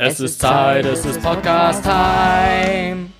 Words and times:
Es 0.00 0.20
ist 0.20 0.40
Zeit, 0.40 0.84
es 0.86 1.04
ist 1.04 1.20
Podcast-Time. 1.22 3.10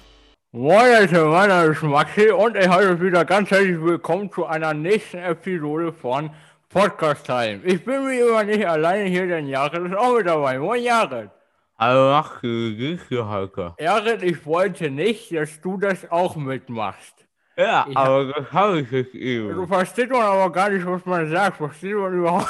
Moin 0.52 0.86
Leute, 1.00 1.24
mein 1.24 1.48
Name 1.48 1.72
ist 1.72 1.82
Maxi 1.82 2.30
und 2.30 2.56
ich 2.56 2.68
heiße 2.68 2.90
euch 2.90 3.00
wieder 3.00 3.24
ganz 3.24 3.50
herzlich 3.50 3.80
willkommen 3.82 4.30
zu 4.30 4.46
einer 4.46 4.72
nächsten 4.74 5.18
Episode 5.18 5.92
von 5.92 6.30
Podcast 6.68 7.26
Time. 7.26 7.60
Ich 7.64 7.84
bin 7.84 8.06
wie 8.08 8.20
immer 8.20 8.44
nicht 8.44 8.64
alleine 8.64 9.08
hier, 9.08 9.26
denn 9.26 9.48
Jared 9.48 9.86
ist 9.88 9.96
auch 9.96 10.16
mit 10.16 10.26
dabei. 10.28 10.58
Moin 10.60 10.80
Jared. 10.84 11.30
Hallo 11.76 12.10
Maxi, 12.12 12.96
grüß 13.08 13.24
Heike. 13.28 13.74
Jared, 13.80 14.22
ich 14.22 14.46
wollte 14.46 14.88
nicht, 14.88 15.34
dass 15.34 15.60
du 15.60 15.78
das 15.78 16.08
auch 16.12 16.36
mitmachst. 16.36 17.26
Ja, 17.56 17.86
Ich 17.90 17.96
aber 17.96 18.26
das 18.26 18.52
habe 18.52 18.80
ich 18.82 18.90
jetzt 18.92 19.14
Du 19.14 19.18
eben. 19.18 19.66
verstehst 19.66 20.10
man 20.12 20.22
aber 20.22 20.52
gar 20.52 20.70
nicht, 20.70 20.86
was 20.86 21.04
man 21.04 21.28
sagt. 21.28 21.56
Versteht 21.56 21.96
man 21.96 22.12
überhaupt? 22.14 22.46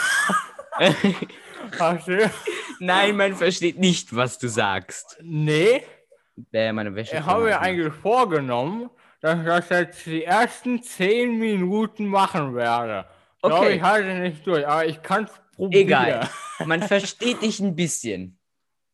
Versteht? 1.72 2.30
Nein, 2.80 3.16
man 3.16 3.34
versteht 3.34 3.79
nicht, 3.79 4.14
was 4.14 4.38
du 4.38 4.48
sagst. 4.48 5.18
Nee, 5.22 5.82
Äh, 6.53 6.72
meine 6.72 6.94
Wäsche. 6.94 7.16
ich 7.16 7.22
habe 7.25 7.44
mir 7.44 7.61
eigentlich 7.61 7.93
vorgenommen, 7.93 8.90
dass 9.20 9.39
ich 9.40 9.44
das 9.46 9.68
jetzt 9.70 10.07
die 10.07 10.25
ersten 10.25 10.82
10 10.82 11.36
Minuten 11.39 12.06
machen 12.06 12.54
werde. 12.54 13.06
Glaube 13.43 13.56
Okay. 13.56 13.76
ich 13.76 13.82
halte 13.82 14.14
nicht 14.20 14.46
durch, 14.46 14.67
aber 14.67 14.86
ich 14.86 15.03
kann 15.03 15.25
es 15.25 15.30
probieren. 15.56 15.82
Egal. 15.86 16.29
Man 16.64 16.82
versteht 16.82 17.43
dich 17.43 17.58
ein 17.61 17.75
bisschen. 17.75 18.39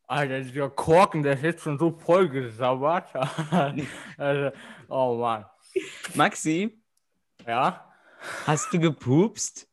Alter, 0.06 0.40
dieser 0.40 0.68
Korken, 0.70 1.22
der 1.22 1.34
ist 1.34 1.42
jetzt 1.42 1.62
schon 1.62 1.78
so 1.78 1.90
voll 1.90 2.28
gesabbert. 2.28 3.08
also, 4.18 4.50
oh 4.88 5.16
Mann. 5.16 5.44
Maxi, 6.14 6.78
Ja? 7.46 7.90
hast 8.46 8.72
du 8.72 8.78
gepupst? 8.78 9.66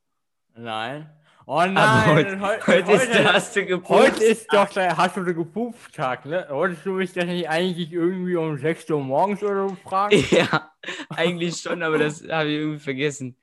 Nein. 0.56 1.10
Oh 1.54 1.56
Aber 1.56 1.68
nein. 1.68 2.16
heute, 2.16 2.40
heu- 2.40 2.60
heute 2.66 2.92
ist, 2.94 3.10
heute, 3.10 3.34
hast 3.34 3.56
du 3.58 3.66
gepupst. 3.66 3.90
heute 3.90 4.24
ist 4.24 4.54
doch 4.54 4.70
der 4.70 4.96
Hast 4.96 5.18
du 5.18 5.26
Gepupst-Tag, 5.26 6.26
ne? 6.26 6.46
Wolltest 6.50 6.86
du 6.86 6.94
mich 6.94 7.12
das 7.12 7.26
nicht 7.26 7.50
eigentlich 7.50 7.92
irgendwie 7.92 8.38
um 8.38 8.58
6 8.58 8.90
Uhr 8.90 9.02
morgens 9.02 9.44
oder 9.44 9.68
so 9.68 9.76
fragen? 9.76 10.16
Ja, 10.32 10.72
eigentlich 11.10 11.58
schon, 11.58 11.84
aber 11.84 11.98
das 11.98 12.24
habe 12.26 12.48
ich 12.48 12.56
irgendwie 12.58 12.80
vergessen. 12.80 13.36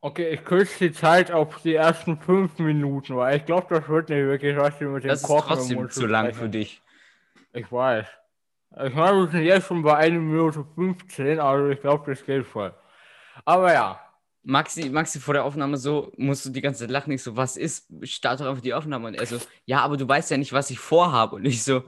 Okay, 0.00 0.30
ich 0.30 0.44
kürze 0.44 0.88
die 0.88 0.92
Zeit 0.92 1.30
auf 1.30 1.62
die 1.62 1.76
ersten 1.76 2.18
5 2.18 2.58
Minuten, 2.58 3.14
weil 3.14 3.36
ich 3.36 3.44
glaube, 3.44 3.72
das 3.72 3.88
wird 3.88 4.08
nicht 4.08 4.18
wirklich 4.24 4.56
was 4.56 4.80
mit 4.80 5.04
dem 5.04 5.08
Das 5.08 5.20
ist 5.20 5.26
Korken 5.28 5.52
im 5.52 5.58
trotzdem 5.58 5.90
zu 5.90 6.06
lang 6.06 6.34
für 6.34 6.48
dich. 6.48 6.82
Ich 7.52 7.70
weiß. 7.70 8.04
Ich 8.84 8.94
meine, 8.94 9.16
wir 9.18 9.28
sind 9.28 9.42
jetzt 9.44 9.68
schon 9.68 9.84
bei 9.84 9.94
1 9.96 10.18
Minute 10.18 10.66
15, 10.74 11.38
also 11.38 11.68
ich 11.68 11.80
glaube, 11.80 12.10
das 12.10 12.26
geht 12.26 12.44
voll. 12.44 12.74
Aber 13.44 13.72
ja. 13.72 14.00
Maxi, 14.44 14.90
Maxi, 14.90 15.20
vor 15.20 15.34
der 15.34 15.44
Aufnahme 15.44 15.76
so, 15.76 16.10
musst 16.16 16.44
du 16.44 16.50
die 16.50 16.60
ganze 16.62 16.80
Zeit 16.80 16.90
lachen. 16.90 17.12
Ich 17.12 17.22
so, 17.22 17.36
was 17.36 17.56
ist? 17.56 17.86
Starte 18.02 18.42
doch 18.42 18.50
einfach 18.50 18.62
die 18.62 18.74
Aufnahme. 18.74 19.06
Und 19.08 19.14
er 19.14 19.24
so, 19.26 19.38
ja, 19.66 19.80
aber 19.82 19.96
du 19.96 20.08
weißt 20.08 20.30
ja 20.32 20.36
nicht, 20.36 20.52
was 20.52 20.70
ich 20.70 20.80
vorhabe. 20.80 21.36
Und 21.36 21.44
ich 21.44 21.62
so, 21.62 21.84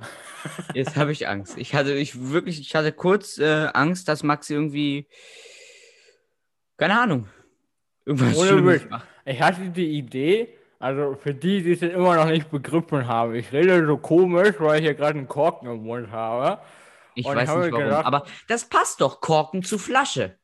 jetzt 0.73 0.95
habe 0.97 1.11
ich 1.11 1.27
Angst. 1.27 1.59
Ich 1.59 1.75
hatte, 1.75 1.95
ich 1.95 2.31
wirklich, 2.31 2.61
ich 2.61 2.75
hatte 2.77 2.93
kurz 2.93 3.39
äh, 3.39 3.69
Angst, 3.75 4.07
dass 4.09 4.23
Maxi 4.23 4.55
irgendwie, 4.55 5.09
keine 6.77 7.01
Ahnung, 7.01 7.29
irgendwas 8.05 8.41
Schlimmes 8.41 8.89
macht. 8.89 9.09
Ich 9.25 9.41
hatte 9.43 9.71
die 9.71 9.99
Idee, 9.99 10.57
also 10.79 11.17
für 11.17 11.35
die, 11.35 11.63
die 11.63 11.73
es 11.73 11.83
immer 11.83 12.15
noch 12.15 12.27
nicht 12.27 12.51
begriffen 12.51 13.09
haben, 13.09 13.35
ich 13.35 13.51
rede 13.53 13.85
so 13.87 13.97
komisch, 13.97 14.55
weil 14.59 14.77
ich 14.79 14.85
hier 14.85 14.95
gerade 14.95 15.19
einen 15.19 15.27
Korken 15.29 15.67
im 15.69 15.83
Mund 15.83 16.11
habe. 16.13 16.63
Ich 17.17 17.25
Und 17.27 17.35
weiß 17.35 17.49
nicht 17.49 17.73
warum. 17.73 17.85
gedacht- 17.85 18.07
aber 18.07 18.27
das 18.49 18.69
passt 18.69 19.01
doch, 19.01 19.21
Korken 19.21 19.63
zu 19.65 19.79
Flasche. 19.79 20.39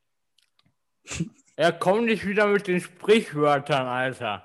Er 1.61 1.73
kommt 1.73 2.07
nicht 2.07 2.27
wieder 2.27 2.47
mit 2.47 2.67
den 2.69 2.81
Sprichwörtern, 2.81 3.87
Alter. 3.87 4.43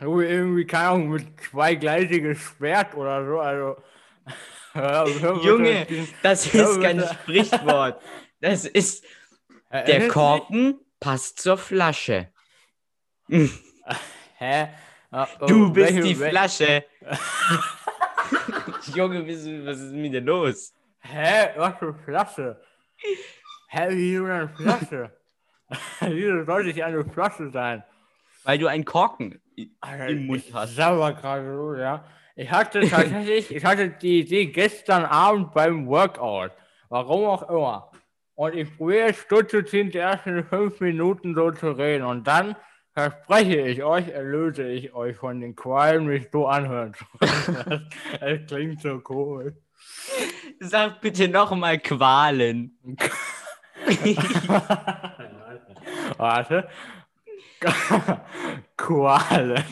So 0.00 0.20
irgendwie, 0.20 0.66
keine 0.66 0.88
Ahnung, 0.88 1.10
mit 1.10 1.40
zweigleisiges 1.40 2.36
Schwert 2.36 2.96
oder 2.96 3.24
so, 3.24 3.38
also. 3.38 3.76
Junge, 5.46 5.86
das 6.20 6.52
Ja, 6.52 6.68
ist 6.68 6.80
kein. 6.82 7.00
Sprichwort. 7.00 8.02
Das 8.40 8.64
ist, 8.64 9.04
der 9.72 10.08
Korken 10.08 10.80
passt 10.98 11.38
zur 11.38 11.58
Flasche. 11.58 12.32
Hä? 14.38 14.68
Oh, 15.12 15.26
Du 15.46 15.72
bist 15.72 15.92
die 15.92 16.16
Flasche. 16.16 16.84
Junge, 18.96 19.24
was 19.24 19.78
ist, 19.78 19.92
mit 19.92 20.12
dir 20.12 20.22
los? 20.22 20.74
Hä? 21.02 21.50
Was 21.56 21.78
für 21.78 21.94
Flasche? 22.04 22.60
Hä, 23.68 23.86
wieso 23.90 24.24
eine 24.24 24.48
Flasche? 24.48 25.17
wieso 26.00 26.44
sollte 26.44 26.70
ich 26.70 26.82
eine 26.82 27.04
Flasche 27.04 27.50
sein? 27.50 27.82
Weil 28.44 28.58
du 28.58 28.66
einen 28.66 28.84
Korken 28.84 29.40
Alter, 29.80 30.08
im 30.08 30.26
Mund 30.26 30.44
ich 30.46 30.54
hast. 30.54 30.76
Sauber 30.76 31.12
gerade 31.12 31.54
so, 31.54 31.74
ja. 31.74 32.04
Ich 32.36 32.50
hatte 32.50 32.88
tatsächlich, 32.88 33.54
ich 33.54 33.64
hatte 33.64 33.90
die 33.90 34.20
Idee 34.20 34.46
gestern 34.46 35.04
Abend 35.04 35.52
beim 35.52 35.86
Workout. 35.88 36.52
Warum 36.88 37.24
auch 37.24 37.50
immer. 37.50 37.90
Und 38.34 38.54
ich 38.54 38.76
probiere 38.76 39.12
Stutz 39.12 39.50
zu 39.50 39.64
ziehen, 39.64 39.90
die 39.90 39.98
ersten 39.98 40.44
fünf 40.44 40.80
Minuten 40.80 41.34
so 41.34 41.50
zu 41.50 41.72
reden. 41.72 42.04
Und 42.04 42.26
dann 42.26 42.54
verspreche 42.94 43.60
ich 43.62 43.82
euch, 43.82 44.08
erlöse 44.08 44.68
ich 44.68 44.94
euch 44.94 45.16
von 45.16 45.40
den 45.40 45.56
Qualen, 45.56 46.06
mich 46.06 46.28
so 46.32 46.46
anhört. 46.46 46.96
das, 47.20 47.80
das 48.20 48.46
klingt 48.46 48.80
so 48.80 49.00
komisch. 49.00 49.54
Sag 50.60 51.00
bitte 51.00 51.28
nochmal 51.28 51.78
Qualen. 51.80 52.78
Warte. 56.16 56.68
Koalen. 58.76 59.64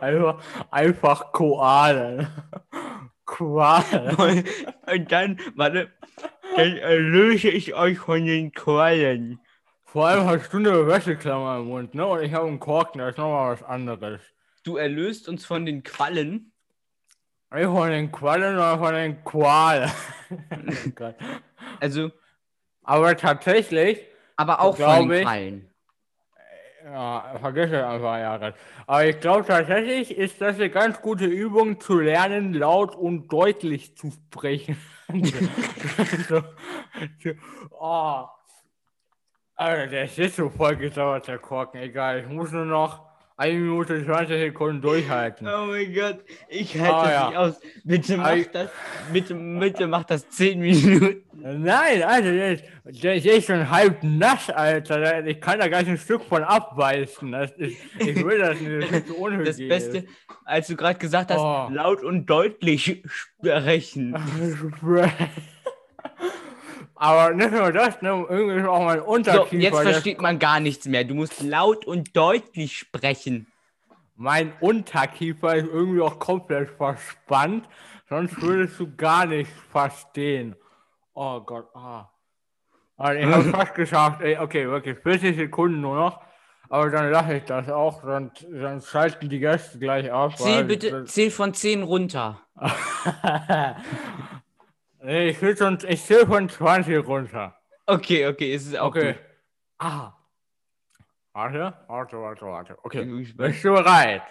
einfach, 0.00 0.42
einfach 0.70 1.32
Koalen. 1.32 2.26
Koalen. 3.24 4.14
Und, 4.16 4.44
und 4.92 5.12
dann, 5.12 5.38
warte, 5.54 5.90
dann 6.56 6.76
erlöse 6.76 7.48
ich 7.48 7.74
euch 7.74 7.98
von 7.98 8.24
den 8.24 8.52
Qualen. 8.52 9.40
Vor 9.84 10.06
allem 10.06 10.24
hast 10.26 10.52
du 10.52 10.58
eine 10.58 10.86
Wäscheklammer 10.86 11.58
im 11.58 11.66
Mund, 11.66 11.94
ne? 11.94 12.06
Und 12.06 12.22
ich 12.22 12.32
habe 12.32 12.46
einen 12.46 12.60
Korken, 12.60 13.00
das 13.00 13.10
ist 13.10 13.18
nochmal 13.18 13.52
was 13.52 13.62
anderes. 13.62 14.20
Du 14.62 14.76
erlöst 14.76 15.28
uns 15.28 15.44
von 15.44 15.66
den 15.66 15.82
Quallen. 15.82 16.52
Nicht 17.52 17.64
von 17.64 17.90
den 17.90 18.12
Quallen, 18.12 18.56
sondern 18.56 18.78
von 18.78 18.94
den 18.94 19.24
Koalen. 19.24 19.90
Oh. 21.00 21.12
Also, 21.80 22.12
Aber 22.84 23.16
tatsächlich, 23.16 24.06
aber 24.40 24.60
auch 24.60 24.76
von 24.76 25.08
den 25.08 25.18
ich. 25.18 25.22
Quallen. 25.22 25.70
ja, 26.84 27.36
vergiss 27.38 27.70
es 27.70 27.84
einfach, 27.84 28.18
Jared. 28.18 28.54
Aber 28.86 29.04
ich 29.04 29.20
glaube 29.20 29.44
tatsächlich 29.46 30.16
ist 30.16 30.40
das 30.40 30.56
eine 30.56 30.70
ganz 30.70 31.02
gute 31.02 31.26
Übung 31.26 31.78
zu 31.78 32.00
lernen, 32.00 32.54
laut 32.54 32.96
und 32.96 33.30
deutlich 33.30 33.96
zu 33.98 34.10
sprechen. 34.10 34.76
so, 36.28 36.40
so, 37.22 37.30
oh. 37.78 38.24
Alter, 39.56 39.86
der 39.88 40.04
ist 40.04 40.16
jetzt 40.16 40.36
so 40.36 40.48
voll 40.48 40.76
gesauert, 40.76 41.28
der 41.28 41.38
Korken. 41.38 41.82
Egal, 41.82 42.20
ich 42.20 42.26
muss 42.26 42.50
nur 42.50 42.64
noch 42.64 43.09
1 43.40 43.54
Minute 43.58 44.04
20 44.04 44.38
Sekunden 44.38 44.82
durchhalten. 44.82 45.48
Oh 45.48 45.66
mein 45.66 45.94
Gott, 45.94 46.18
ich 46.50 46.78
halte 46.78 46.94
Ah, 46.94 47.02
das 47.04 47.12
ja. 47.12 47.28
nicht 47.28 47.38
aus. 47.38 47.60
Bitte 47.84 48.16
mach 48.18 48.26
Ei. 48.26 48.46
das, 48.52 48.70
bitte, 49.12 49.34
bitte 49.34 49.86
mach 49.86 50.04
das 50.04 50.28
10 50.28 50.60
Minuten. 50.60 51.22
Nein, 51.42 52.02
Alter, 52.02 52.32
der 52.32 52.52
ist, 52.52 52.64
ist 52.84 53.26
echt 53.26 53.46
schon 53.46 53.70
halb 53.70 54.02
nass, 54.02 54.50
Alter. 54.50 55.24
Ich 55.26 55.40
kann 55.40 55.58
da 55.58 55.68
gleich 55.68 55.88
ein 55.88 55.96
Stück 55.96 56.22
von 56.24 56.42
abweisen. 56.44 57.32
Das 57.32 57.50
ist, 57.52 57.78
ich 57.98 58.22
will 58.22 58.38
das 58.38 58.60
nicht, 58.60 58.82
das 58.92 59.00
ist 59.00 59.10
unhygienisch. 59.16 59.46
Das 59.48 59.56
Beste, 59.56 60.04
als 60.44 60.66
du 60.66 60.76
gerade 60.76 60.98
gesagt 60.98 61.30
hast, 61.30 61.40
Oh. 61.40 61.68
laut 61.72 62.02
und 62.04 62.26
deutlich 62.26 63.02
sprechen. 63.06 64.14
Aber 67.02 67.30
nicht 67.34 67.50
nur 67.50 67.72
das, 67.72 68.02
ne, 68.02 68.26
irgendwie 68.28 68.60
ist 68.60 68.66
auch 68.68 68.84
mein 68.84 68.98
So, 68.98 69.04
Unterkiefer. 69.06 69.56
jetzt 69.62 69.78
der- 69.82 69.92
versteht 69.92 70.20
man 70.20 70.38
gar 70.38 70.60
nichts 70.60 70.86
mehr. 70.86 71.02
Du 71.04 71.14
musst 71.14 71.42
laut 71.42 71.86
und 71.86 72.14
deutlich 72.14 72.76
sprechen. 72.76 73.46
mein 74.16 74.52
Unterkiefer 74.60 75.54
ist 75.56 75.66
irgendwie 75.66 76.02
auch 76.02 76.18
komplett 76.18 76.68
verspannt. 76.76 77.66
Sonst 78.08 78.40
würdest 78.42 78.78
du 78.78 78.94
gar 78.94 79.24
nichts 79.24 79.52
verstehen. 79.70 80.54
Oh 81.14 81.40
Gott, 81.40 81.68
ah. 81.74 82.10
Also 82.98 83.18
ich 83.18 83.26
habe 83.34 83.44
fast 83.56 83.74
geschafft. 83.74 84.20
Ey, 84.20 84.36
okay, 84.36 84.68
wirklich, 84.68 84.98
40 84.98 85.36
Sekunden 85.36 85.80
nur 85.80 85.96
noch. 85.96 86.20
Aber 86.68 86.90
dann 86.90 87.10
lache 87.10 87.36
ich 87.38 87.44
das 87.44 87.68
auch, 87.70 88.02
sonst, 88.04 88.46
sonst 88.50 88.90
schalten 88.90 89.28
die 89.30 89.38
Gäste 89.40 89.78
gleich 89.78 90.12
ab. 90.12 90.36
Zähl 90.36 90.64
bitte, 90.64 91.04
zähl 91.06 91.30
von 91.30 91.54
10 91.54 91.82
runter. 91.82 92.40
nee, 95.02 95.28
ich 95.30 95.40
will 95.42 95.56
schon, 95.56 95.78
ich 95.88 96.04
zähle 96.04 96.26
von 96.26 96.48
20 96.48 97.06
runter. 97.06 97.56
Okay, 97.86 98.26
okay, 98.26 98.54
es 98.54 98.66
ist 98.66 98.78
auch 98.78 98.88
Okay. 98.88 99.12
gut. 99.14 99.22
Ah. 99.78 100.12
Warte, 101.32 101.74
warte, 101.86 102.16
warte, 102.20 102.46
warte. 102.46 102.78
Okay. 102.82 103.04
Gespannt. 103.06 103.52
Bist 103.52 103.64
du 103.64 103.72
bereit? 103.72 104.22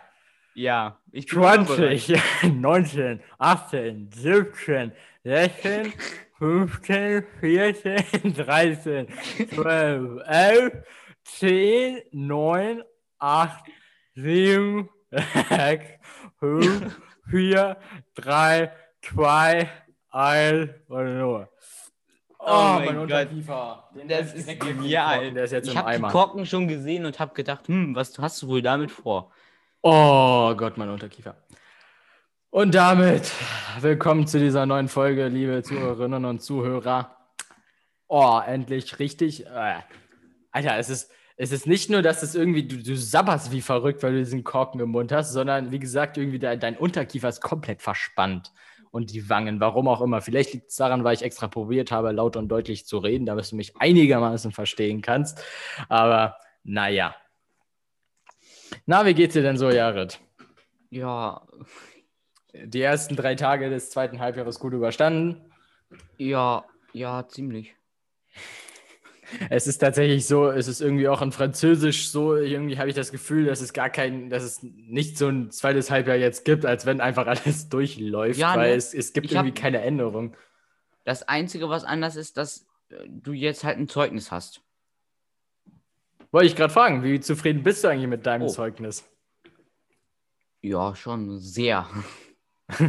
Ja, 0.53 0.99
ich 1.11 1.25
bin 1.27 1.37
immer 1.39 1.63
bereit. 1.63 1.99
20, 2.01 2.53
19, 2.53 3.21
18, 3.37 4.09
17, 4.11 4.91
16, 5.23 5.93
15, 6.37 7.23
14, 7.39 8.33
13, 8.35 9.07
12, 9.53 10.21
11, 10.27 10.73
10, 11.23 12.01
9, 12.11 12.83
8, 13.19 13.65
7, 14.15 14.89
6, 15.11 15.85
5, 16.39 17.01
4, 17.29 17.77
3, 18.15 18.71
2, 19.01 19.69
1 20.11 20.69
und 20.87 21.17
nur. 21.17 21.49
Oh 22.39 22.79
mein 22.79 23.07
Gott. 23.07 23.27
Den 23.95 24.07
Das 24.07 24.33
ist 24.33 24.59
genial. 24.59 25.31
Der 25.31 25.43
ist 25.43 25.51
jetzt 25.51 25.67
Ich 25.67 25.77
habe 25.77 25.95
die. 25.95 26.01
Korken 26.01 26.45
schon 26.45 26.67
gesehen 26.67 27.05
und 27.05 27.19
habe 27.19 27.33
gedacht, 27.33 27.67
hm, 27.67 27.95
was 27.95 28.17
hast 28.17 28.41
du 28.41 28.47
wohl 28.47 28.61
damit 28.61 28.91
vor? 28.91 29.31
Oh 29.81 30.55
Gott, 30.55 30.77
mein 30.77 30.89
Unterkiefer. 30.89 31.35
Und 32.49 32.73
damit 32.73 33.31
willkommen 33.81 34.25
zu 34.25 34.39
dieser 34.39 34.65
neuen 34.65 34.87
Folge, 34.87 35.27
liebe 35.27 35.61
Zuhörerinnen 35.61 36.25
und 36.25 36.41
Zuhörer. 36.41 37.15
Oh, 38.07 38.39
endlich 38.43 38.97
richtig. 38.97 39.45
Äh, 39.45 39.75
Alter, 40.51 40.77
es 40.77 40.89
ist, 40.89 41.11
es 41.37 41.51
ist 41.51 41.67
nicht 41.67 41.91
nur, 41.91 42.01
dass 42.01 42.23
es 42.23 42.33
irgendwie, 42.33 42.67
du, 42.67 42.81
du 42.81 42.95
sabberst 42.97 43.51
wie 43.51 43.61
verrückt, 43.61 44.01
weil 44.01 44.13
du 44.13 44.19
diesen 44.19 44.43
Korken 44.43 44.79
im 44.79 44.89
Mund 44.89 45.11
hast, 45.11 45.31
sondern 45.31 45.71
wie 45.71 45.79
gesagt, 45.79 46.17
irgendwie 46.17 46.39
dein, 46.39 46.59
dein 46.59 46.75
Unterkiefer 46.75 47.29
ist 47.29 47.41
komplett 47.41 47.83
verspannt. 47.83 48.51
Und 48.91 49.13
die 49.13 49.29
Wangen, 49.29 49.59
warum 49.59 49.87
auch 49.87 50.01
immer. 50.01 50.21
Vielleicht 50.21 50.53
liegt 50.53 50.71
es 50.71 50.75
daran, 50.75 51.03
weil 51.03 51.13
ich 51.13 51.21
extra 51.21 51.47
probiert 51.47 51.91
habe, 51.91 52.11
laut 52.11 52.35
und 52.35 52.47
deutlich 52.47 52.85
zu 52.85 52.97
reden, 52.97 53.25
damit 53.25 53.51
du 53.51 53.55
mich 53.55 53.75
einigermaßen 53.77 54.51
verstehen 54.51 55.01
kannst. 55.01 55.43
Aber 55.89 56.37
naja. 56.63 57.15
Na, 58.85 59.05
wie 59.05 59.13
geht's 59.13 59.33
dir 59.33 59.43
denn 59.43 59.57
so, 59.57 59.69
Jared? 59.69 60.19
Ja, 60.89 61.41
die 62.53 62.81
ersten 62.81 63.15
drei 63.15 63.35
Tage 63.35 63.69
des 63.69 63.91
zweiten 63.91 64.19
Halbjahres 64.19 64.59
gut 64.59 64.73
überstanden. 64.73 65.51
ja, 66.17 66.65
ja, 66.93 67.27
ziemlich. 67.27 67.75
Es 69.49 69.67
ist 69.67 69.77
tatsächlich 69.79 70.25
so, 70.25 70.49
es 70.49 70.67
ist 70.67 70.81
irgendwie 70.81 71.07
auch 71.07 71.21
in 71.21 71.31
Französisch 71.31 72.09
so, 72.09 72.35
irgendwie 72.35 72.77
habe 72.77 72.89
ich 72.89 72.95
das 72.95 73.11
Gefühl, 73.11 73.45
dass 73.45 73.61
es 73.61 73.73
gar 73.73 73.89
kein, 73.89 74.29
dass 74.29 74.43
es 74.43 74.59
nicht 74.63 75.17
so 75.17 75.27
ein 75.27 75.51
zweites 75.51 75.91
Halbjahr 75.91 76.17
jetzt 76.17 76.45
gibt, 76.45 76.65
als 76.65 76.85
wenn 76.85 76.99
einfach 77.01 77.27
alles 77.27 77.69
durchläuft, 77.69 78.39
Ja, 78.39 78.55
weil 78.55 78.71
ne? 78.71 78.75
es, 78.75 78.93
es 78.93 79.13
gibt 79.13 79.27
Ich 79.27 79.35
hab- 79.37 79.45
irgendwie 79.45 79.59
keine 79.61 79.81
Änderung. 79.81 80.35
Das 81.05 81.27
Einzige, 81.27 81.69
was 81.69 81.83
anders 81.85 82.15
ist, 82.15 82.37
dass 82.37 82.67
äh, 82.89 82.95
du 83.07 83.33
jetzt 83.33 83.63
halt 83.63 83.77
ein 83.77 83.87
Zeugnis 83.87 84.31
hast. 84.31 84.61
Wollte 86.31 86.47
ich 86.47 86.55
gerade 86.55 86.71
fragen, 86.73 87.03
wie 87.03 87.19
zufrieden 87.19 87.63
bist 87.63 87.83
du 87.83 87.87
eigentlich 87.87 88.07
mit 88.09 88.25
deinem 88.25 88.43
Oh. 88.43 88.47
Zeugnis? 88.49 89.03
Ja, 90.61 90.95
schon 90.95 91.39
sehr. 91.39 91.87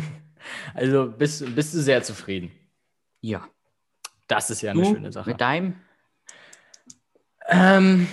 Also 0.75 1.11
bist, 1.11 1.55
bist 1.55 1.75
du 1.75 1.81
sehr 1.81 2.03
zufrieden. 2.03 2.51
Ja. 3.21 3.47
Das 4.27 4.49
ist 4.49 4.63
ja 4.63 4.71
eine 4.71 4.81
Du 4.83 4.89
schöne 4.95 5.13
Sache. 5.13 5.29
mit 5.29 5.41
deinem? 5.41 5.75
Ähm, 7.51 8.07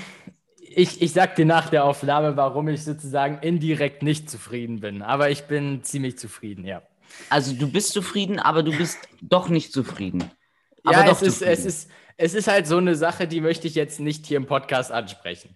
ich, 0.59 1.01
ich 1.01 1.13
sag 1.13 1.35
dir 1.35 1.45
nach 1.45 1.69
der 1.69 1.85
Aufnahme, 1.85 2.35
warum 2.37 2.67
ich 2.67 2.83
sozusagen 2.83 3.39
indirekt 3.39 4.03
nicht 4.03 4.29
zufrieden 4.29 4.79
bin. 4.79 5.01
Aber 5.01 5.29
ich 5.29 5.43
bin 5.45 5.83
ziemlich 5.83 6.17
zufrieden, 6.17 6.65
ja. 6.65 6.81
Also 7.29 7.53
du 7.53 7.71
bist 7.71 7.93
zufrieden, 7.93 8.39
aber 8.39 8.63
du 8.63 8.75
bist 8.75 8.99
doch 9.21 9.49
nicht 9.49 9.71
zufrieden. 9.71 10.29
ja, 10.83 10.99
aber 10.99 11.11
es 11.11 11.19
doch 11.19 11.27
ist, 11.27 11.41
es, 11.41 11.65
ist, 11.65 11.91
es 12.17 12.33
ist 12.33 12.47
halt 12.47 12.67
so 12.67 12.77
eine 12.77 12.95
Sache, 12.95 13.27
die 13.27 13.41
möchte 13.41 13.67
ich 13.67 13.75
jetzt 13.75 13.99
nicht 13.99 14.25
hier 14.25 14.37
im 14.37 14.45
Podcast 14.45 14.91
ansprechen. 14.91 15.55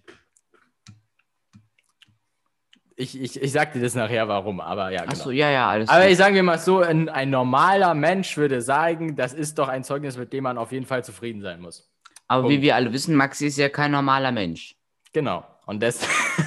Ich, 2.96 3.20
ich, 3.20 3.40
ich 3.40 3.52
sag 3.52 3.72
dir 3.72 3.80
das 3.80 3.94
nachher, 3.94 4.28
warum, 4.28 4.60
aber 4.60 4.90
ja, 4.90 5.00
genau. 5.00 5.12
Achso, 5.12 5.30
ja, 5.30 5.50
ja, 5.50 5.68
alles 5.68 5.88
aber 5.88 6.08
ich 6.08 6.16
sage 6.16 6.34
mir 6.34 6.42
mal 6.42 6.58
so, 6.58 6.80
ein, 6.80 7.08
ein 7.08 7.30
normaler 7.30 7.94
Mensch 7.94 8.36
würde 8.36 8.60
sagen, 8.60 9.16
das 9.16 9.32
ist 9.32 9.58
doch 9.58 9.68
ein 9.68 9.82
Zeugnis, 9.82 10.16
mit 10.16 10.32
dem 10.32 10.44
man 10.44 10.58
auf 10.58 10.72
jeden 10.72 10.86
Fall 10.86 11.02
zufrieden 11.02 11.42
sein 11.42 11.60
muss. 11.60 11.91
Aber 12.32 12.48
wie 12.48 12.54
Punkt. 12.54 12.62
wir 12.62 12.76
alle 12.76 12.92
wissen, 12.92 13.14
Maxi 13.14 13.46
ist 13.46 13.58
ja 13.58 13.68
kein 13.68 13.90
normaler 13.92 14.32
Mensch. 14.32 14.74
Genau. 15.12 15.44
Und 15.66 15.82
das. 15.82 16.06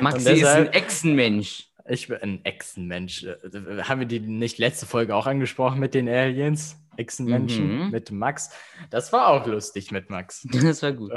Maxi 0.00 0.18
Und 0.28 0.34
ist 0.34 0.42
deshalb- 0.42 0.68
ein 0.68 0.72
Echsenmensch. 0.74 1.68
ich 1.88 2.08
bin 2.08 2.18
ein 2.18 2.44
Echsenmensch. 2.44 3.26
Haben 3.82 4.00
wir 4.00 4.06
die 4.06 4.20
nicht 4.20 4.58
letzte 4.58 4.86
Folge 4.86 5.14
auch 5.14 5.26
angesprochen 5.26 5.78
mit 5.80 5.94
den 5.94 6.08
Aliens? 6.08 6.76
Echsenmenschen 6.96 7.86
Mhm. 7.86 7.90
mit 7.90 8.12
Max. 8.12 8.50
Das 8.90 9.12
war 9.12 9.26
auch 9.28 9.46
lustig 9.46 9.90
mit 9.90 10.10
Max. 10.10 10.46
Das 10.52 10.82
war 10.82 10.92
gut. 10.92 11.12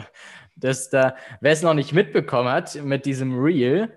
Das 0.56 0.90
da, 0.90 1.16
wer 1.40 1.52
es 1.52 1.62
noch 1.62 1.76
nicht 1.76 1.94
mitbekommen 1.94 2.50
hat 2.50 2.74
mit 2.84 3.06
diesem 3.06 3.38
Reel, 3.40 3.92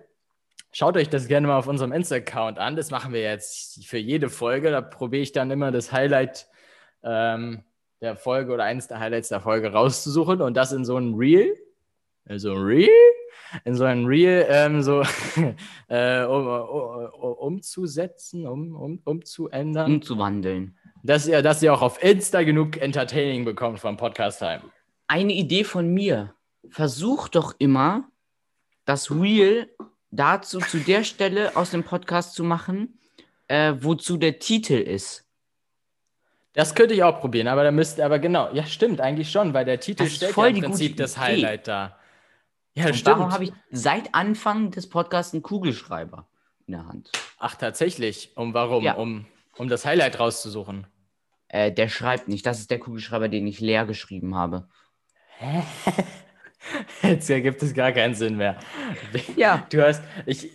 schaut 0.72 0.96
euch 0.98 1.08
das 1.08 1.26
gerne 1.26 1.46
mal 1.46 1.56
auf 1.56 1.68
unserem 1.68 1.92
Insta-Account 1.92 2.58
an. 2.58 2.76
Das 2.76 2.90
machen 2.90 3.14
wir 3.14 3.22
jetzt 3.22 3.86
für 3.86 3.96
jede 3.96 4.28
Folge. 4.28 4.70
Da 4.70 4.82
probiere 4.82 5.22
ich 5.22 5.32
dann 5.32 5.50
immer 5.50 5.70
das 5.72 5.90
Highlight 5.90 6.48
ähm, 7.02 7.64
der 8.00 8.16
Folge 8.16 8.52
oder 8.52 8.64
eines 8.64 8.88
der 8.88 9.00
Highlights 9.00 9.28
der 9.28 9.40
Folge 9.40 9.72
rauszusuchen 9.72 10.40
und 10.40 10.56
das 10.56 10.72
in 10.72 10.84
so 10.84 10.96
einem 10.96 11.14
Reel. 11.14 11.54
Also 12.26 12.52
ein 12.52 12.62
Reel? 12.62 12.88
In 13.64 13.74
so 13.74 13.84
einem 13.84 14.06
Reel 14.06 14.46
ähm, 14.48 14.82
so 14.82 15.02
äh, 15.88 16.24
um, 16.24 16.46
um, 16.46 17.10
um, 17.20 17.32
umzusetzen, 17.32 18.46
um, 18.46 18.76
um, 18.76 19.00
umzuändern. 19.04 19.94
Umzuwandeln. 19.94 20.76
Dass 21.02 21.26
ihr, 21.26 21.42
dass 21.42 21.62
ihr 21.62 21.74
auch 21.74 21.82
auf 21.82 22.02
Insta 22.02 22.42
genug 22.42 22.76
Entertaining 22.76 23.44
bekommt 23.44 23.80
vom 23.80 23.96
Podcast 23.96 24.38
Time. 24.38 24.62
Eine 25.08 25.32
Idee 25.32 25.64
von 25.64 25.92
mir. 25.92 26.34
Versuch 26.68 27.28
doch 27.28 27.54
immer, 27.58 28.08
das 28.84 29.10
Reel 29.10 29.68
dazu 30.10 30.60
zu 30.60 30.78
der 30.78 31.04
Stelle 31.04 31.56
aus 31.56 31.70
dem 31.70 31.84
Podcast 31.84 32.34
zu 32.34 32.44
machen, 32.44 32.98
äh, 33.48 33.74
wozu 33.80 34.16
der 34.16 34.38
Titel 34.38 34.74
ist. 34.74 35.29
Das 36.52 36.74
könnte 36.74 36.94
ich 36.94 37.02
auch 37.02 37.20
probieren, 37.20 37.46
aber 37.46 37.62
da 37.62 37.70
müsste, 37.70 38.04
aber 38.04 38.18
genau, 38.18 38.52
ja, 38.52 38.66
stimmt, 38.66 39.00
eigentlich 39.00 39.30
schon, 39.30 39.54
weil 39.54 39.64
der 39.64 39.78
Titel 39.78 40.04
Das 40.04 40.14
stellt 40.16 40.32
voll 40.32 40.48
ja 40.50 40.56
im 40.56 40.62
Prinzip 40.62 40.96
das 40.96 41.12
Idee. 41.12 41.22
Highlight 41.22 41.68
da. 41.68 41.96
Ja, 42.74 42.86
Und 42.86 42.94
stimmt. 42.94 43.06
darum 43.06 43.32
habe 43.32 43.44
ich 43.44 43.52
seit 43.70 44.14
Anfang 44.14 44.70
des 44.70 44.88
Podcasts 44.88 45.32
einen 45.32 45.42
Kugelschreiber 45.42 46.28
in 46.66 46.72
der 46.72 46.86
Hand. 46.86 47.10
Ach, 47.38 47.54
tatsächlich. 47.54 48.32
Um 48.36 48.54
warum? 48.54 48.82
Ja. 48.84 48.94
Um, 48.94 49.26
um 49.56 49.68
das 49.68 49.84
Highlight 49.84 50.18
rauszusuchen. 50.18 50.86
Äh, 51.48 51.72
der 51.72 51.88
schreibt 51.88 52.28
nicht. 52.28 52.46
Das 52.46 52.60
ist 52.60 52.70
der 52.70 52.78
Kugelschreiber, 52.78 53.28
den 53.28 53.46
ich 53.46 53.60
leer 53.60 53.86
geschrieben 53.86 54.34
habe. 54.34 54.68
Jetzt 57.02 57.30
ergibt 57.30 57.62
es 57.62 57.74
gar 57.74 57.92
keinen 57.92 58.14
Sinn 58.14 58.36
mehr. 58.36 58.58
Ja. 59.36 59.66
Du 59.70 59.82
hast, 59.84 60.02
ich, 60.26 60.50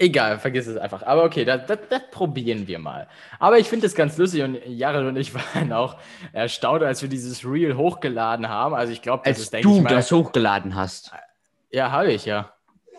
egal, 0.00 0.38
vergiss 0.38 0.66
es 0.66 0.76
einfach. 0.76 1.02
Aber 1.04 1.24
okay, 1.24 1.44
das, 1.44 1.66
das, 1.66 1.78
das 1.88 2.02
probieren 2.10 2.66
wir 2.66 2.78
mal. 2.80 3.06
Aber 3.38 3.58
ich 3.58 3.68
finde 3.68 3.86
es 3.86 3.94
ganz 3.94 4.16
lustig 4.18 4.42
und 4.42 4.58
Jared 4.66 5.06
und 5.06 5.16
ich 5.16 5.32
waren 5.54 5.72
auch 5.72 5.96
erstaunt, 6.32 6.82
als 6.82 7.02
wir 7.02 7.08
dieses 7.08 7.44
Reel 7.44 7.76
hochgeladen 7.76 8.48
haben. 8.48 8.74
Also 8.74 8.92
ich 8.92 9.02
glaube, 9.02 9.22
das 9.24 9.36
Als 9.36 9.42
ist, 9.44 9.52
denke 9.52 9.68
du 9.68 9.76
ich 9.76 9.82
mal. 9.82 9.90
das 9.90 10.10
hochgeladen 10.10 10.74
hast. 10.74 11.12
ja, 11.70 11.90
habe 11.92 12.12
ich 12.12 12.24
ja. 12.24 12.52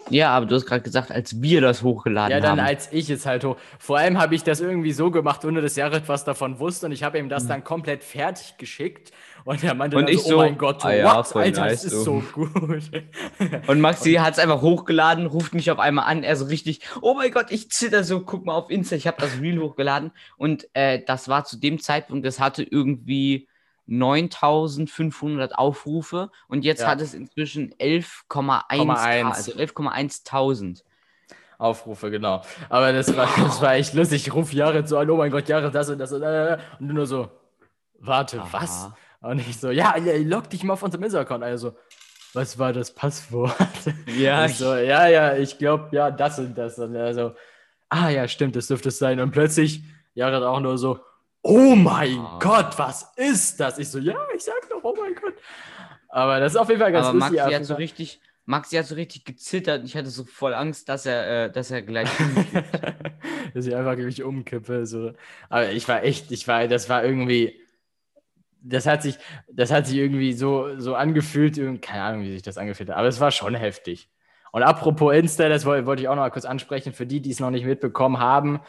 Ja, 0.10 0.32
aber 0.32 0.48
du 0.48 0.56
hast 0.56 0.66
gerade 0.66 0.82
gesagt, 0.82 1.12
als 1.12 1.42
wir 1.44 1.62
das 1.62 1.84
hochgeladen 1.84 2.32
Ja, 2.32 2.40
dann 2.40 2.60
haben. 2.60 2.68
als 2.68 2.92
ich 2.92 3.10
es 3.12 3.28
halt 3.28 3.44
hoch. 3.44 3.56
Vor 3.78 4.00
allem 4.00 4.20
habe 4.20 4.34
ich 4.34 4.44
das 4.44 4.60
irgendwie 4.60 4.94
so 4.94 5.12
gemacht, 5.12 5.46
ohne 5.46 5.62
dass 5.62 5.76
Jared 5.76 6.08
was 6.10 6.24
davon 6.26 6.58
wusste. 6.60 6.88
Und 6.88 6.92
ich 6.92 7.04
habe 7.04 7.20
ihm 7.20 7.30
das 7.30 7.46
dann 7.46 7.64
komplett 7.64 8.04
fertig 8.04 8.58
geschickt. 8.58 9.12
Und 9.44 9.64
er 9.64 9.74
meinte 9.74 9.98
Und 9.98 10.10
ich 10.10 10.22
so, 10.22 10.36
oh 10.36 10.40
mein 10.40 10.58
Gott, 10.58 10.86
ah 10.86 10.94
ja, 10.94 11.16
what? 11.16 11.36
Alter, 11.36 11.62
nice, 11.62 11.84
das 11.84 11.94
ist 11.94 12.04
so. 12.04 12.22
gut. 12.34 12.52
Und 13.68 13.82
Maxi 13.82 14.14
hat 14.14 14.34
es 14.34 14.40
einfach 14.40 14.62
hochgeladen, 14.62 15.26
ruft 15.26 15.54
mich 15.54 15.72
auf 15.72 15.80
einmal 15.80 16.06
an, 16.06 16.24
er 16.24 16.36
so 16.36 16.46
richtig, 16.46 16.82
oh 17.02 17.14
mein 17.16 17.32
Gott, 17.32 17.48
ich 17.50 17.72
zitter 17.72 18.04
so, 18.04 18.22
guck 18.22 18.46
mal 18.46 18.54
auf 18.54 18.70
Insta, 18.70 18.96
ich 18.96 19.08
habe 19.08 19.18
das 19.20 19.40
Reel 19.40 19.60
hochgeladen 19.60 20.12
und 20.38 20.68
äh, 20.74 21.02
das 21.06 21.28
war 21.28 21.44
zu 21.46 21.58
dem 21.58 21.80
Zeitpunkt, 21.80 22.26
das 22.26 22.40
hatte 22.40 22.64
irgendwie 22.64 23.48
9500 23.88 25.58
Aufrufe 25.58 26.32
und 26.48 26.64
jetzt 26.64 26.82
Ja. 26.82 26.88
hat 26.90 27.02
es 27.02 27.14
inzwischen 27.14 27.74
11,1, 27.74 28.64
1. 28.70 29.36
also 29.38 29.52
11,1000. 29.54 30.84
Aufrufe, 31.58 32.10
genau. 32.10 32.42
Aber 32.70 32.92
das 32.92 33.16
war, 33.16 33.28
das 33.38 33.62
war 33.62 33.76
echt 33.76 33.94
lustig. 33.94 34.26
Ich 34.28 34.34
rufe 34.34 34.56
Jared 34.56 34.88
so 34.88 34.98
an, 34.98 35.10
oh 35.12 35.18
mein 35.18 35.30
Gott, 35.30 35.48
Jared, 35.48 35.74
das 35.76 35.90
und 35.90 36.00
das 36.00 36.12
und 36.12 36.22
das. 36.22 36.60
Und 36.80 36.88
du 36.88 36.94
nur 36.96 37.06
so, 37.06 37.30
warte, 38.00 38.42
Aha. 38.42 38.48
was? 38.52 38.90
Und 39.22 39.40
ich 39.40 39.58
so, 39.58 39.70
ja, 39.72 39.96
ja, 39.98 40.18
log 40.18 40.50
dich 40.50 40.64
mal 40.64 40.74
auf 40.74 40.84
unserem 40.84 41.04
Insta-Account. 41.04 41.44
Also, 41.44 41.76
was 42.34 42.58
war 42.58 42.74
das 42.74 42.94
Passwort? 42.94 43.56
Ja, 44.18 44.46
Ich 44.48 44.58
so, 44.58 44.76
ja, 44.76 45.08
ja, 45.08 45.36
ich 45.36 45.58
glaube, 45.58 45.90
ja, 45.92 46.10
das 46.12 46.40
und 46.40 46.58
das. 46.58 46.80
Und 46.80 46.96
er 46.96 47.14
so, 47.14 47.34
ah 47.90 48.10
ja, 48.10 48.28
stimmt, 48.28 48.56
das 48.56 48.68
dürfte 48.68 48.90
es 48.90 48.98
sein. 48.98 49.20
Und 49.20 49.32
plötzlich, 49.32 49.84
Jared 50.16 50.44
auch 50.44 50.60
nur 50.60 50.78
so, 50.78 51.00
oh 51.44 51.76
mein 51.76 52.20
Ah. 52.20 52.40
Gott, 52.42 52.78
was 52.78 53.12
ist 53.16 53.60
das? 53.60 53.78
Ich 53.80 53.90
so, 53.90 54.00
ja, 54.00 54.16
ich 54.36 54.44
sag 54.44 54.70
doch, 54.70 54.84
oh 54.84 54.96
mein 55.00 55.14
Gott. 55.16 55.36
Aber 56.10 56.40
das 56.40 56.54
ist 56.54 56.58
auf 56.58 56.68
jeden 56.70 56.82
Fall 56.82 56.92
ganz 56.92 57.08
aber 57.08 57.20
lustig. 57.20 57.40
Maxi 57.40 57.54
hat 57.54 57.66
so 57.66 57.74
richtig, 57.76 58.22
Maxi 58.46 58.76
hat 58.76 58.86
so 58.86 58.96
richtig 58.96 59.24
gezittert 59.26 59.82
und 59.82 59.86
ich 59.86 59.96
hatte 59.96 60.10
so 60.10 60.24
voll 60.26 60.54
Angst, 60.54 60.90
dass 60.90 61.06
er, 61.06 61.46
äh, 61.46 61.52
dass 61.52 61.72
er 61.72 61.82
gleich 61.84 62.10
umkippt. 62.20 62.74
dass 63.54 63.66
ich 63.66 63.76
einfach 63.76 63.96
gleich 63.96 64.24
umkippe. 64.24 64.86
So. 64.86 65.14
Aber 65.50 65.72
ich 65.72 65.88
war 65.88 66.04
echt, 66.04 66.32
ich 66.32 66.48
war, 66.48 66.68
das 66.68 66.90
war 66.90 67.04
irgendwie, 67.04 67.61
das 68.62 68.86
hat 68.86 69.02
sich, 69.04 69.18
das 69.52 69.72
hat 69.72 69.88
sich 69.88 69.98
irgendwie 69.98 70.34
so, 70.34 70.80
so 70.80 70.96
angefühlt, 70.96 71.56
keine 71.82 72.04
Ahnung, 72.04 72.22
wie 72.24 72.32
sich 72.32 72.42
das 72.44 72.58
angefühlt 72.58 72.90
hat, 72.90 72.98
aber 72.98 73.08
es 73.08 73.20
war 73.20 73.32
schon 73.32 73.56
heftig. 73.56 74.10
Und 74.52 74.64
apropos 74.64 75.14
Insta, 75.16 75.48
das 75.50 75.66
woll- 75.66 75.86
wollte 75.86 76.04
ich 76.04 76.08
auch 76.10 76.16
noch 76.16 76.24
mal 76.24 76.30
kurz 76.30 76.46
ansprechen, 76.46 76.94
für 76.94 77.06
die, 77.06 77.22
die 77.22 77.32
es 77.32 77.40
noch 77.40 77.52
nicht 77.52 77.66
mitbekommen 77.66 78.20
haben. 78.20 78.60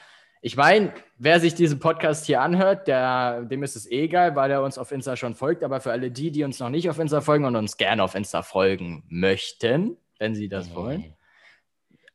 Ich 0.40 0.56
meine, 0.56 0.92
wer 1.18 1.38
sich 1.40 1.54
diesen 1.54 1.78
Podcast 1.78 2.26
hier 2.26 2.40
anhört, 2.40 2.88
der, 2.88 3.42
dem 3.42 3.62
ist 3.62 3.76
es 3.76 3.88
eh 3.90 4.04
egal, 4.04 4.34
weil 4.34 4.50
er 4.50 4.62
uns 4.62 4.76
auf 4.78 4.90
Insta 4.92 5.16
schon 5.16 5.34
folgt. 5.36 5.62
Aber 5.62 5.80
für 5.80 5.92
alle 5.92 6.10
die, 6.10 6.30
die 6.32 6.42
uns 6.44 6.58
noch 6.58 6.68
nicht 6.68 6.88
auf 6.90 6.98
Insta 6.98 7.20
folgen 7.20 7.44
und 7.44 7.54
uns 7.56 7.76
gerne 7.76 8.02
auf 8.02 8.14
Insta 8.16 8.42
folgen 8.42 9.04
möchten, 9.08 9.96
wenn 10.18 10.34
sie 10.34 10.48
das 10.48 10.74
wollen, 10.74 11.14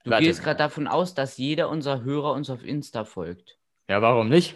Du 0.03 0.11
Warte. 0.11 0.23
gehst 0.23 0.41
gerade 0.43 0.57
davon 0.57 0.87
aus, 0.87 1.13
dass 1.15 1.37
jeder 1.37 1.67
unserer 1.69 2.03
Hörer 2.03 2.31
uns 2.31 2.49
auf 2.49 2.63
Insta 2.63 3.03
folgt. 3.03 3.57
Ja, 3.89 4.01
warum 4.01 4.29
nicht? 4.29 4.55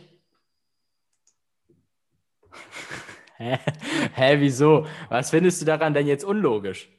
Hä? 3.41 3.57
Hä, 4.15 4.35
wieso? 4.39 4.85
Was 5.09 5.31
findest 5.31 5.61
du 5.61 5.65
daran 5.65 5.93
denn 5.93 6.05
jetzt 6.07 6.23
unlogisch? 6.23 6.89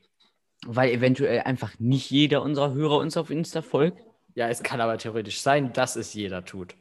Weil 0.66 0.90
eventuell 0.90 1.40
einfach 1.42 1.72
nicht 1.78 2.10
jeder 2.10 2.42
unserer 2.42 2.72
Hörer 2.74 2.98
uns 2.98 3.16
auf 3.16 3.30
Insta 3.30 3.62
folgt. 3.62 4.02
Ja, 4.34 4.48
es 4.48 4.62
kann 4.62 4.80
aber 4.80 4.98
theoretisch 4.98 5.40
sein, 5.40 5.72
dass 5.72 5.94
es 5.96 6.14
jeder 6.14 6.44
tut. 6.44 6.74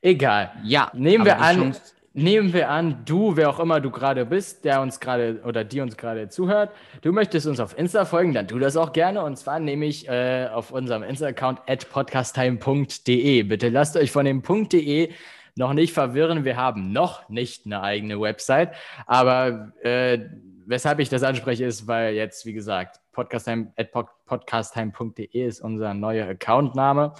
Egal. 0.00 0.52
Ja, 0.62 0.90
Nehmen 0.94 1.24
wir 1.24 1.38
an, 1.40 1.56
Chance- 1.56 1.94
nehmen 2.12 2.52
wir 2.52 2.70
an, 2.70 3.02
du, 3.04 3.36
wer 3.36 3.50
auch 3.50 3.58
immer 3.58 3.80
du 3.80 3.90
gerade 3.90 4.24
bist, 4.26 4.64
der 4.64 4.80
uns 4.80 5.00
gerade 5.00 5.40
oder 5.44 5.64
die 5.64 5.80
uns 5.80 5.96
gerade 5.96 6.28
zuhört, 6.28 6.70
du 7.02 7.10
möchtest 7.12 7.46
uns 7.46 7.58
auf 7.60 7.76
Insta 7.76 8.04
folgen, 8.04 8.32
dann 8.34 8.46
tu 8.46 8.58
das 8.58 8.76
auch 8.76 8.92
gerne. 8.92 9.22
Und 9.24 9.36
zwar 9.36 9.58
nehme 9.58 9.86
ich 9.86 10.08
äh, 10.08 10.48
auf 10.52 10.70
unserem 10.70 11.02
Insta-Account 11.02 11.60
at 11.66 11.88
podcasttime.de. 11.90 13.42
Bitte 13.44 13.68
lasst 13.70 13.96
euch 13.96 14.10
von 14.10 14.24
dem 14.24 14.42
.de 14.42 15.10
noch 15.56 15.72
nicht 15.72 15.92
verwirren. 15.92 16.44
Wir 16.44 16.56
haben 16.56 16.92
noch 16.92 17.28
nicht 17.28 17.66
eine 17.66 17.82
eigene 17.82 18.20
Website, 18.20 18.74
aber 19.06 19.72
äh, 19.82 20.18
weshalb 20.66 20.98
ich 20.98 21.08
das 21.08 21.22
anspreche, 21.22 21.64
ist, 21.64 21.86
weil 21.86 22.14
jetzt, 22.14 22.44
wie 22.46 22.52
gesagt, 22.52 23.00
podcasttime.de 23.12 25.46
ist 25.46 25.60
unser 25.60 25.94
neuer 25.94 26.28
Accountname. 26.28 27.14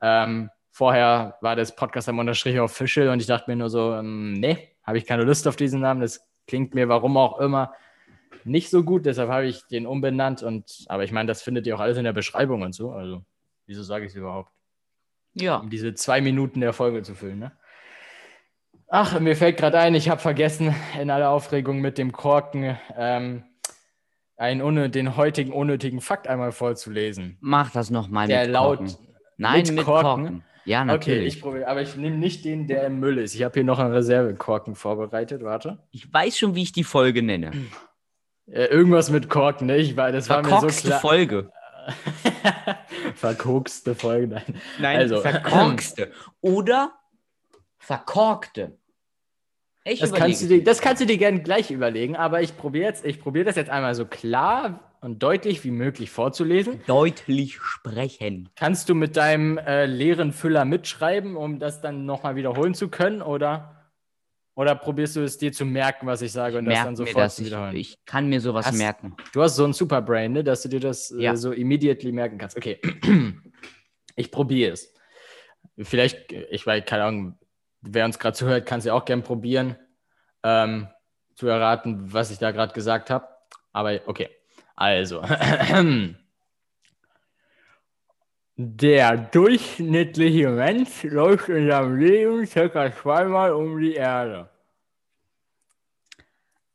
Ähm, 0.00 0.50
vorher 0.70 1.36
war 1.40 1.56
das 1.56 1.74
Podcasttime-official 1.74 3.08
und 3.08 3.20
ich 3.20 3.26
dachte 3.26 3.50
mir 3.50 3.56
nur 3.56 3.70
so, 3.70 3.94
ähm, 3.94 4.34
nee, 4.34 4.68
habe 4.84 4.98
ich 4.98 5.06
keine 5.06 5.24
Lust 5.24 5.48
auf 5.48 5.56
diesen 5.56 5.80
Namen. 5.80 6.00
Das 6.00 6.24
klingt 6.46 6.74
mir, 6.74 6.88
warum 6.88 7.16
auch 7.16 7.40
immer, 7.40 7.74
nicht 8.44 8.70
so 8.70 8.82
gut. 8.82 9.06
Deshalb 9.06 9.30
habe 9.30 9.46
ich 9.46 9.66
den 9.66 9.86
umbenannt. 9.86 10.42
Und, 10.42 10.84
aber 10.88 11.04
ich 11.04 11.12
meine, 11.12 11.26
das 11.26 11.42
findet 11.42 11.66
ihr 11.66 11.76
auch 11.76 11.80
alles 11.80 11.98
in 11.98 12.04
der 12.04 12.12
Beschreibung 12.12 12.62
und 12.62 12.74
so. 12.74 12.92
Also, 12.92 13.24
wieso 13.66 13.82
sage 13.82 14.06
ich 14.06 14.10
es 14.10 14.16
überhaupt? 14.16 14.50
Ja, 15.34 15.56
um 15.56 15.70
diese 15.70 15.94
zwei 15.94 16.20
Minuten 16.20 16.60
der 16.60 16.72
Folge 16.72 17.02
zu 17.02 17.14
füllen. 17.14 17.38
Ne? 17.38 17.52
Ach, 18.90 19.18
mir 19.20 19.36
fällt 19.36 19.56
gerade 19.56 19.78
ein, 19.78 19.94
ich 19.94 20.08
habe 20.08 20.20
vergessen, 20.20 20.74
in 21.00 21.10
aller 21.10 21.30
Aufregung 21.30 21.80
mit 21.80 21.96
dem 21.96 22.10
Korken 22.12 22.76
ähm, 22.96 23.44
einen 24.36 24.62
unnö- 24.62 24.88
den 24.88 25.16
heutigen 25.16 25.52
unnötigen 25.52 26.00
Fakt 26.00 26.26
einmal 26.26 26.50
vorzulesen. 26.52 27.36
mach 27.40 27.70
das 27.70 27.90
nochmal 27.90 28.26
mit 28.26 28.48
laut. 28.48 28.78
Korken. 28.78 28.96
Nein, 29.36 29.62
mit 29.62 29.72
mit, 29.72 29.84
Korken? 29.84 30.02
Korken. 30.24 30.44
Ja, 30.64 30.80
Okay, 30.82 30.86
natürlich. 30.88 31.36
ich 31.36 31.40
probiere, 31.40 31.68
aber 31.68 31.82
ich 31.82 31.96
nehme 31.96 32.16
nicht 32.16 32.44
den, 32.44 32.66
der 32.66 32.84
im 32.86 32.98
Müll 33.00 33.18
ist. 33.18 33.34
Ich 33.34 33.42
habe 33.44 33.54
hier 33.54 33.64
noch 33.64 33.78
einen 33.78 33.92
Reservekorken 33.92 34.74
vorbereitet. 34.74 35.42
Warte. 35.42 35.78
Ich, 35.90 36.12
weiß 36.12 36.36
schon, 36.36 36.54
wie 36.54 36.62
ich 36.62 36.72
die 36.72 36.84
Folge 36.84 37.22
nenne. 37.22 37.50
Äh, 38.46 38.64
irgendwas 38.66 39.08
mit 39.10 39.30
Korken, 39.30 39.68
ne? 39.68 39.76
Ich 39.78 39.96
war, 39.96 40.10
das 40.12 40.28
war 40.28 40.38
mir 40.38 40.44
so 40.44 40.50
Verkorkste 40.50 40.88
klar. 40.88 41.00
Folge. 41.00 41.50
Verkokste 43.14 43.94
Folge, 43.94 44.26
nein. 44.28 44.60
Nein, 44.80 44.98
Also- 44.98 45.20
verkorkste. 45.20 46.10
Oder 46.40 46.92
verkorkte. 47.78 48.76
Ich 49.90 49.98
Das 50.00 50.12
kannst, 50.12 50.42
du 50.42 50.46
dir, 50.46 50.62
das 50.62 50.80
kannst 50.80 51.02
du 51.02 51.06
dir 51.06 51.18
gerne 51.18 51.42
gleich 51.42 51.70
überlegen, 51.72 52.14
aber 52.14 52.42
ich 52.42 52.56
probiere 52.56 52.84
jetzt, 52.86 53.04
ich 53.04 53.20
probiere 53.20 53.46
das 53.46 53.56
jetzt 53.56 53.70
einmal 53.70 53.94
so 53.96 54.06
klar 54.06 54.94
und 55.00 55.20
deutlich 55.22 55.64
wie 55.64 55.72
möglich 55.72 56.10
vorzulesen. 56.10 56.80
deutlich 56.86 57.58
sprechen. 57.60 58.50
Kannst 58.54 58.88
du 58.88 58.94
mit 58.94 59.16
deinem 59.16 59.58
äh, 59.58 59.86
leeren 59.86 60.32
Füller 60.32 60.64
mitschreiben, 60.64 61.36
um 61.36 61.58
das 61.58 61.80
dann 61.80 62.06
nochmal 62.06 62.36
wiederholen 62.36 62.74
zu 62.74 62.88
können? 62.88 63.20
Oder, 63.20 63.90
oder 64.54 64.76
probierst 64.76 65.16
du 65.16 65.22
es 65.24 65.38
dir 65.38 65.52
zu 65.52 65.64
merken, 65.64 66.06
was 66.06 66.22
ich 66.22 66.30
sage 66.30 66.58
und 66.58 66.66
das 66.66 66.84
dann 66.84 66.94
sofort 66.94 67.16
das. 67.24 67.36
zu 67.36 67.42
Ich, 67.42 67.48
wiederholen? 67.48 67.76
ich 67.76 67.96
kann 68.06 68.28
mir 68.28 68.40
sowas 68.40 68.66
Hast- 68.66 68.76
merken. 68.78 69.16
Du 69.32 69.42
hast 69.42 69.56
so 69.56 69.64
ein 69.64 69.72
Superbrain, 69.72 70.32
ne, 70.32 70.44
dass 70.44 70.62
du 70.62 70.68
dir 70.68 70.80
das 70.80 71.12
Ja. 71.18 71.32
äh, 71.32 71.36
so 71.36 71.50
immediately 71.50 72.12
merken 72.12 72.38
kannst. 72.38 72.56
Okay, 72.56 72.78
ich 74.14 74.30
probiere 74.30 74.72
es. 74.74 74.94
Vielleicht, 75.82 76.30
ich 76.32 76.64
weiß, 76.66 76.84
keine 76.84 77.04
Ahnung, 77.04 77.38
wer 77.82 78.04
uns 78.04 78.18
gerade 78.18 78.36
zuhört, 78.36 78.66
kann 78.66 78.78
es 78.78 78.84
ja 78.84 78.94
auch 78.94 79.04
gerne 79.04 79.22
probieren, 79.22 79.76
ähm, 80.42 80.88
zu 81.34 81.46
erraten, 81.48 82.12
was 82.12 82.30
ich 82.30 82.38
da 82.38 82.50
gerade 82.50 82.72
gesagt 82.72 83.10
habe. 83.10 83.28
Aber 83.72 83.98
okay, 84.06 84.28
also. 84.76 85.22
Der 88.62 89.16
durchschnittliche 89.16 90.50
Mensch 90.50 91.02
läuft 91.04 91.48
in 91.48 91.70
seinem 91.70 91.96
Leben 91.96 92.46
circa 92.46 92.94
zweimal 92.94 93.52
um 93.52 93.80
die 93.80 93.94
Erde. 93.94 94.50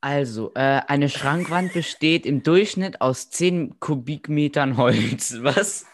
Also, 0.02 0.52
äh, 0.56 0.82
eine 0.88 1.10
Schrankwand 1.10 1.74
besteht 1.74 2.26
im 2.26 2.42
Durchschnitt 2.42 3.02
aus 3.02 3.30
10 3.30 3.80
Kubikmetern 3.80 4.78
Holz. 4.78 5.38
Was? 5.42 5.86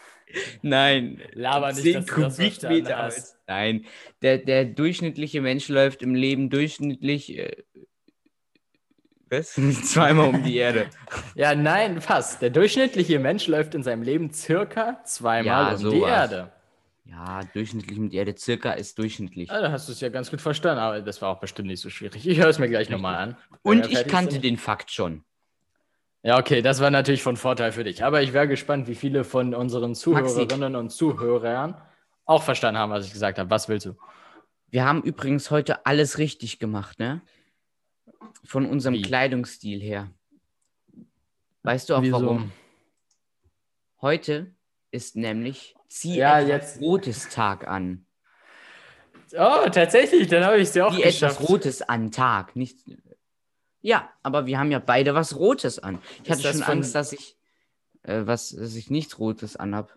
Nein. 0.62 1.20
Laber 1.32 1.72
nicht, 1.72 1.82
10 1.82 1.94
dass 1.94 2.06
du 2.06 2.20
das 2.20 2.36
Kubikmeter 2.36 2.98
hast. 2.98 3.16
Holz. 3.16 3.36
Nein. 3.46 3.84
Der, 4.22 4.38
der 4.38 4.64
durchschnittliche 4.64 5.40
Mensch 5.40 5.68
läuft 5.68 6.02
im 6.02 6.14
Leben 6.14 6.50
durchschnittlich. 6.50 7.38
Äh, 7.38 7.62
was? 9.28 9.54
Zweimal 9.84 10.28
um 10.28 10.42
die 10.42 10.56
Erde. 10.56 10.86
Ja, 11.34 11.54
nein, 11.54 12.00
fast. 12.00 12.42
Der 12.42 12.50
durchschnittliche 12.50 13.18
Mensch 13.18 13.46
läuft 13.46 13.74
in 13.74 13.82
seinem 13.82 14.02
Leben 14.02 14.32
circa 14.32 15.02
zweimal 15.04 15.46
Ja, 15.46 15.70
um 15.70 15.76
die 15.78 15.82
sowas. 15.82 16.10
Erde. 16.10 16.52
Ja, 17.04 17.40
durchschnittlich 17.52 17.98
um 17.98 18.10
die 18.10 18.16
Erde. 18.16 18.34
Circa 18.36 18.72
ist 18.72 18.98
durchschnittlich. 18.98 19.50
Ah, 19.50 19.60
da 19.60 19.72
hast 19.72 19.88
du 19.88 19.92
es 19.92 20.00
ja 20.00 20.08
ganz 20.08 20.30
gut 20.30 20.40
verstanden, 20.40 20.80
aber 20.80 21.00
das 21.00 21.20
war 21.20 21.30
auch 21.30 21.40
bestimmt 21.40 21.68
nicht 21.68 21.80
so 21.80 21.90
schwierig. 21.90 22.26
Ich 22.26 22.38
höre 22.38 22.48
es 22.48 22.58
mir 22.58 22.68
gleich 22.68 22.90
nochmal 22.90 23.16
an. 23.16 23.36
Und 23.62 23.90
ich 23.90 24.06
kannte 24.06 24.32
sind. 24.32 24.44
den 24.44 24.56
Fakt 24.56 24.90
schon. 24.90 25.24
Ja, 26.22 26.38
okay, 26.38 26.62
das 26.62 26.80
war 26.80 26.90
natürlich 26.90 27.22
von 27.22 27.36
Vorteil 27.36 27.72
für 27.72 27.82
dich. 27.84 28.04
Aber 28.04 28.22
ich 28.22 28.32
wäre 28.32 28.46
gespannt, 28.46 28.86
wie 28.86 28.94
viele 28.94 29.24
von 29.24 29.54
unseren 29.54 29.94
Zuhörerinnen 29.94 30.76
und 30.76 30.90
Zuhörern 30.90 31.74
auch 32.24 32.42
verstanden 32.44 32.78
haben, 32.78 32.92
was 32.92 33.06
ich 33.06 33.12
gesagt 33.12 33.38
habe. 33.38 33.50
Was 33.50 33.68
willst 33.68 33.86
du? 33.86 33.96
Wir 34.70 34.84
haben 34.84 35.02
übrigens 35.02 35.50
heute 35.50 35.84
alles 35.84 36.18
richtig 36.18 36.58
gemacht, 36.60 36.98
ne? 37.00 37.20
Von 38.44 38.66
unserem 38.66 38.94
Wie? 38.94 39.02
Kleidungsstil 39.02 39.80
her. 39.80 40.10
Weißt 41.64 41.90
du 41.90 41.94
auch 41.96 42.02
Wieso? 42.02 42.22
warum? 42.22 42.52
Heute 44.00 44.54
ist 44.92 45.16
nämlich 45.16 45.74
zieh 45.88 46.16
Ja, 46.18 46.38
etwas 46.40 46.48
jetzt- 46.48 46.80
Rotes 46.80 47.28
Tag 47.30 47.66
an. 47.66 48.06
Oh, 49.34 49.68
tatsächlich, 49.72 50.28
dann 50.28 50.44
habe 50.44 50.56
ich 50.58 50.68
es 50.68 50.74
ja 50.74 50.86
auch 50.86 50.94
Zieh 50.94 51.02
geschafft. 51.02 51.36
etwas 51.40 51.48
Rotes 51.50 51.82
an 51.82 52.10
Tag. 52.12 52.54
Nicht... 52.54 52.78
Ja, 53.82 54.10
aber 54.22 54.46
wir 54.46 54.58
haben 54.58 54.70
ja 54.70 54.78
beide 54.78 55.14
was 55.14 55.36
Rotes 55.36 55.78
an. 55.78 55.98
Ich 56.22 56.30
Ist 56.30 56.44
hatte 56.44 56.56
schon 56.58 56.62
Angst, 56.62 56.94
dass 56.94 57.12
ich, 57.12 57.36
äh, 58.04 58.22
was, 58.24 58.50
dass 58.50 58.74
ich 58.76 58.90
nichts 58.90 59.18
Rotes 59.18 59.56
anhab. 59.56 59.96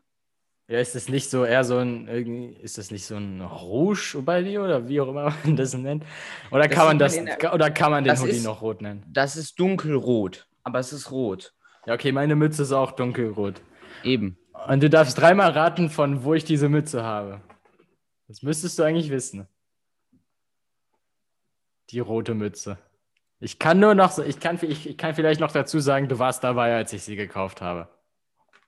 Ja, 0.67 0.79
ist 0.79 0.95
das 0.95 1.07
nicht 1.09 1.29
so 1.29 1.45
eher 1.45 1.63
so 1.63 1.77
ein, 1.77 2.07
irgendwie, 2.07 2.55
ist 2.59 2.79
das 2.79 2.89
nicht 2.89 3.05
so 3.05 3.15
ein 3.15 3.39
Rouge 3.41 4.19
bei 4.23 4.41
dir 4.41 4.63
oder 4.63 4.87
wie 4.87 4.99
auch 4.99 5.07
immer 5.07 5.31
man 5.45 5.55
das 5.55 5.75
nennt? 5.75 6.03
Oder 6.51 6.67
Das 6.67 6.75
kann 6.75 6.87
man 6.87 6.97
das, 6.99 7.13
der- 7.13 7.53
oder 7.53 7.69
kann 7.69 7.91
man 7.91 8.03
den 8.03 8.19
Hoodie 8.19 8.31
ist- 8.31 8.43
noch 8.43 8.61
rot 8.63 8.81
nennen? 8.81 9.05
Das 9.07 9.35
ist 9.37 9.59
dunkelrot, 9.59 10.47
aber 10.63 10.79
es 10.79 10.91
ist 10.91 11.11
rot. 11.11 11.53
Ja, 11.85 11.93
okay, 11.93 12.11
meine 12.11 12.35
Mütze 12.35 12.63
ist 12.63 12.71
auch 12.71 12.93
dunkelrot. 12.93 13.61
Eben. 14.03 14.39
Und 14.67 14.81
du 14.81 14.89
darfst 14.89 15.19
dreimal 15.19 15.51
raten, 15.51 15.91
von 15.91 16.23
wo 16.23 16.33
ich 16.33 16.43
diese 16.43 16.67
Mütze 16.69 17.03
habe. 17.03 17.41
Das 18.27 18.41
müsstest 18.41 18.79
du 18.79 18.83
eigentlich 18.83 19.11
wissen. 19.11 19.47
Die 21.91 21.99
rote 21.99 22.33
Mütze. 22.33 22.79
Ich 23.45 23.59
kann 23.59 23.79
nur 23.79 23.93
noch, 23.93 24.17
ich 24.17 24.39
kann, 24.39 24.57
ich, 24.63 24.89
ich 24.89 24.97
kann 24.97 25.13
vielleicht 25.13 25.39
noch 25.39 25.51
dazu 25.51 25.79
sagen, 25.79 26.07
du 26.07 26.17
warst 26.17 26.43
dabei, 26.43 26.75
als 26.75 26.91
ich 26.93 27.03
sie 27.03 27.15
gekauft 27.15 27.61
habe. 27.61 27.87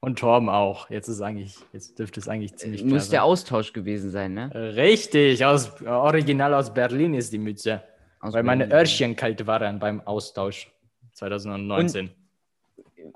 Und 0.02 0.20
Torben 0.20 0.50
auch. 0.50 0.88
Jetzt 0.92 1.08
ist 1.08 1.20
eigentlich, 1.22 1.56
jetzt 1.74 1.98
dürfte 1.98 2.20
es 2.20 2.28
eigentlich 2.28 2.56
ziemlich 2.58 2.82
klar 2.82 2.94
Muss 2.94 3.10
der 3.10 3.22
sein. 3.22 3.26
Austausch 3.28 3.74
gewesen 3.74 4.12
sein, 4.12 4.36
ne? 4.36 4.52
Richtig, 4.76 5.44
aus, 5.44 5.82
original 5.82 6.54
aus 6.54 6.72
Berlin 6.72 7.16
ist 7.16 7.34
die 7.34 7.40
Mütze. 7.40 7.82
Aus 8.20 8.36
weil 8.36 8.44
meine 8.44 8.68
Berlin. 8.68 8.80
Öhrchen 8.86 9.16
kalt 9.16 9.48
waren 9.48 9.80
beim 9.80 10.00
Austausch 10.02 10.72
2019. 11.14 12.12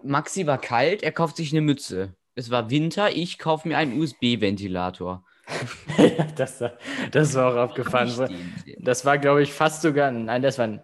Maxi 0.01 0.47
war 0.47 0.57
kalt, 0.57 1.03
er 1.03 1.11
kauft 1.11 1.35
sich 1.37 1.51
eine 1.51 1.61
Mütze. 1.61 2.15
Es 2.33 2.49
war 2.49 2.71
Winter, 2.71 3.11
ich 3.15 3.37
kaufe 3.37 3.67
mir 3.67 3.77
einen 3.77 3.99
USB-Ventilator. 4.01 5.23
das, 6.35 6.59
war- 6.61 6.73
das 7.11 7.35
war 7.35 7.53
auch 7.53 7.57
aufgefallen. 7.69 8.11
Das 8.79 9.05
war, 9.05 9.19
glaube 9.19 9.43
ich, 9.43 9.53
fast 9.53 9.83
sogar. 9.83 10.09
Nein, 10.11 10.41
das 10.41 10.57
war. 10.57 10.65
ein- 10.65 10.81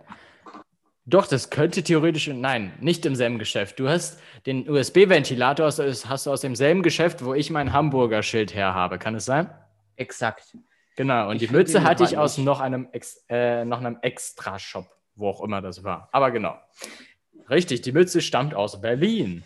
Doch, 1.10 1.26
das 1.26 1.50
könnte 1.50 1.84
theoretisch. 1.84 2.28
Nein, 2.28 2.74
nicht 2.82 3.06
im 3.06 3.16
selben 3.16 3.40
Geschäft. 3.40 3.80
Du 3.80 3.88
hast 3.88 4.20
den 4.46 4.70
USB-Ventilator, 4.70 5.68
hast 5.68 6.26
du 6.26 6.32
aus 6.32 6.42
demselben 6.42 6.84
Geschäft, 6.84 7.24
wo 7.24 7.34
ich 7.34 7.50
mein 7.50 7.72
Hamburger 7.72 8.22
Schild 8.24 8.54
her 8.54 8.74
habe. 8.74 9.00
Kann 9.00 9.16
es 9.16 9.24
sein? 9.24 9.50
Exakt. 9.96 10.58
Genau. 10.98 11.30
Und 11.30 11.42
Ich 11.42 11.48
die 11.48 11.54
Mütze 11.56 11.84
hatte 11.84 12.04
ich 12.04 12.18
aus 12.18 12.38
noch 12.38 12.60
einem, 12.60 12.90
Ex, 12.92 13.24
äh, 13.30 13.64
noch 13.64 13.80
einem 13.80 14.00
Extra-Shop, 14.02 14.86
wo 15.16 15.30
auch 15.30 15.42
immer 15.42 15.62
das 15.62 15.86
war. 15.86 16.10
Aber 16.12 16.30
genau. 16.32 16.60
Richtig, 17.50 17.84
die 17.84 17.94
Mütze 17.94 18.22
stammt 18.22 18.54
aus 18.54 18.82
Berlin. 18.82 19.46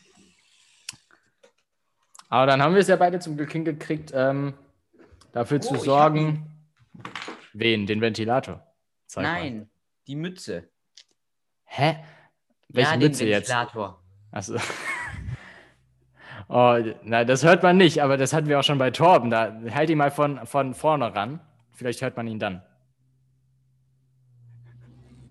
Aber 2.29 2.47
dann 2.47 2.63
haben 2.63 2.73
wir 2.73 2.81
es 2.81 2.87
ja 2.87 2.95
beide 2.95 3.19
zum 3.19 3.37
Glück 3.37 3.51
hingekriegt, 3.51 4.11
ähm, 4.15 4.55
dafür 5.31 5.57
Oh, 5.57 5.67
zu 5.67 5.75
sorgen. 5.75 6.47
Wen? 7.53 7.85
Den 7.85 8.01
Ventilator? 8.01 8.65
Zeig 9.05 9.23
mal. 9.25 9.33
Nein, 9.33 9.69
die 10.07 10.15
Mütze. 10.15 10.70
Hä? 11.73 11.95
Welche 12.67 12.91
ja, 12.91 12.97
Mütze 12.97 13.23
den 13.23 13.31
jetzt? 13.31 13.49
Ventilator. 13.49 13.99
Achso. 14.31 14.55
Oh, 16.53 16.77
na, 17.03 17.23
das 17.23 17.45
hört 17.45 17.63
man 17.63 17.77
nicht, 17.77 18.03
aber 18.03 18.17
das 18.17 18.33
hatten 18.33 18.49
wir 18.49 18.59
auch 18.59 18.63
schon 18.63 18.77
bei 18.77 18.91
Torben. 18.91 19.29
Da 19.29 19.55
halt 19.73 19.89
ihn 19.89 19.97
mal 19.97 20.11
von, 20.11 20.45
von 20.45 20.73
vorne 20.73 21.15
ran. 21.15 21.39
Vielleicht 21.71 22.01
hört 22.01 22.17
man 22.17 22.27
ihn 22.27 22.39
dann. 22.39 22.61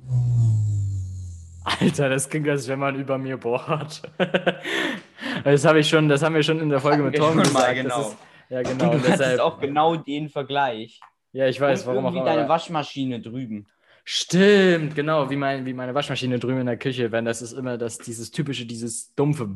Alter, 1.65 2.09
das 2.09 2.31
klingt, 2.31 2.49
als 2.49 2.69
wenn 2.69 2.79
man 2.79 2.95
über 2.95 3.19
mir 3.19 3.37
bohrt. 3.37 4.01
das 5.45 5.67
habe 5.67 5.81
ich 5.81 5.91
schon, 5.91 6.09
das 6.09 6.23
haben 6.23 6.35
wir 6.35 6.43
schon 6.43 6.59
in 6.59 6.71
der 6.71 6.81
Folge 6.81 7.03
mit 7.03 7.17
Torben 7.17 7.43
gesagt. 7.43 7.53
Mal, 7.53 7.75
genau. 7.75 8.01
Ist, 8.01 8.17
ja, 8.49 8.63
genau. 8.63 8.93
Und 8.93 9.05
du 9.05 9.13
hattest 9.13 9.41
auch 9.41 9.61
genau 9.61 9.97
den 9.97 10.31
Vergleich. 10.31 11.01
Ja, 11.33 11.49
ich 11.49 11.61
weiß, 11.61 11.83
Und 11.83 11.89
warum 11.89 12.07
auch 12.07 12.13
immer. 12.13 12.25
deine 12.25 12.49
Waschmaschine 12.49 13.21
drüben. 13.21 13.67
Stimmt, 14.05 14.95
genau, 14.95 15.31
wie, 15.31 15.37
mein, 15.37 15.67
wie 15.67 15.73
meine 15.73 15.95
Waschmaschine 15.95 16.39
drüben 16.39 16.61
in 16.61 16.67
der 16.67 16.79
Küche, 16.79 17.13
wenn 17.13 17.25
das 17.25 17.43
ist 17.43 17.53
immer 17.53 17.79
das, 17.79 17.99
dieses 17.99 18.31
typische, 18.31 18.67
dieses 18.67 19.15
dumpfe. 19.15 19.49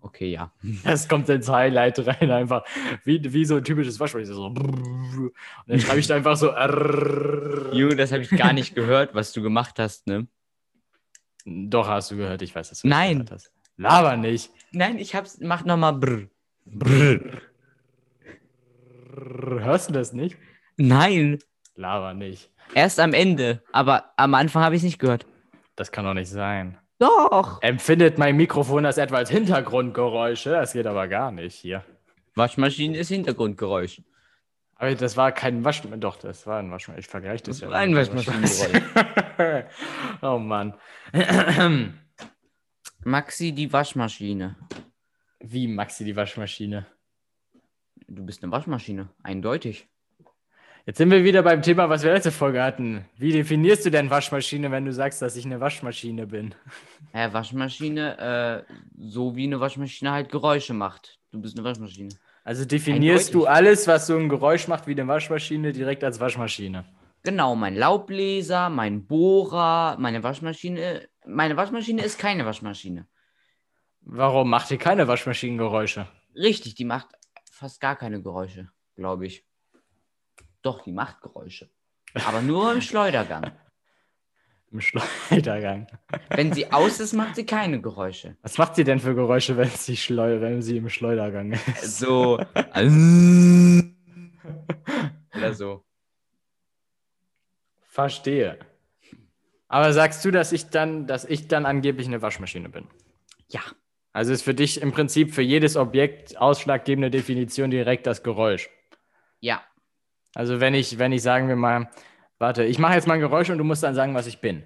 Okay, 0.00 0.30
ja. 0.30 0.52
Das 0.84 1.08
kommt 1.08 1.28
ins 1.28 1.48
Highlight 1.48 2.06
rein, 2.06 2.30
einfach 2.30 2.64
wie, 3.04 3.20
wie 3.32 3.44
so 3.44 3.56
ein 3.56 3.64
typisches 3.64 3.98
Waschmaschine. 3.98 4.34
So. 4.34 4.46
Und 4.46 5.32
dann 5.66 5.80
schreibe 5.80 5.98
ich 6.00 6.06
da 6.06 6.16
einfach 6.16 6.36
so. 6.36 6.48
Junge, 7.72 7.96
das 7.96 8.12
habe 8.12 8.22
ich 8.22 8.30
gar 8.30 8.52
nicht 8.52 8.74
gehört, 8.74 9.14
was 9.14 9.32
du 9.32 9.42
gemacht 9.42 9.78
hast, 9.78 10.06
ne? 10.06 10.26
Doch, 11.44 11.88
hast 11.88 12.10
du 12.10 12.16
gehört, 12.16 12.42
ich 12.42 12.54
weiß, 12.54 12.70
dass 12.70 12.80
du 12.80 12.88
das 12.88 12.96
Nein. 12.96 13.12
gehört 13.12 13.32
hast. 13.32 13.52
Laber 13.76 14.16
nicht. 14.16 14.50
Nein, 14.72 14.98
ich 14.98 15.14
hab's. 15.14 15.38
Mach 15.40 15.64
nochmal 15.64 15.94
brr. 15.94 16.28
Hörst 19.16 19.88
du 19.90 19.92
das 19.92 20.12
nicht? 20.12 20.36
Nein, 20.76 21.38
Laber 21.76 22.14
nicht. 22.14 22.50
erst 22.74 23.00
am 23.00 23.12
Ende. 23.14 23.62
Aber 23.72 24.12
am 24.16 24.34
Anfang 24.34 24.62
habe 24.62 24.74
ich 24.74 24.80
es 24.80 24.84
nicht 24.84 24.98
gehört. 24.98 25.26
Das 25.76 25.92
kann 25.92 26.04
doch 26.04 26.14
nicht 26.14 26.28
sein. 26.30 26.78
Doch. 26.98 27.60
Empfindet 27.62 28.18
mein 28.18 28.36
Mikrofon 28.36 28.84
das 28.84 28.98
etwa 28.98 29.16
als 29.16 29.30
Hintergrundgeräusche? 29.30 30.50
Das 30.50 30.72
geht 30.72 30.86
aber 30.86 31.08
gar 31.08 31.32
nicht 31.32 31.54
hier. 31.54 31.84
Waschmaschine 32.36 32.96
ist 32.96 33.08
Hintergrundgeräusch. 33.08 34.02
Aber 34.76 34.94
das 34.94 35.16
war 35.16 35.32
kein 35.32 35.64
Waschmaschine. 35.64 35.98
Doch, 35.98 36.16
das 36.16 36.46
war 36.46 36.58
ein 36.58 36.70
Waschmaschine. 36.70 37.00
Ich 37.00 37.06
vergleiche 37.08 37.44
das, 37.44 37.58
Das 37.58 37.68
ja. 37.68 37.70
war 37.70 37.78
ein 37.78 37.94
Waschmaschinengeräusch. 37.94 38.82
oh 40.22 40.38
Mann. 40.38 40.74
Maxi, 43.04 43.52
die 43.52 43.72
Waschmaschine. 43.72 44.56
Wie 45.40 45.68
Maxi 45.68 46.04
die 46.04 46.16
Waschmaschine? 46.16 46.86
Du 48.06 48.24
bist 48.24 48.42
eine 48.42 48.52
Waschmaschine, 48.52 49.10
eindeutig. 49.22 49.88
Jetzt 50.86 50.98
sind 50.98 51.10
wir 51.10 51.24
wieder 51.24 51.42
beim 51.42 51.62
Thema, 51.62 51.88
was 51.88 52.02
wir 52.02 52.12
letzte 52.12 52.30
Folge 52.30 52.62
hatten. 52.62 53.06
Wie 53.16 53.32
definierst 53.32 53.86
du 53.86 53.90
denn 53.90 54.10
Waschmaschine, 54.10 54.70
wenn 54.70 54.84
du 54.84 54.92
sagst, 54.92 55.22
dass 55.22 55.34
ich 55.34 55.46
eine 55.46 55.58
Waschmaschine 55.58 56.26
bin? 56.26 56.54
Ja, 57.14 57.32
Waschmaschine, 57.32 58.66
äh, 58.68 58.74
so 58.98 59.34
wie 59.34 59.44
eine 59.44 59.60
Waschmaschine 59.60 60.12
halt 60.12 60.30
Geräusche 60.30 60.74
macht. 60.74 61.18
Du 61.32 61.40
bist 61.40 61.56
eine 61.56 61.64
Waschmaschine. 61.66 62.10
Also 62.44 62.66
definierst 62.66 63.32
du 63.32 63.46
Eindeutig. 63.46 63.56
alles, 63.56 63.86
was 63.88 64.06
so 64.06 64.16
ein 64.18 64.28
Geräusch 64.28 64.68
macht 64.68 64.86
wie 64.86 64.90
eine 64.90 65.08
Waschmaschine, 65.08 65.72
direkt 65.72 66.04
als 66.04 66.20
Waschmaschine. 66.20 66.84
Genau, 67.22 67.56
mein 67.56 67.76
Laubbläser, 67.76 68.68
mein 68.68 69.06
Bohrer, 69.06 69.96
meine 69.98 70.22
Waschmaschine. 70.22 71.08
Meine 71.24 71.56
Waschmaschine 71.56 72.02
ist 72.04 72.18
keine 72.18 72.44
Waschmaschine. 72.44 73.06
Warum 74.02 74.50
macht 74.50 74.68
die 74.68 74.76
keine 74.76 75.08
Waschmaschinengeräusche? 75.08 76.06
Richtig, 76.34 76.74
die 76.74 76.84
macht 76.84 77.08
fast 77.50 77.80
gar 77.80 77.96
keine 77.96 78.20
Geräusche, 78.20 78.68
glaube 78.96 79.24
ich. 79.24 79.46
Doch, 80.64 80.82
die 80.82 80.92
macht 80.92 81.20
Geräusche. 81.20 81.68
Aber 82.26 82.40
nur 82.40 82.72
im 82.72 82.80
Schleudergang. 82.88 83.52
Im 84.72 84.80
Schleudergang. 84.80 85.86
Wenn 86.30 86.52
sie 86.52 86.72
aus 86.72 86.98
ist, 86.98 87.12
macht 87.12 87.36
sie 87.36 87.44
keine 87.44 87.80
Geräusche. 87.80 88.36
Was 88.42 88.56
macht 88.58 88.74
sie 88.74 88.82
denn 88.82 88.98
für 88.98 89.14
Geräusche, 89.14 89.56
wenn 89.58 89.68
sie, 89.68 89.96
schleu 89.96 90.40
wenn 90.40 90.62
sie 90.62 90.78
im 90.78 90.88
Schleudergang 90.88 91.52
ist? 91.52 91.98
So. 91.98 92.40
Oder 95.36 95.52
so. 95.52 95.84
Verstehe. 97.82 98.58
Aber 99.68 99.92
sagst 99.92 100.24
du, 100.24 100.30
dass 100.30 100.50
ich 100.52 100.70
dann, 100.70 101.06
dass 101.06 101.26
ich 101.26 101.46
dann 101.46 101.66
angeblich 101.66 102.06
eine 102.06 102.22
Waschmaschine 102.22 102.70
bin? 102.70 102.88
Ja. 103.48 103.60
Also 104.12 104.32
ist 104.32 104.42
für 104.42 104.54
dich 104.54 104.80
im 104.80 104.92
Prinzip 104.92 105.34
für 105.34 105.42
jedes 105.42 105.76
Objekt 105.76 106.38
ausschlaggebende 106.38 107.10
Definition 107.10 107.70
direkt 107.70 108.06
das 108.06 108.22
Geräusch. 108.22 108.70
Ja. 109.40 109.62
Also 110.34 110.60
wenn 110.60 110.74
ich, 110.74 110.98
wenn 110.98 111.12
ich 111.12 111.22
sagen 111.22 111.48
wir 111.48 111.56
mal, 111.56 111.88
warte, 112.38 112.64
ich 112.64 112.78
mache 112.78 112.94
jetzt 112.94 113.06
mal 113.06 113.14
ein 113.14 113.20
Geräusch 113.20 113.50
und 113.50 113.58
du 113.58 113.64
musst 113.64 113.82
dann 113.82 113.94
sagen, 113.94 114.14
was 114.14 114.26
ich 114.26 114.40
bin. 114.40 114.64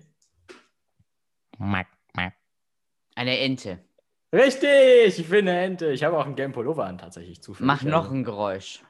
Eine 3.15 3.39
Ente. 3.41 3.79
Richtig, 4.33 5.19
ich 5.19 5.29
bin 5.29 5.49
eine 5.49 5.61
Ente. 5.61 5.91
Ich 5.91 6.05
habe 6.05 6.17
auch 6.19 6.25
einen 6.27 6.37
gelben 6.37 6.53
Pullover 6.53 6.85
an, 6.87 6.99
tatsächlich 6.99 7.43
zufällig. 7.43 7.67
Mach 7.67 7.83
noch 7.83 8.05
Also- 8.05 8.15
ein 8.15 8.25
Geräusch. 8.25 8.81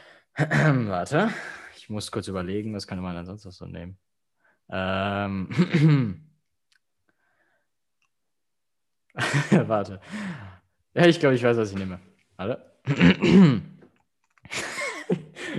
Warte, 0.36 1.30
ich 1.76 1.90
muss 1.90 2.10
kurz 2.12 2.28
überlegen, 2.28 2.74
was 2.74 2.86
könnte 2.86 3.02
man 3.02 3.14
denn 3.16 3.26
sonst 3.26 3.44
noch 3.44 3.52
so 3.52 3.66
nehmen? 3.66 3.98
Ähm. 4.70 6.24
Warte. 9.50 10.00
Ja, 10.94 11.06
ich 11.06 11.18
glaube, 11.18 11.34
ich 11.34 11.42
weiß, 11.42 11.56
was 11.56 11.72
ich 11.72 11.76
nehme. 11.78 11.98
Warte. 12.36 12.64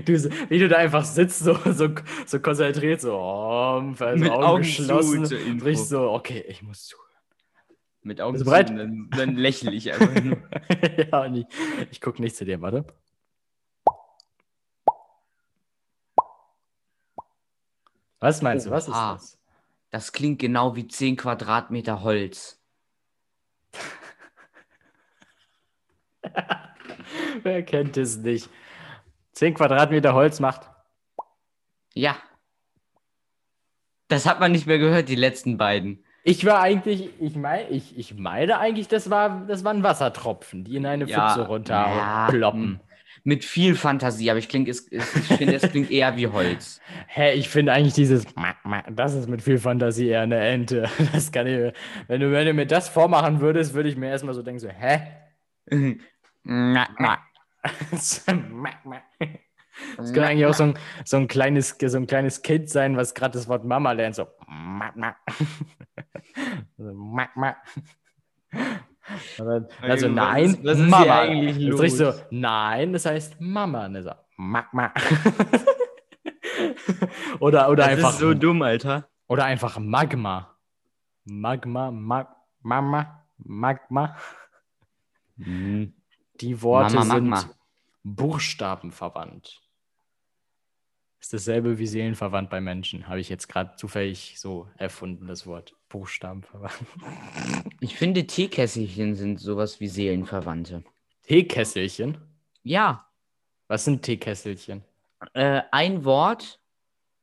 Du, 0.06 0.14
wie 0.50 0.60
du 0.60 0.68
da 0.68 0.78
einfach 0.78 1.04
sitzt, 1.04 1.40
so, 1.40 1.56
so, 1.72 1.90
so 2.26 2.40
konzentriert, 2.40 3.02
so, 3.02 3.16
oh, 3.16 3.94
also 4.00 4.24
Mit 4.24 4.32
Augen, 4.32 4.44
Augen 4.44 4.62
geschlossen, 4.62 5.26
zu, 5.26 5.38
Info. 5.38 5.66
richtig 5.66 5.88
so, 5.88 6.12
okay, 6.12 6.46
ich 6.48 6.62
muss 6.62 6.86
zuhören. 6.86 7.08
Mit 8.04 8.22
Augen 8.22 8.38
zu, 8.38 8.46
und 8.46 8.52
Dann, 8.52 9.10
dann 9.16 9.36
lächle 9.36 9.72
ich 9.72 9.92
einfach 9.92 10.24
nur. 10.24 10.38
ja, 10.98 11.24
und 11.24 11.36
ich, 11.36 11.46
ich 11.92 12.02
gucke 12.02 12.22
nicht 12.22 12.36
zu 12.36 12.46
dir, 12.46 12.62
warte. 12.62 12.86
Was 18.20 18.42
meinst 18.42 18.68
du, 18.68 18.72
was 18.72 18.88
ist 18.88 18.94
Oha. 18.94 19.14
das? 19.14 19.40
Das 19.92 20.12
klingt 20.12 20.40
genau 20.40 20.76
wie 20.76 20.88
10 20.88 21.16
Quadratmeter 21.16 22.04
Holz. 22.04 22.62
Wer 27.44 27.64
kennt 27.64 27.98
es 27.98 28.18
nicht? 28.18 28.50
10 29.34 29.54
Quadratmeter 29.54 30.14
Holz 30.14 30.40
macht. 30.40 30.70
Ja. 31.94 32.18
Das 34.08 34.26
hat 34.26 34.40
man 34.40 34.52
nicht 34.52 34.68
mehr 34.68 34.80
gehört, 34.80 35.10
die 35.10 35.16
letzten 35.16 35.58
beiden. 35.58 36.04
Ich 36.24 36.46
war 36.46 36.60
eigentlich, 36.60 37.10
ich 37.20 37.36
meine, 37.36 37.70
ich, 37.70 37.98
ich 37.98 38.16
meine 38.16 38.60
eigentlich, 38.60 38.88
das, 38.88 39.10
war, 39.10 39.46
das 39.48 39.64
waren 39.64 39.84
Wassertropfen, 39.84 40.64
die 40.64 40.76
in 40.76 40.86
eine 40.86 41.06
Ja, 41.06 41.30
Pfütze 41.30 41.48
runter 41.48 41.74
ja, 41.74 42.28
ploppen. 42.30 42.82
Mit 43.24 43.44
viel 43.44 43.76
Fantasie, 43.76 44.30
aber 44.30 44.40
ich, 44.40 44.48
kling, 44.48 44.66
ich 44.66 44.82
finde, 44.82 45.56
es 45.56 45.70
klingt 45.70 45.92
eher 45.92 46.16
wie 46.18 46.28
Holz. 46.28 46.82
Hä, 47.08 47.34
ich 47.34 47.50
finde 47.50 47.74
eigentlich 47.74 47.94
dieses, 47.94 48.26
das 48.92 49.14
ist 49.14 49.28
mit 49.30 49.42
viel 49.42 49.58
Fantasie 49.58 50.08
eher 50.08 50.22
eine 50.22 50.40
Ente. 50.40 50.90
Das 51.14 51.32
kann 51.32 51.48
ich, 51.48 51.74
wenn 52.08 52.22
du, 52.22 52.32
wenn 52.32 52.46
du 52.46 52.54
mir 52.54 52.66
das 52.68 52.90
vormachen 52.90 53.42
würdest, 53.42 53.74
würde 53.74 53.90
ich 53.90 53.98
mir 53.98 54.10
erstmal 54.10 54.34
so 54.34 54.42
denken, 54.42 54.60
so, 54.60 54.70
hä? 54.70 55.02
Das 59.96 60.12
kann 60.14 60.24
eigentlich 60.26 60.46
auch 60.46 60.54
so 60.54 60.64
ein, 60.64 60.78
so 61.06 61.16
ein, 61.18 61.28
kleines, 61.30 61.78
so 61.80 61.98
ein 61.98 62.06
kleines 62.06 62.42
Kind 62.42 62.70
sein, 62.70 62.98
was 62.98 63.14
gerade 63.14 63.38
das 63.38 63.48
Wort 63.48 63.64
Mama 63.64 63.94
lernt. 63.94 64.14
So. 64.16 64.28
Also 69.82 70.08
Was- 70.08 70.14
nein, 70.14 70.58
was 70.64 70.78
ist 70.80 70.86
hier 70.86 70.90
Mama. 70.90 71.26
Das 71.26 71.58
ist 71.58 71.80
richtig 71.80 71.98
so, 71.98 72.14
nein, 72.32 72.94
das 72.94 73.06
heißt 73.06 73.40
Mama. 73.40 73.86
Und 73.86 73.96
er 73.96 74.04
so, 74.04 74.12
Mama. 74.38 74.94
oder 77.40 77.70
oder 77.70 77.84
Das 77.84 77.88
einfach 77.94 78.10
ist 78.12 78.20
so 78.20 78.34
dumm, 78.34 78.62
Alter. 78.62 79.08
oder 79.28 79.46
einfach 79.46 79.80
Magma. 79.80 80.56
Magma, 81.26 81.92
Mag, 81.92 82.28
Mama, 82.62 83.24
Magma. 83.38 84.16
Die 86.42 86.62
Worte 86.62 86.96
Mama, 86.96 87.16
sind 87.16 87.30
Magma. 87.30 87.54
Buchstaben 88.04 88.92
verwandt. 88.92 89.62
Ist 91.20 91.34
dasselbe 91.34 91.78
wie 91.80 91.88
Seelenverwandt 91.88 92.50
bei 92.50 92.62
Menschen. 92.62 93.08
Habe 93.08 93.20
ich 93.20 93.28
jetzt 93.28 93.50
gerade 93.50 93.76
zufällig 93.76 94.40
so 94.40 94.68
erfunden, 94.78 95.28
das 95.28 95.46
Wort. 95.46 95.76
Buchstaben 95.90 96.44
verwandt. 96.44 96.76
Ich 97.82 97.96
finde, 97.96 98.28
Teekesselchen 98.28 99.16
sind 99.16 99.40
sowas 99.40 99.80
wie 99.80 99.88
Seelenverwandte. 99.88 100.84
Teekesselchen. 101.24 102.18
Ja, 102.64 103.08
Was 103.68 103.86
sind 103.86 104.04
Teekesselchen? 104.04 104.84
äh, 105.34 105.62
ein 105.72 106.04
Wort, 106.06 106.60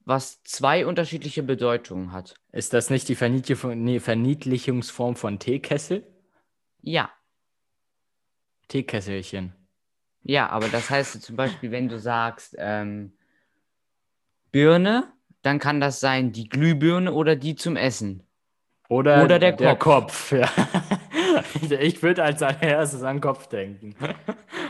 was 0.05 0.43
zwei 0.45 0.87
unterschiedliche 0.87 1.43
Bedeutungen 1.43 2.13
hat. 2.13 2.35
Ist 2.53 2.73
das 2.73 2.89
nicht 2.91 3.09
die 3.09 3.17
Verniedlichungsform 3.17 5.17
von 5.17 5.39
Teekessel? 5.39 6.07
Ja, 6.81 7.11
Teekesselchen. 8.69 9.55
ja, 10.23 10.49
aber 10.49 10.69
das 10.69 10.91
heißt 10.91 11.23
zum 11.23 11.37
Beispiel, 11.37 11.71
wenn 11.71 11.89
du 11.89 11.99
sagst 11.99 12.55
ähm, 12.59 13.13
Birne, 14.53 15.13
dann 15.43 15.59
kann 15.59 15.81
das 15.81 16.01
sein 16.01 16.33
die 16.33 16.49
Glühbirne 16.49 17.13
oder 17.13 17.37
die 17.37 17.55
zum 17.55 17.77
Essen. 17.77 18.23
Oder, 18.89 19.25
Oder 19.25 19.39
der 19.39 19.77
Kopf. 19.77 20.33
ja. 20.33 20.49
ich 21.81 22.03
würde 22.03 22.23
als 22.23 22.43
allererstes 22.43 23.03
an 23.03 23.17
den 23.17 23.21
Kopf 23.21 23.49
denken. 23.49 23.95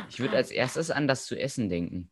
Ich 0.09 0.21
würde 0.21 0.37
als 0.37 0.51
erstes 0.51 0.91
an 0.91 1.07
das 1.07 1.27
zu 1.27 1.39
essen 1.39 1.69
denken. 1.69 2.11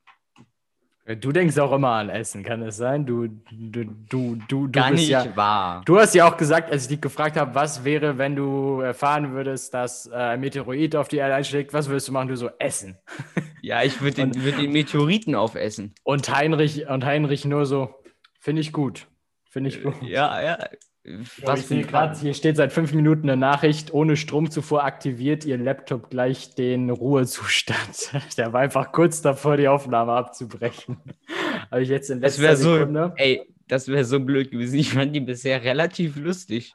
Du 1.06 1.32
denkst 1.32 1.58
auch 1.58 1.72
immer 1.72 1.90
an 1.90 2.08
Essen, 2.08 2.42
kann 2.42 2.62
es 2.62 2.78
sein? 2.78 3.04
Du, 3.04 3.28
du, 3.50 3.84
du, 3.84 3.84
du, 4.08 4.36
du 4.36 4.70
Gar 4.70 4.90
bist 4.92 5.02
nicht 5.02 5.10
ja, 5.10 5.36
wahr. 5.36 5.82
Du 5.84 5.98
hast 5.98 6.14
ja 6.14 6.26
auch 6.26 6.38
gesagt, 6.38 6.72
als 6.72 6.84
ich 6.84 6.88
dich 6.88 7.00
gefragt 7.02 7.36
habe, 7.36 7.54
was 7.54 7.84
wäre, 7.84 8.16
wenn 8.16 8.34
du 8.34 8.80
erfahren 8.80 9.32
würdest, 9.32 9.74
dass 9.74 10.06
äh, 10.06 10.14
ein 10.14 10.40
Meteorit 10.40 10.96
auf 10.96 11.08
die 11.08 11.18
Erde 11.18 11.34
einschlägt, 11.34 11.74
was 11.74 11.88
würdest 11.88 12.08
du 12.08 12.12
machen? 12.12 12.28
Du 12.28 12.36
so, 12.36 12.50
essen. 12.58 12.98
Ja, 13.60 13.82
ich 13.82 14.02
würde 14.02 14.16
den, 14.16 14.44
würd 14.44 14.58
den 14.58 14.72
Meteoriten 14.72 15.34
aufessen. 15.34 15.94
Und 16.02 16.28
Heinrich, 16.28 16.86
und 16.86 17.02
Heinrich 17.02 17.46
nur 17.46 17.64
so, 17.64 17.94
finde 18.38 18.60
ich 18.60 18.74
gut. 18.74 19.06
Finde 19.48 19.70
ich 19.70 19.82
gut. 19.82 19.94
Ja, 20.02 20.42
ja. 20.42 20.58
Was 21.42 21.60
ich 21.60 21.66
sehe 21.66 21.84
gerade, 21.84 22.18
hier 22.18 22.32
steht 22.32 22.56
seit 22.56 22.72
fünf 22.72 22.94
Minuten 22.94 23.28
eine 23.28 23.36
Nachricht, 23.36 23.92
ohne 23.92 24.16
Stromzufuhr 24.16 24.84
aktiviert 24.84 25.44
Ihr 25.44 25.58
Laptop 25.58 26.08
gleich 26.08 26.54
den 26.54 26.88
Ruhezustand. 26.88 28.12
Der 28.38 28.54
war 28.54 28.60
einfach 28.60 28.90
kurz 28.90 29.20
davor, 29.20 29.58
die 29.58 29.68
Aufnahme 29.68 30.12
abzubrechen. 30.12 30.96
Habe 31.70 31.82
ich 31.82 31.90
jetzt 31.90 32.08
in 32.08 32.22
Das 32.22 32.38
letzter 32.38 32.42
wäre 32.42 32.56
so, 32.56 32.78
Sekunde. 32.78 33.12
ey, 33.16 33.42
das 33.68 33.88
wäre 33.88 34.04
so 34.04 34.18
blöd 34.18 34.50
gewesen. 34.50 34.78
Ich 34.78 34.92
fand 34.92 35.14
die 35.14 35.20
bisher 35.20 35.62
relativ 35.62 36.16
lustig. 36.16 36.74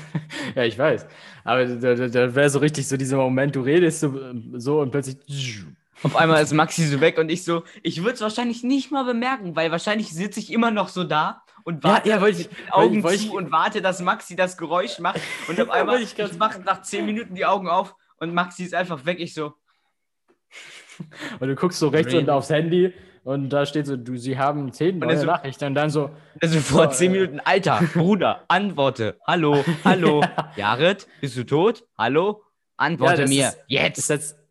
ja, 0.56 0.64
ich 0.64 0.76
weiß. 0.76 1.06
Aber 1.44 1.64
da, 1.64 1.94
da, 1.94 2.08
da 2.08 2.34
wäre 2.34 2.50
so 2.50 2.58
richtig 2.58 2.88
so 2.88 2.96
dieser 2.96 3.16
Moment, 3.16 3.54
du 3.54 3.60
redest 3.60 4.00
so, 4.00 4.12
so 4.54 4.80
und 4.80 4.90
plötzlich. 4.90 5.64
Auf 6.02 6.14
einmal 6.16 6.42
ist 6.42 6.52
Maxi 6.52 6.84
so 6.84 7.00
weg 7.00 7.18
und 7.18 7.28
ich 7.28 7.42
so, 7.44 7.64
ich 7.82 8.02
würde 8.02 8.14
es 8.14 8.20
wahrscheinlich 8.20 8.62
nicht 8.62 8.92
mal 8.92 9.04
bemerken, 9.04 9.56
weil 9.56 9.72
wahrscheinlich 9.72 10.12
sitze 10.12 10.38
ich 10.38 10.52
immer 10.52 10.70
noch 10.70 10.88
so 10.88 11.02
da 11.02 11.42
und 11.68 11.84
Ja, 11.84 11.90
warte 11.92 12.08
ja, 12.08 12.20
wollte 12.22 12.40
ich- 12.40 12.48
mit 12.48 12.58
den 12.58 12.70
Augen 12.72 13.02
wollte 13.02 13.18
zu 13.18 13.24
ich- 13.26 13.30
und 13.32 13.52
warte, 13.52 13.82
dass 13.82 14.00
Maxi 14.00 14.34
das 14.36 14.56
Geräusch 14.56 14.98
macht 15.00 15.20
und 15.48 15.60
auf 15.60 15.68
Ja, 15.68 15.74
einmal 15.74 16.00
ich 16.02 16.18
ich, 16.18 16.38
mache 16.38 16.60
nach 16.60 16.80
zehn 16.82 17.04
Minuten 17.04 17.34
die 17.34 17.44
Augen 17.44 17.68
auf 17.68 17.94
und 18.18 18.32
Maxi 18.32 18.64
ist 18.64 18.74
einfach 18.74 19.04
weg. 19.04 19.20
Ich 19.20 19.34
so, 19.34 19.52
Und 21.40 21.48
du 21.48 21.54
guckst 21.54 21.78
so 21.78 21.88
rechts 21.88 22.06
Really? 22.06 22.18
unten 22.20 22.30
aufs 22.30 22.50
Handy 22.50 22.92
und 23.24 23.50
da 23.50 23.66
steht 23.66 23.86
so, 23.86 23.96
du, 23.96 24.16
sie 24.16 24.38
haben 24.38 24.72
zehn 24.72 24.98
neue 24.98 25.18
so- 25.18 25.26
Nachrichten 25.26 25.66
und 25.66 25.74
dann 25.74 25.90
so, 25.90 26.10
also 26.40 26.58
vor 26.60 26.84
Ja, 26.84 26.90
zehn 26.90 27.14
äh. 27.14 27.18
Minuten, 27.20 27.40
Alter, 27.44 27.80
Bruder, 27.92 28.44
antworte, 28.48 29.18
hallo, 29.26 29.62
hallo, 29.84 30.24
Jared, 30.56 31.06
bist 31.20 31.36
du 31.36 31.44
tot? 31.44 31.84
Hallo, 31.96 32.42
antworte 32.78 33.22
das 33.22 33.30
mir, 33.30 33.48
ist- 33.48 33.58
jetzt. 33.68 34.10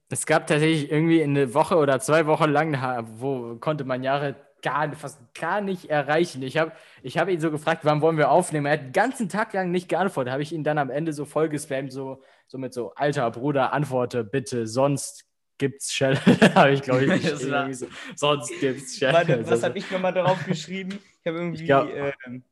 es 0.09 0.25
gab 0.25 0.47
tatsächlich 0.47 0.91
irgendwie 0.91 1.21
eine 1.23 1.53
Woche 1.53 1.75
oder 1.77 1.99
zwei 1.99 2.27
Wochen 2.27 2.49
lang, 2.51 2.77
wo 3.19 3.55
konnte 3.55 3.83
man 3.83 4.03
Jahre 4.03 4.35
gar, 4.61 4.91
fast 4.93 5.19
gar 5.33 5.61
nicht 5.61 5.89
erreichen. 5.89 6.41
Ich 6.43 6.57
habe 6.57 6.71
ich 7.03 7.17
hab 7.17 7.29
ihn 7.29 7.39
so 7.39 7.51
gefragt, 7.51 7.81
wann 7.83 8.01
wollen 8.01 8.17
wir 8.17 8.31
aufnehmen? 8.31 8.65
Er 8.65 8.73
hat 8.73 8.81
den 8.81 8.91
ganzen 8.93 9.29
Tag 9.29 9.53
lang 9.53 9.71
nicht 9.71 9.89
geantwortet. 9.89 10.31
Habe 10.31 10.43
ich 10.43 10.51
ihn 10.51 10.63
dann 10.63 10.77
am 10.77 10.89
Ende 10.89 11.13
so 11.13 11.25
voll 11.25 11.49
gespammt, 11.49 11.91
so, 11.91 12.21
so 12.47 12.57
mit 12.57 12.73
so, 12.73 12.93
alter 12.95 13.29
Bruder, 13.31 13.73
antworte 13.73 14.23
bitte, 14.23 14.67
sonst 14.67 15.25
gibt's 15.57 15.91
Shell. 15.93 16.17
habe 16.55 16.71
ich, 16.71 16.81
glaube 16.81 17.05
ich, 17.05 17.21
geschrieben, 17.21 17.73
so, 17.73 17.87
sonst 18.15 18.51
gibt's 18.59 18.97
Shell. 18.97 19.45
Was 19.47 19.63
habe 19.63 19.77
ich 19.77 19.89
nochmal 19.91 20.13
darauf 20.13 20.45
geschrieben? 20.45 20.99
Ich 21.21 21.27
habe 21.27 21.37
irgendwie, 21.37 21.61
Ich 21.61 21.65
glaub- 21.65 21.89
ähm, 22.25 22.43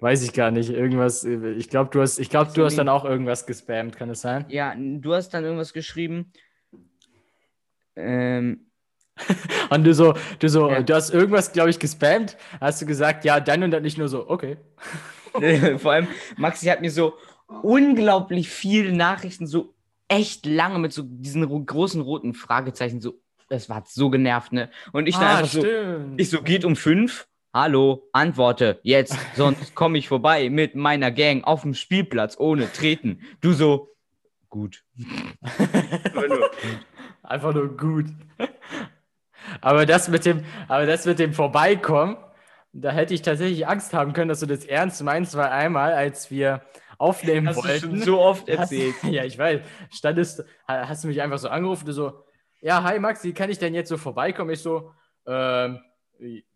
Weiß 0.00 0.24
ich 0.24 0.32
gar 0.32 0.50
nicht. 0.50 0.68
Irgendwas, 0.70 1.22
äh, 1.24 1.52
ich 1.52 1.68
glaube, 1.68 1.90
du 1.90 2.00
hast, 2.00 2.18
ich 2.18 2.28
glaube, 2.28 2.50
du 2.52 2.64
hast 2.64 2.76
dann 2.76 2.88
auch 2.88 3.04
irgendwas 3.04 3.46
gespammt, 3.46 3.96
kann 3.96 4.10
es 4.10 4.20
sein? 4.22 4.44
ja, 4.48 4.74
du 4.76 5.14
hast 5.14 5.30
dann 5.30 5.44
irgendwas 5.44 5.72
geschrieben. 5.72 6.32
Ähm, 7.94 8.66
Und 9.70 9.84
du 9.84 9.94
so, 9.94 10.14
du 10.38 10.48
so, 10.48 10.70
Ja. 10.70 10.82
du 10.82 10.94
hast 10.94 11.10
irgendwas, 11.10 11.52
glaube 11.52 11.70
ich, 11.70 11.78
gespammt, 11.78 12.36
hast 12.60 12.80
du 12.82 12.86
gesagt, 12.86 13.24
ja, 13.24 13.40
dann 13.40 13.62
und 13.62 13.70
dann 13.70 13.82
nicht 13.82 13.98
nur 13.98 14.08
so, 14.08 14.28
okay. 14.28 14.56
Vor 15.78 15.92
allem, 15.92 16.08
Maxi 16.36 16.66
hat 16.66 16.80
mir 16.80 16.90
so 16.90 17.14
unglaublich 17.62 18.48
viele 18.50 18.92
Nachrichten, 18.92 19.46
so 19.46 19.74
echt 20.08 20.44
lange 20.46 20.78
mit 20.78 20.92
so 20.92 21.02
diesen 21.04 21.42
ro- 21.44 21.60
großen 21.64 22.00
roten 22.02 22.34
Fragezeichen, 22.34 23.00
so, 23.00 23.14
das 23.48 23.68
war 23.68 23.82
so 23.86 24.10
genervt, 24.10 24.52
ne? 24.52 24.70
Und 24.92 25.06
ich 25.08 25.14
dann 25.14 25.24
Ah, 25.24 25.36
einfach 25.38 25.50
so, 25.50 25.60
stimmt. 25.60 26.20
ich 26.20 26.28
so, 26.30 26.42
geht 26.42 26.64
um 26.64 26.76
fünf? 26.76 27.26
Hallo, 27.54 28.08
antworte, 28.12 28.80
jetzt, 28.82 29.16
sonst 29.36 29.74
komme 29.74 29.98
ich 29.98 30.08
vorbei 30.08 30.48
mit 30.50 30.74
meiner 30.74 31.10
Gang 31.10 31.44
auf 31.44 31.62
dem 31.62 31.74
Spielplatz 31.74 32.36
ohne 32.38 32.70
treten. 32.72 33.20
Du 33.40 33.52
so, 33.52 33.88
gut. 34.50 34.84
Einfach 37.22 37.54
nur 37.54 37.76
gut. 37.76 38.06
Aber 39.60 39.86
das 39.86 40.08
mit 40.08 40.24
dem, 40.24 40.44
aber 40.68 40.86
das 40.86 41.06
mit 41.06 41.18
dem 41.18 41.32
Vorbeikommen, 41.32 42.16
da 42.72 42.90
hätte 42.90 43.14
ich 43.14 43.22
tatsächlich 43.22 43.66
Angst 43.66 43.92
haben 43.92 44.12
können, 44.12 44.28
dass 44.28 44.40
du 44.40 44.46
das 44.46 44.64
ernst 44.64 45.02
meinst, 45.02 45.36
weil 45.36 45.48
einmal, 45.48 45.92
als 45.92 46.30
wir 46.30 46.62
aufnehmen 46.98 47.48
Hast 47.48 47.58
du 47.58 47.68
wollten, 47.68 47.80
schon 47.80 47.98
so 47.98 48.20
oft 48.20 48.48
hast, 48.48 48.72
erzählt. 48.72 48.94
ja, 49.04 49.24
ich 49.24 49.36
weiß, 49.38 49.60
standest, 49.90 50.44
ha- 50.68 50.88
hast 50.88 51.04
du 51.04 51.08
mich 51.08 51.20
einfach 51.20 51.38
so 51.38 51.48
angerufen, 51.48 51.84
du 51.86 51.92
so, 51.92 52.24
ja, 52.60 52.82
hi 52.82 52.98
Max, 52.98 53.24
wie 53.24 53.32
kann 53.34 53.50
ich 53.50 53.58
denn 53.58 53.74
jetzt 53.74 53.88
so 53.88 53.96
vorbeikommen? 53.96 54.50
Ich 54.50 54.60
so, 54.60 54.92
ähm, 55.26 55.80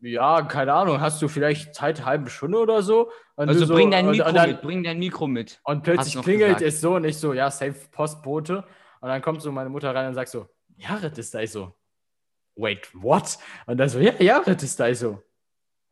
ja, 0.00 0.42
keine 0.42 0.72
Ahnung, 0.72 1.00
hast 1.00 1.20
du 1.20 1.28
vielleicht 1.28 1.74
Zeit, 1.74 2.04
halbe 2.04 2.30
Stunde 2.30 2.58
oder 2.58 2.82
so? 2.82 3.10
Und 3.34 3.48
Also 3.48 3.60
du 3.60 3.66
so, 3.66 3.74
bring 3.74 3.90
dein 3.90 4.08
Mikro 4.08 4.28
und 4.28 4.36
dann, 4.36 4.50
mit, 4.50 4.62
bring 4.62 4.84
dein 4.84 4.98
Mikro 4.98 5.26
mit. 5.26 5.60
Und 5.64 5.78
Hast 5.78 5.82
plötzlich 5.84 6.22
klingelt 6.22 6.58
gesagt. 6.58 6.62
es 6.62 6.80
so 6.80 6.94
und 6.94 7.04
ich 7.04 7.16
so, 7.18 7.32
ja, 7.32 7.50
safe 7.50 7.74
Postbote. 7.90 8.64
Und 9.00 9.08
dann 9.08 9.20
kommt 9.22 9.42
so 9.42 9.50
meine 9.52 9.68
Mutter 9.68 9.94
rein 9.94 10.06
und 10.08 10.14
sagt 10.14 10.28
so, 10.28 10.46
Jared 10.76 11.18
ist 11.18 11.34
da. 11.34 11.40
Ich 11.40 11.50
so, 11.50 11.72
wait, 12.56 12.88
what? 12.94 13.38
Und 13.66 13.78
dann 13.78 13.88
so, 13.88 13.98
ja, 13.98 14.12
Jared 14.18 14.62
ist 14.62 14.80
da. 14.80 14.88
Ich 14.88 14.98
so, 14.98 15.22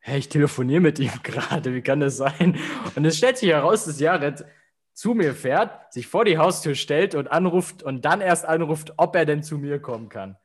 hä, 0.00 0.18
ich 0.18 0.29
telefoniere 0.29 0.81
mit 0.81 0.98
ihm 0.98 1.12
gerade, 1.22 1.74
wie 1.74 1.83
kann 1.83 2.00
das 2.00 2.16
sein? 2.16 2.59
Und 2.96 3.05
es 3.05 3.16
stellt 3.18 3.38
sich 3.38 3.50
heraus, 3.50 3.85
dass 3.85 4.00
Jared 4.00 4.44
zu 4.92 5.14
mir 5.14 5.35
fährt, 5.35 5.92
sich 5.92 6.07
vor 6.07 6.24
die 6.24 6.38
Haustür 6.38 6.74
stellt 6.74 7.14
und 7.14 7.29
anruft 7.29 7.83
und 7.83 8.05
dann 8.05 8.20
erst 8.20 8.44
anruft, 8.44 8.92
ob 8.96 9.16
er 9.16 9.24
denn 9.27 9.42
zu 9.42 9.59
mir 9.59 9.81
kommen 9.81 10.09
kann. 10.09 10.37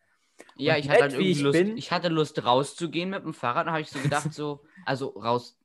Ja, 0.55 0.73
Und 0.73 0.79
ich 0.79 0.89
hatte 0.89 1.01
halt 1.01 1.11
wie 1.13 1.15
irgendwie 1.17 1.31
ich 1.31 1.41
Lust, 1.41 1.59
bin- 1.59 1.77
ich 1.77 1.91
hatte 1.91 2.07
Lust 2.09 2.43
rauszugehen 2.43 3.09
mit 3.11 3.23
dem 3.23 3.33
Fahrrad, 3.33 3.67
da 3.67 3.71
habe 3.71 3.81
ich 3.81 3.89
so 3.89 3.99
gedacht, 3.99 4.33
so, 4.33 4.61
also 4.85 5.13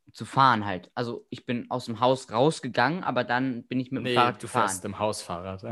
rauszufahren 0.09 0.65
halt. 0.65 0.91
Also 0.95 1.27
ich 1.31 1.47
bin 1.47 1.71
aus 1.71 1.87
dem 1.87 2.01
Haus 2.01 2.31
rausgegangen, 2.31 3.05
aber 3.05 3.25
dann 3.25 3.65
bin 3.65 3.81
ich 3.81 3.91
mit 3.91 4.01
dem 4.01 4.05
Nee, 4.05 4.15
Fahrrad 4.15 4.37
du 4.37 4.41
gefahren. 4.43 4.69
fährst 4.69 4.85
im 4.85 4.99
Hausfahrrad. 4.99 5.65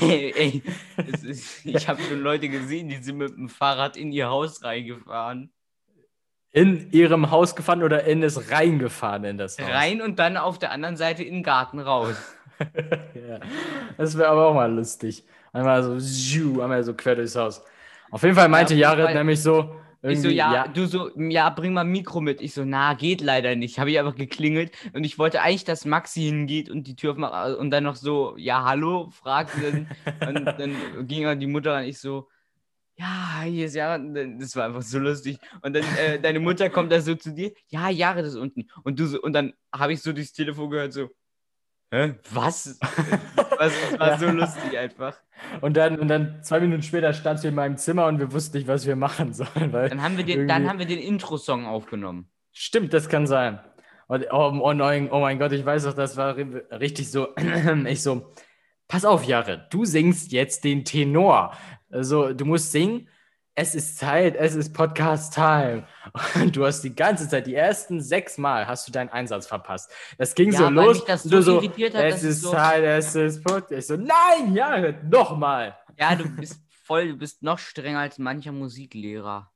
ey, 0.00 0.32
ey, 0.36 0.62
es 1.12 1.24
ist, 1.24 1.66
ich 1.66 1.88
habe 1.88 2.02
schon 2.02 2.20
Leute 2.20 2.48
gesehen, 2.48 2.88
die 2.88 2.96
sind 2.96 3.18
mit 3.18 3.30
dem 3.36 3.48
Fahrrad 3.48 3.96
in 3.96 4.12
ihr 4.12 4.28
Haus 4.28 4.62
reingefahren. 4.62 5.52
In 6.52 6.90
ihrem 6.90 7.30
Haus 7.30 7.54
gefahren 7.54 7.82
oder 7.82 8.04
in 8.04 8.22
es 8.22 8.50
reingefahren 8.50 9.24
in 9.24 9.36
das 9.36 9.58
Haus? 9.58 9.68
Rein 9.68 10.00
und 10.00 10.18
dann 10.18 10.36
auf 10.38 10.58
der 10.58 10.70
anderen 10.70 10.96
Seite 10.96 11.22
in 11.22 11.34
den 11.34 11.42
Garten 11.42 11.78
raus. 11.80 12.16
ja. 13.14 13.40
Das 13.98 14.16
wäre 14.16 14.28
aber 14.28 14.46
auch 14.48 14.54
mal 14.54 14.72
lustig. 14.72 15.24
Einmal 15.52 15.82
so, 15.82 16.62
einmal 16.62 16.82
so 16.82 16.94
quer 16.94 17.16
durchs 17.16 17.36
Haus. 17.36 17.62
Auf 18.10 18.22
jeden 18.22 18.34
Fall 18.34 18.48
meinte 18.48 18.74
jeden 18.74 18.82
Jared 18.82 19.14
nämlich 19.14 19.42
so, 19.42 19.76
Ich 20.10 20.20
so, 20.20 20.28
irgendwie, 20.28 20.36
ja, 20.36 20.68
du 20.68 20.86
so, 20.86 21.10
ja, 21.18 21.50
bring 21.50 21.72
mal 21.72 21.82
ein 21.82 21.88
Mikro 21.88 22.20
mit. 22.20 22.40
Ich 22.40 22.54
so, 22.54 22.64
na, 22.64 22.94
geht 22.94 23.20
leider 23.20 23.56
nicht. 23.56 23.78
Habe 23.78 23.90
ich 23.90 23.98
einfach 23.98 24.14
geklingelt 24.14 24.72
und 24.92 25.04
ich 25.04 25.18
wollte 25.18 25.42
eigentlich, 25.42 25.64
dass 25.64 25.84
Maxi 25.84 26.22
hingeht 26.22 26.70
und 26.70 26.86
die 26.86 26.96
Tür 26.96 27.12
aufmacht 27.12 27.56
und 27.56 27.70
dann 27.70 27.84
noch 27.84 27.96
so, 27.96 28.36
ja, 28.36 28.64
hallo, 28.64 29.10
fragt. 29.10 29.52
Dann, 29.62 29.88
und 30.28 30.46
dann 30.58 31.06
ging 31.06 31.38
die 31.40 31.46
Mutter 31.46 31.76
und 31.76 31.84
ich 31.84 31.98
so, 31.98 32.28
ja, 32.98 33.42
hier 33.44 33.66
ist 33.66 33.74
ja, 33.74 33.98
das 33.98 34.56
war 34.56 34.66
einfach 34.66 34.82
so 34.82 34.98
lustig. 34.98 35.38
Und 35.62 35.74
dann 35.74 35.84
äh, 35.98 36.18
deine 36.20 36.40
Mutter 36.40 36.70
kommt 36.70 36.92
da 36.92 37.00
so 37.00 37.14
zu 37.14 37.32
dir, 37.32 37.52
ja, 37.68 37.90
Jahre 37.90 38.20
ist 38.20 38.36
unten. 38.36 38.68
Und 38.84 38.98
du 38.98 39.06
so, 39.06 39.20
und 39.20 39.32
dann 39.34 39.52
habe 39.74 39.92
ich 39.92 40.02
so 40.02 40.12
durchs 40.12 40.32
Telefon 40.32 40.70
gehört, 40.70 40.92
so, 40.92 41.10
hä, 41.92 42.14
was? 42.32 42.78
was 43.58 43.72
das 43.92 43.98
war 44.00 44.18
so 44.18 44.26
lustig 44.30 44.78
einfach. 44.78 45.16
und, 45.60 45.76
dann, 45.76 45.98
und 45.98 46.08
dann 46.08 46.42
zwei 46.42 46.60
Minuten 46.60 46.82
später 46.82 47.12
standst 47.12 47.44
du 47.44 47.48
in 47.48 47.54
meinem 47.54 47.76
Zimmer 47.76 48.06
und 48.06 48.18
wir 48.18 48.32
wussten 48.32 48.56
nicht, 48.58 48.68
was 48.68 48.86
wir 48.86 48.96
machen 48.96 49.32
sollen. 49.32 49.72
Weil 49.72 49.88
Dann 49.88 50.02
haben 50.02 50.16
wir 50.16 50.24
den, 50.24 50.48
irgendwie- 50.48 50.68
haben 50.68 50.78
wir 50.78 50.86
den 50.86 50.98
Intro-Song 50.98 51.66
aufgenommen. 51.66 52.28
Stimmt, 52.52 52.92
das 52.92 53.08
kann 53.08 53.26
sein. 53.26 53.60
Und, 54.08 54.26
oh, 54.30 54.52
oh, 54.62 54.72
nein, 54.72 55.08
oh 55.10 55.20
mein 55.20 55.38
Gott, 55.38 55.52
ich 55.52 55.64
weiß 55.64 55.84
doch, 55.84 55.94
das 55.94 56.16
war 56.16 56.36
ri- 56.36 56.70
richtig 56.78 57.10
so. 57.10 57.28
Ich 57.86 58.02
so, 58.02 58.32
pass 58.88 59.04
auf, 59.04 59.24
Jahre, 59.24 59.66
du 59.70 59.84
singst 59.84 60.32
jetzt 60.32 60.62
den 60.64 60.84
Tenor. 60.84 61.56
Also, 61.90 62.32
du 62.32 62.44
musst 62.44 62.72
singen. 62.72 63.08
Es 63.58 63.74
ist 63.74 63.96
Zeit, 63.96 64.36
es 64.36 64.54
ist 64.54 64.74
Podcast-Time. 64.74 65.86
Und 66.34 66.54
du 66.54 66.66
hast 66.66 66.82
die 66.82 66.94
ganze 66.94 67.26
Zeit, 67.26 67.46
die 67.46 67.54
ersten 67.54 68.02
sechs 68.02 68.36
Mal, 68.36 68.66
hast 68.66 68.86
du 68.86 68.92
deinen 68.92 69.08
Einsatz 69.08 69.46
verpasst. 69.46 69.90
Das 70.18 70.34
ging 70.34 70.52
Ja, 70.52 70.58
so 70.58 70.68
los. 70.68 70.96
mich 70.98 71.04
das 71.06 71.22
so 71.22 71.40
so, 71.40 71.54
irritiert 71.62 71.94
hat, 71.94 72.04
es 72.04 72.22
ist 72.22 72.42
so- 72.42 72.50
Zeit, 72.50 72.84
es 72.84 73.14
ist 73.14 73.42
Podcast. 73.42 73.72
Ich 73.72 73.86
so, 73.86 73.96
nein, 73.96 74.54
Jahre, 74.54 74.94
nochmal. 75.10 75.74
Ja, 75.98 76.14
du 76.14 76.28
bist 76.28 76.60
voll, 76.84 77.08
du 77.08 77.16
bist 77.16 77.42
noch 77.42 77.58
strenger 77.58 78.00
als 78.00 78.18
mancher 78.18 78.52
Musiklehrer. 78.52 79.50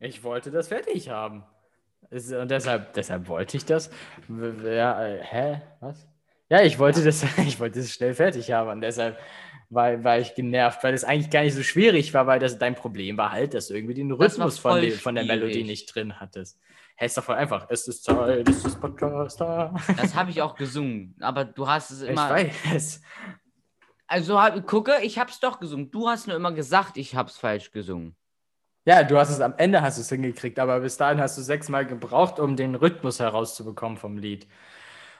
Ich 0.00 0.22
wollte 0.22 0.50
das 0.50 0.68
fertig 0.68 1.08
haben. 1.08 1.42
Und 2.10 2.50
deshalb, 2.50 2.92
deshalb 2.92 3.26
wollte 3.28 3.56
ich 3.56 3.64
das. 3.64 3.88
Ja, 4.28 5.02
äh, 5.06 5.22
hä? 5.22 5.62
Was? 5.80 6.06
Ja, 6.50 6.60
ich 6.60 6.78
wollte 6.78 7.02
das, 7.02 7.22
ich 7.38 7.58
wollte 7.58 7.80
es 7.80 7.94
schnell 7.94 8.12
fertig 8.12 8.52
haben. 8.52 8.68
Und 8.68 8.80
deshalb 8.82 9.18
war, 9.70 10.02
war 10.04 10.18
ich 10.18 10.34
genervt, 10.34 10.82
weil 10.84 10.92
es 10.94 11.04
eigentlich 11.04 11.30
gar 11.30 11.42
nicht 11.42 11.54
so 11.54 11.62
schwierig 11.62 12.12
war, 12.12 12.26
weil 12.26 12.38
das 12.40 12.58
dein 12.58 12.74
Problem 12.74 13.16
war 13.16 13.32
halt, 13.32 13.54
dass 13.54 13.68
du 13.68 13.74
irgendwie 13.74 13.94
den 13.94 14.10
Rhythmus 14.12 14.58
von, 14.58 14.80
der- 14.80 14.92
von 14.92 15.14
der 15.14 15.24
Melodie 15.24 15.64
nicht 15.64 15.94
drin 15.94 16.18
hattest. 16.20 16.58
Hä, 16.96 17.06
ist 17.06 17.16
doch 17.16 17.24
voll 17.24 17.36
einfach. 17.36 17.66
Es 17.70 17.88
ist 17.88 18.04
Zeit, 18.04 18.46
es 18.48 18.64
ist 18.64 18.78
Podcast 18.80 19.40
da. 19.40 19.74
Das 19.96 20.14
habe 20.14 20.30
ich 20.30 20.42
auch 20.42 20.54
gesungen, 20.54 21.14
aber 21.20 21.44
du 21.46 21.66
hast 21.66 21.90
es 21.90 22.02
Ich 22.02 22.10
immer. 22.10 22.28
weiß. 22.28 23.00
Also 24.06 24.40
hab, 24.40 24.66
gucke, 24.66 24.92
ich 25.02 25.18
habe 25.18 25.30
es 25.30 25.38
doch 25.40 25.60
gesungen. 25.60 25.90
Du 25.90 26.08
hast 26.08 26.26
nur 26.26 26.36
immer 26.36 26.52
gesagt, 26.52 26.96
ich 26.96 27.14
habe 27.14 27.28
es 27.30 27.38
falsch 27.38 27.70
gesungen. 27.70 28.16
Ja, 28.84 29.04
du 29.04 29.16
hast 29.18 29.30
es 29.30 29.40
am 29.40 29.54
Ende 29.56 29.82
hast 29.82 29.98
du 29.98 30.02
es 30.02 30.08
hingekriegt, 30.08 30.58
aber 30.58 30.80
bis 30.80 30.96
dahin 30.96 31.20
hast 31.20 31.38
du 31.38 31.42
sechsmal 31.42 31.86
gebraucht, 31.86 32.40
um 32.40 32.56
den 32.56 32.74
Rhythmus 32.74 33.20
herauszubekommen 33.20 33.96
vom 33.98 34.16
Lied. 34.18 34.48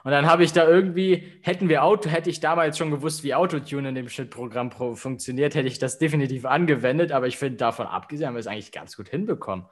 Und 0.05 0.13
dann 0.13 0.27
habe 0.27 0.45
ich 0.45 0.53
da 0.53 0.67
irgendwie, 0.67 1.31
hätten 1.43 1.69
wir 1.69 1.85
Auto, 1.85 2.09
hätte 2.09 2.31
ich 2.31 2.41
damals 2.41 2.79
schon 2.79 2.91
gewusst, 2.91 3.23
wie 3.23 3.35
Autotune 3.35 3.91
in 3.91 3.95
dem 3.95 4.09
Schnittprogramm 4.09 4.71
pro- 4.71 4.95
funktioniert, 4.95 5.55
hätte 5.55 5.69
ich 5.69 5.79
das 5.79 5.99
definitiv 5.99 6.45
angewendet, 6.47 7.13
aber 7.13 7.27
ich 7.27 7.37
finde, 7.37 7.57
davon 7.59 7.87
abgesehen 7.87 8.29
haben 8.29 8.35
wir 8.35 8.41
es 8.41 8.47
eigentlich 8.47 8.73
ganz 8.73 8.97
gut 8.97 9.09
hinbekommen. 9.09 9.67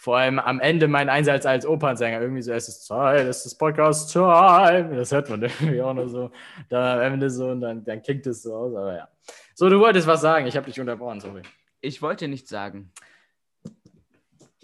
Vor 0.00 0.16
allem 0.16 0.38
am 0.38 0.60
Ende 0.60 0.86
mein 0.86 1.08
Einsatz 1.08 1.44
als 1.44 1.66
Opernsänger, 1.66 2.20
irgendwie 2.20 2.42
so, 2.42 2.52
es 2.52 2.68
ist 2.68 2.86
Zeit, 2.86 3.26
es 3.26 3.44
ist 3.46 3.56
Podcast 3.56 4.12
Time. 4.12 4.90
Das 4.94 5.10
hört 5.10 5.28
man 5.28 5.42
irgendwie 5.60 5.82
auch 5.82 5.94
nur 5.94 6.08
so, 6.08 6.30
da 6.68 6.94
am 7.04 7.14
Ende 7.14 7.30
so 7.30 7.48
und 7.48 7.60
dann, 7.60 7.84
dann 7.84 8.02
klingt 8.02 8.26
es 8.26 8.42
so 8.42 8.54
aus, 8.54 8.74
aber 8.76 8.96
ja. 8.96 9.08
So, 9.54 9.68
du 9.68 9.80
wolltest 9.80 10.06
was 10.06 10.20
sagen, 10.20 10.46
ich 10.46 10.56
habe 10.56 10.66
dich 10.66 10.80
unterbrochen, 10.80 11.20
sorry. 11.20 11.42
Ich 11.80 12.00
wollte 12.00 12.28
nichts 12.28 12.48
sagen. 12.48 12.92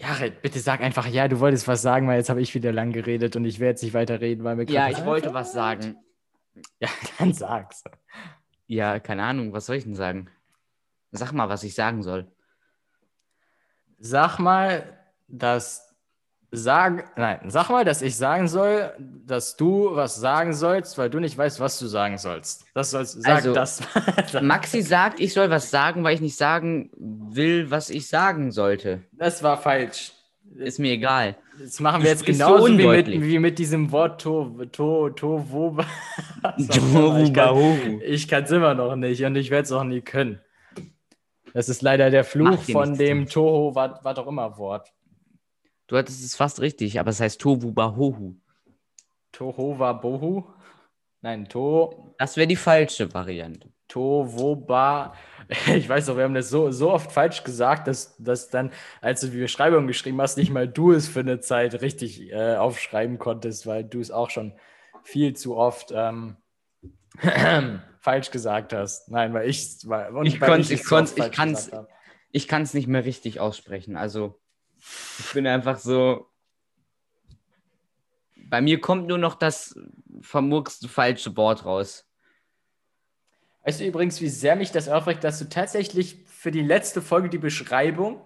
Jared, 0.05 0.43
bitte 0.43 0.59
sag 0.61 0.81
einfach 0.83 1.07
ja, 1.07 1.29
du 1.29 1.41
wolltest 1.41 1.67
was 1.67 1.81
sagen, 1.81 2.07
weil 2.07 2.19
jetzt 2.19 2.29
habe 2.29 2.43
ich 2.43 2.55
wieder 2.55 2.73
lang 2.73 2.93
geredet 2.93 3.37
und 3.37 3.47
ich 3.47 3.59
werde 3.59 3.71
jetzt 3.71 3.83
nicht 3.83 3.95
weiterreden, 3.95 4.45
weil 4.45 4.57
mir 4.57 4.65
Ja, 4.69 4.91
ich 4.91 5.05
wollte 5.07 5.33
was 5.33 5.53
sagen. 5.53 5.97
Ja, 6.79 6.89
dann 7.19 7.33
sag's. 7.33 7.85
Ja, 8.67 9.01
keine 9.01 9.25
Ahnung, 9.25 9.53
was 9.55 9.67
soll 9.67 9.77
ich 9.77 9.85
denn 9.85 9.95
sagen? 9.95 10.29
Sag 11.11 11.33
mal, 11.33 11.49
was 11.49 11.63
ich 11.65 11.75
sagen 11.75 12.03
soll. 12.03 12.31
Sag 13.99 14.39
mal, 14.39 14.99
dass 15.27 15.84
sagen, 16.57 17.05
nein, 17.17 17.41
sag 17.47 17.71
mal, 17.71 17.85
dass 17.85 18.03
ich 18.03 18.17
sagen 18.17 18.49
soll, 18.49 18.93
dass 18.99 19.57
du 19.57 19.95
was 19.95 20.17
sagen 20.17 20.55
sollst, 20.55 20.99
weil 20.99 21.11
du 21.11 21.21
nicht 21.21 21.37
weißt, 21.37 21.61
was 21.61 21.79
du 21.79 21.87
sagen 21.87 22.19
sollst. 22.19 22.67
Das 22.75 22.91
sollst, 22.91 23.23
sag 23.23 23.37
Also, 23.37 23.53
das. 23.53 23.83
Maxi 24.43 24.83
sagt, 24.83 25.21
ich 25.21 25.33
soll 25.33 25.51
was 25.51 25.71
sagen, 25.71 26.05
weil 26.05 26.15
ich 26.15 26.21
nicht 26.21 26.37
sagen 26.37 26.91
will, 26.97 27.71
was 27.71 27.91
ich 27.91 28.09
sagen 28.09 28.53
sollte. 28.53 29.03
das 29.13 29.43
war 29.43 29.57
falsch. 29.57 30.13
Ist 30.57 30.79
mir 30.79 30.93
egal. 30.93 31.37
Das 31.59 31.81
machen 31.81 32.03
wir 32.03 32.11
jetzt 32.11 32.21
sprichst 32.21 32.41
so 32.41 32.47
genauso 32.47 32.79
wie 32.79 32.87
mit, 32.87 33.09
wie 33.09 33.39
mit 33.39 33.59
diesem 33.59 33.91
Wort 33.91 34.21
to, 34.21 34.65
to, 34.71 35.11
to, 35.11 35.45
wo. 35.49 35.77
ich 38.07 38.29
kann 38.29 38.45
es 38.45 38.51
immer 38.51 38.75
noch 38.75 38.95
nicht 38.97 39.25
und 39.25 39.37
ich 39.37 39.51
werde 39.51 39.65
es 39.65 39.73
auch 39.73 39.85
nie 39.85 40.01
können. 40.01 40.41
Das 41.55 41.69
ist 41.69 41.83
leider 41.83 42.11
der 42.11 42.25
Fluch 42.25 42.59
von 42.65 42.99
dem 42.99 43.27
Toho, 43.29 43.75
was 43.75 44.19
auch 44.19 44.27
immer 44.27 44.59
Wort. 44.59 44.93
Du 45.87 45.97
hattest 45.97 46.25
es 46.25 46.37
fast 46.37 46.61
richtig, 46.61 46.99
aber 46.99 47.11
es 47.11 47.21
heißt 47.21 47.41
Tohu 47.41 47.73
Bahohu. 47.73 48.37
Tohova 49.33 49.93
Bohu? 49.93 50.45
Nein, 51.21 51.49
To, 51.49 52.15
Das 52.19 52.37
wäre 52.37 52.47
die 52.47 52.57
falsche 52.57 53.13
Variante. 53.13 53.71
Tovoba. 53.89 55.15
Ich 55.67 55.87
weiß 55.87 56.07
doch, 56.07 56.17
wir 56.17 56.25
haben 56.25 56.33
das 56.33 56.49
so, 56.49 56.71
so 56.71 56.91
oft 56.91 57.13
falsch 57.13 57.45
gesagt, 57.45 57.87
dass, 57.87 58.17
dass 58.17 58.49
dann, 58.49 58.73
als 59.03 59.21
du 59.21 59.27
die 59.27 59.41
Beschreibung 59.41 59.87
geschrieben 59.87 60.19
hast, 60.23 60.39
nicht 60.39 60.51
mal 60.51 60.67
du 60.67 60.93
es 60.93 61.07
für 61.07 61.21
eine 61.21 61.39
Zeit 61.39 61.83
richtig 61.83 62.33
äh, 62.33 62.57
aufschreiben 62.57 63.19
konntest, 63.19 63.67
weil 63.67 63.85
du 63.85 64.01
es 64.01 64.11
auch 64.11 64.31
schon 64.31 64.55
viel 65.03 65.37
zu 65.37 65.55
oft 65.55 65.93
ähm, 65.95 66.39
falsch 68.01 68.31
gesagt 68.31 68.73
hast. 68.73 69.11
Nein, 69.11 69.35
weil 69.35 69.51
ich 69.51 69.85
Ich 70.23 70.41
es 70.41 70.71
ich 70.71 70.81
ich 70.81 71.39
habe. 71.73 71.89
Ich 72.31 72.49
kann 72.49 72.63
es 72.63 72.73
nicht 72.73 72.89
mehr 72.89 73.05
richtig 73.05 73.39
aussprechen. 73.39 73.99
Also, 73.99 74.41
ich 75.19 75.33
bin 75.33 75.47
einfach 75.47 75.79
so. 75.79 76.31
Bei 78.37 78.61
mir 78.61 78.81
kommt 78.81 79.09
nur 79.09 79.19
noch 79.19 79.35
das 79.35 79.75
vermurkste 80.21 80.89
falsche 80.89 81.37
Wort 81.37 81.65
raus. 81.65 82.07
Weißt 83.65 83.81
du 83.81 83.87
übrigens, 83.87 84.21
wie 84.21 84.29
sehr 84.29 84.57
mich 84.57 84.71
das 84.71 84.89
aufregt, 84.89 85.25
dass 85.25 85.39
du 85.39 85.49
tatsächlich 85.49 86.19
für 86.27 86.51
die 86.51 86.63
letzte 86.63 87.01
Folge 87.01 87.31
die 87.31 87.39
Beschreibung 87.39 88.21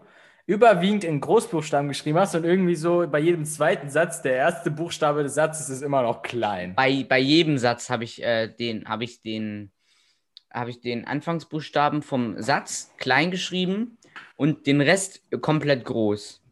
überwiegend 0.47 1.05
in 1.05 1.21
Großbuchstaben 1.21 1.89
geschrieben 1.89 2.19
hast 2.19 2.35
und 2.35 2.45
irgendwie 2.45 2.75
so 2.75 3.07
bei 3.07 3.21
jedem 3.21 3.45
zweiten 3.45 3.91
Satz, 3.91 4.23
der 4.23 4.33
erste 4.33 4.71
Buchstabe 4.71 5.23
des 5.23 5.35
Satzes 5.35 5.69
ist 5.69 5.83
immer 5.83 6.03
noch 6.03 6.23
klein. 6.23 6.75
Bei, 6.75 7.05
bei 7.09 7.19
jedem 7.19 7.59
Satz 7.59 7.91
habe 7.91 8.05
ich, 8.05 8.23
äh, 8.23 8.49
den, 8.49 8.89
habe 8.89 9.05
ich 9.05 9.21
den, 9.21 9.71
habe 10.51 10.71
ich 10.71 10.81
den 10.81 11.07
Anfangsbuchstaben 11.07 12.03
vom 12.03 12.41
Satz 12.43 12.91
klein 12.97 13.31
geschrieben 13.31 13.99
und 14.37 14.67
den 14.67 14.81
Rest 14.81 15.23
komplett 15.43 15.85
groß. 15.85 16.43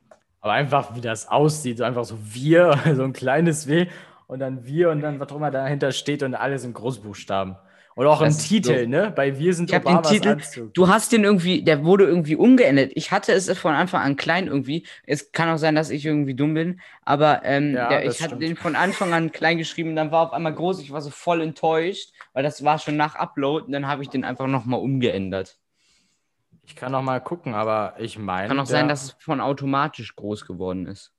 Aber 0.46 0.52
einfach, 0.54 0.94
wie 0.94 1.00
das 1.00 1.28
aussieht, 1.28 1.78
so 1.78 1.84
einfach 1.84 2.04
so 2.04 2.16
wir, 2.22 2.78
so 2.94 3.02
ein 3.02 3.12
kleines 3.12 3.66
W 3.66 3.88
und 4.28 4.38
dann 4.40 4.64
wir 4.64 4.90
und 4.90 5.00
dann 5.00 5.18
was 5.20 5.30
auch 5.32 5.36
immer 5.36 5.50
dahinter 5.50 5.92
steht 5.92 6.22
und 6.22 6.34
alles 6.34 6.64
in 6.64 6.72
Großbuchstaben. 6.72 7.56
Und 7.96 8.06
auch 8.06 8.22
im 8.22 8.36
Das 8.36 8.38
ist 8.38 8.48
Titel, 8.48 8.84
so. 8.84 8.88
ne? 8.88 9.10
Bei 9.14 9.38
wir 9.38 9.54
sind 9.54 9.70
Ich 9.70 9.74
habe 9.74 9.86
den 9.86 9.98
Obamas 9.98 10.10
Titel, 10.12 10.28
Anzug. 10.28 10.74
du 10.74 10.88
hast 10.88 11.12
den 11.12 11.24
irgendwie, 11.24 11.62
der 11.64 11.84
wurde 11.84 12.04
irgendwie 12.04 12.36
umgeändert. 12.36 12.92
Ich 12.94 13.10
hatte 13.10 13.32
es 13.32 13.50
von 13.58 13.74
Anfang 13.74 14.02
an 14.02 14.16
klein 14.16 14.46
irgendwie. 14.46 14.86
Es 15.06 15.32
kann 15.32 15.48
auch 15.48 15.56
sein, 15.58 15.74
dass 15.74 15.90
ich 15.90 16.04
irgendwie 16.06 16.34
dumm 16.34 16.54
bin, 16.54 16.80
aber 17.02 17.42
ähm, 17.44 17.88
Ja, 17.88 17.88
der, 17.88 18.04
ich 18.04 18.20
hatte 18.22 18.36
stimmt. 18.36 18.42
den 18.42 18.56
von 18.56 18.76
Anfang 18.76 19.12
an 19.14 19.32
klein 19.32 19.58
geschrieben, 19.58 19.96
dann 19.96 20.10
war 20.12 20.26
auf 20.26 20.32
einmal 20.32 20.54
groß. 20.54 20.80
Ich 20.80 20.92
war 20.92 21.00
so 21.00 21.10
voll 21.10 21.40
enttäuscht, 21.40 22.12
weil 22.34 22.42
das 22.44 22.62
war 22.64 22.78
schon 22.78 22.96
nach 22.96 23.14
Upload 23.16 23.66
und 23.66 23.72
dann 23.72 23.88
habe 23.88 24.02
ich 24.02 24.10
den 24.10 24.24
einfach 24.24 24.46
nochmal 24.46 24.80
umgeändert. 24.80 25.58
Ich 26.66 26.74
kann 26.74 26.92
noch 26.92 27.02
mal 27.02 27.20
gucken, 27.20 27.54
aber 27.54 27.94
ich 27.98 28.18
meine. 28.18 28.48
Kann 28.48 28.58
auch 28.58 28.66
sein, 28.66 28.88
dass 28.88 29.04
es 29.04 29.16
von 29.20 29.40
automatisch 29.40 30.14
groß 30.16 30.46
geworden 30.46 30.86
ist. 30.86 31.12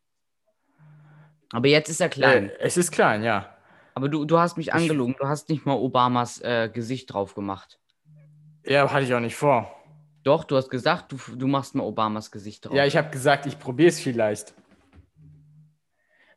Aber 1.52 1.68
jetzt 1.70 1.90
ist 1.90 2.02
er 2.02 2.10
klein. 2.10 2.50
Äh, 2.50 2.58
es 2.60 2.76
ist 2.78 2.92
klein, 2.92 3.24
ja. 3.24 3.56
Aber 3.96 4.10
du, 4.10 4.26
du 4.26 4.38
hast 4.38 4.58
mich 4.58 4.74
angelogen. 4.74 5.16
Du 5.18 5.28
hast 5.28 5.50
nicht 5.50 5.66
mal 5.66 5.74
Obamas 5.74 6.42
äh, 6.42 6.70
Gesicht 6.72 7.14
drauf 7.14 7.34
gemacht. 7.34 7.80
Ja, 8.66 8.92
hatte 8.92 9.06
ich 9.06 9.14
auch 9.14 9.22
nicht 9.22 9.38
vor. 9.38 9.74
Doch, 10.24 10.44
du 10.44 10.58
hast 10.58 10.70
gesagt, 10.70 11.14
du, 11.14 11.18
du 11.36 11.48
machst 11.48 11.74
mal 11.74 11.84
Obamas 11.84 12.30
Gesicht 12.30 12.66
drauf. 12.66 12.76
Ja, 12.76 12.86
ich 12.86 12.98
habe 12.98 13.10
gesagt, 13.10 13.46
ich 13.46 13.58
probiere 13.58 13.90
es 13.90 14.00
vielleicht. 14.00 14.54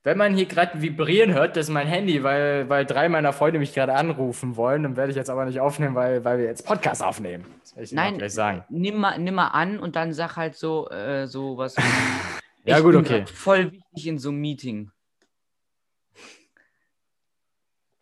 Wenn 0.02 0.16
man 0.16 0.34
hier 0.34 0.46
gerade 0.46 0.80
vibrieren 0.80 1.34
hört, 1.34 1.56
das 1.56 1.66
ist 1.66 1.72
mein 1.72 1.86
Handy, 1.86 2.22
weil, 2.22 2.68
weil 2.70 2.86
drei 2.86 3.10
meiner 3.10 3.34
Freunde 3.34 3.58
mich 3.58 3.74
gerade 3.74 3.94
anrufen 3.94 4.56
wollen. 4.56 4.82
Dann 4.82 4.96
werde 4.96 5.10
ich 5.10 5.16
jetzt 5.16 5.28
aber 5.28 5.44
nicht 5.44 5.60
aufnehmen, 5.60 5.94
weil, 5.94 6.24
weil 6.24 6.38
wir 6.38 6.46
jetzt 6.46 6.64
Podcast 6.66 7.02
aufnehmen. 7.02 7.44
Das 7.60 7.72
werde 7.76 7.84
ich 7.84 7.92
Nein, 7.92 8.16
gleich 8.18 8.32
sagen. 8.32 8.64
nimm 8.70 8.96
mal, 8.98 9.18
nimm 9.18 9.34
mal 9.34 9.48
an 9.48 9.78
und 9.78 9.96
dann 9.96 10.14
sag 10.14 10.36
halt 10.36 10.54
so, 10.56 10.88
äh, 10.90 11.26
so 11.26 11.56
was. 11.56 11.76
Ja, 12.64 12.76
ich 12.76 12.82
gut, 12.84 12.92
bin 12.92 13.00
okay. 13.00 13.24
Voll 13.26 13.72
wichtig 13.72 14.06
in 14.06 14.18
so 14.18 14.28
einem 14.28 14.40
Meeting. 14.40 14.90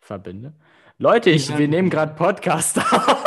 Verbinde. 0.01 0.53
Leute, 0.97 1.29
ich, 1.29 1.47
Ja. 1.49 1.57
wir 1.57 1.67
nehmen 1.69 1.89
gerade 1.89 2.13
Podcast 2.13 2.77
auf. 2.93 3.23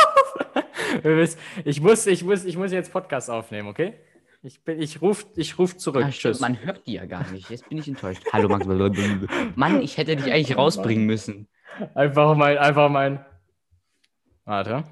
Ich, 1.65 1.81
muss, 1.81 2.07
ich, 2.07 2.23
muss, 2.23 2.45
ich 2.45 2.57
muss 2.59 2.71
jetzt 2.71 2.93
Podcast 2.93 3.31
aufnehmen, 3.31 3.69
okay? 3.69 3.95
Ich, 4.45 4.65
bin- 4.65 4.81
ich 4.81 5.01
rufe 5.01 5.27
ich 5.37 5.57
ruf 5.59 5.77
zurück. 5.77 6.03
Stimmt, 6.13 6.35
Tschüss. 6.35 6.41
man 6.41 6.59
hört 6.61 6.85
die 6.87 6.95
ja 6.95 7.07
gar 7.07 7.29
nicht. 7.31 7.49
Jetzt 7.49 7.69
bin 7.69 7.79
ich 7.79 7.87
enttäuscht. 7.87 8.25
Hallo 8.33 8.49
Max. 8.49 8.67
Mann, 9.57 9.81
ich 9.81 9.97
hätte 9.97 10.17
dich 10.17 10.33
eigentlich 10.33 10.57
rausbringen 10.57 11.07
müssen. 11.07 11.49
Einfach 11.95 12.35
mein, 12.37 12.59
einfach 12.59 12.89
mein. 12.91 13.25
Warte. 14.45 14.83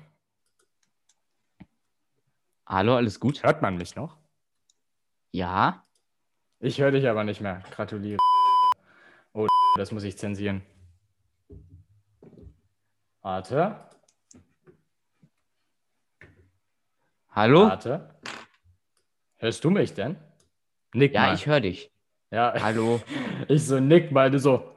Hallo, 2.65 2.95
alles 2.95 3.19
gut? 3.19 3.43
Hört 3.43 3.61
man 3.61 3.77
mich 3.77 3.97
noch? 3.97 4.17
Ja. 5.33 5.85
Ich 6.61 6.81
höre 6.81 6.93
dich 6.93 7.09
aber 7.09 7.25
nicht 7.25 7.41
mehr. 7.41 7.63
Gratuliere. 7.73 8.19
Oh, 9.33 9.49
das 9.77 9.91
muss 9.91 10.05
ich 10.05 10.17
zensieren. 10.17 10.63
Warte, 13.23 13.89
Hallo? 17.33 17.65
warte. 17.65 18.15
Hörst 19.41 19.65
du 19.65 19.71
mich 19.71 19.95
denn? 19.95 20.17
Nick 20.93 21.15
Ja, 21.15 21.23
mal. 21.23 21.35
ich 21.35 21.47
höre 21.47 21.61
dich. 21.61 21.91
ja, 22.31 22.53
Hallo. 22.61 23.01
ich 23.49 23.67
so 23.67 23.81
nick 23.81 24.13
mal, 24.13 24.31
du 24.31 24.39
so. 24.39 24.71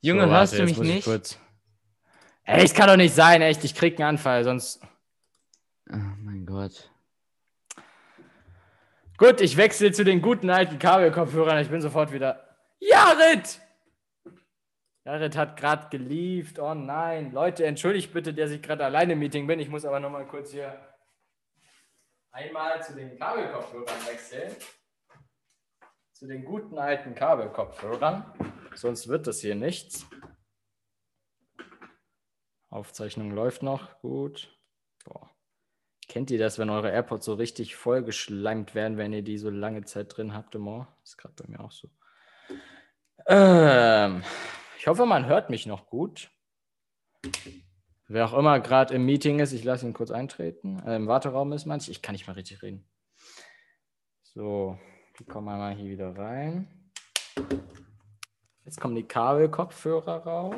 Junge, 0.00 0.24
so, 0.24 0.30
hörst 0.30 0.52
warte, 0.54 0.64
du 0.64 0.70
mich 0.70 0.88
ich 0.88 0.94
nicht? 0.94 1.04
Kurz... 1.04 1.38
Ey, 2.42 2.64
es 2.64 2.74
kann 2.74 2.88
doch 2.88 2.96
nicht 2.96 3.14
sein, 3.14 3.40
echt. 3.42 3.62
Ich 3.64 3.76
krieg 3.76 3.98
einen 3.98 4.08
Anfall, 4.08 4.42
sonst. 4.42 4.82
Oh 5.88 5.96
mein 6.18 6.44
Gott. 6.44 6.90
Gut, 9.16 9.40
ich 9.40 9.56
wechsle 9.56 9.92
zu 9.92 10.04
den 10.04 10.20
guten 10.20 10.50
alten 10.50 10.80
Kabelkopfhörern. 10.80 11.58
Ich 11.58 11.68
bin 11.70 11.80
sofort 11.80 12.12
wieder. 12.12 12.56
Jared! 12.80 13.60
Jared 15.04 15.36
hat 15.36 15.56
gerade 15.56 15.96
gelieft. 15.96 16.58
Oh 16.58 16.74
nein. 16.74 17.30
Leute, 17.30 17.64
entschuldigt 17.64 18.12
bitte, 18.12 18.34
dass 18.34 18.50
ich 18.50 18.60
gerade 18.60 18.84
alleine 18.84 19.12
im 19.12 19.20
Meeting 19.20 19.46
bin. 19.46 19.60
Ich 19.60 19.68
muss 19.68 19.84
aber 19.84 20.00
noch 20.00 20.10
mal 20.10 20.26
kurz 20.26 20.50
hier 20.50 20.76
einmal 22.34 22.82
zu 22.82 22.94
den 22.94 23.16
Kabelkopfhörern 23.16 24.06
wechseln. 24.06 24.54
Zu 26.12 26.26
den 26.26 26.44
guten 26.44 26.78
alten 26.78 27.14
Kabelkopfhörern. 27.14 28.32
Sonst 28.74 29.08
wird 29.08 29.26
das 29.26 29.40
hier 29.40 29.54
nichts. 29.54 30.06
Aufzeichnung 32.70 33.30
läuft 33.30 33.62
noch. 33.62 34.00
Gut. 34.00 34.52
Boah. 35.04 35.30
Kennt 36.08 36.30
ihr 36.30 36.38
das, 36.38 36.58
wenn 36.58 36.70
eure 36.70 36.90
AirPods 36.90 37.24
so 37.24 37.34
richtig 37.34 37.76
vollgeschleimt 37.76 38.74
werden, 38.74 38.98
wenn 38.98 39.12
ihr 39.12 39.22
die 39.22 39.38
so 39.38 39.50
lange 39.50 39.84
Zeit 39.84 40.16
drin 40.16 40.34
habt 40.34 40.54
im 40.54 40.86
ist 41.02 41.16
gerade 41.16 41.34
bei 41.34 41.48
mir 41.48 41.60
auch 41.60 41.72
so. 41.72 41.88
Ähm, 43.26 44.22
ich 44.78 44.86
hoffe, 44.86 45.06
man 45.06 45.26
hört 45.26 45.50
mich 45.50 45.66
noch 45.66 45.86
gut. 45.86 46.30
Wer 48.06 48.26
auch 48.26 48.34
immer 48.34 48.60
gerade 48.60 48.94
im 48.94 49.06
Meeting 49.06 49.38
ist, 49.38 49.52
ich 49.52 49.64
lasse 49.64 49.86
ihn 49.86 49.94
kurz 49.94 50.10
eintreten. 50.10 50.78
Äh, 50.86 50.96
Im 50.96 51.06
Warteraum 51.06 51.52
ist 51.52 51.64
manch. 51.64 51.88
Ich 51.88 52.02
kann 52.02 52.12
nicht 52.12 52.26
mal 52.26 52.34
richtig 52.34 52.62
reden. 52.62 52.86
So, 54.22 54.78
die 55.18 55.24
kommen 55.24 55.46
wir 55.46 55.56
mal 55.56 55.74
hier 55.74 55.90
wieder 55.90 56.16
rein. 56.16 56.92
Jetzt 58.64 58.80
kommen 58.80 58.94
die 58.94 59.06
Kabelkopfhörer 59.06 60.18
rauf. 60.18 60.56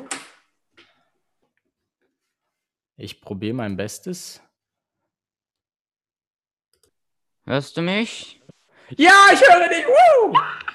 Ich 2.97 3.21
probiere 3.21 3.53
mein 3.53 3.77
Bestes. 3.77 4.41
Hörst 7.45 7.77
du 7.77 7.81
mich? 7.81 8.41
Ja, 8.97 9.13
ich 9.31 9.41
höre 9.41 9.69
dich. 9.69 9.85
Woo! 9.85 10.66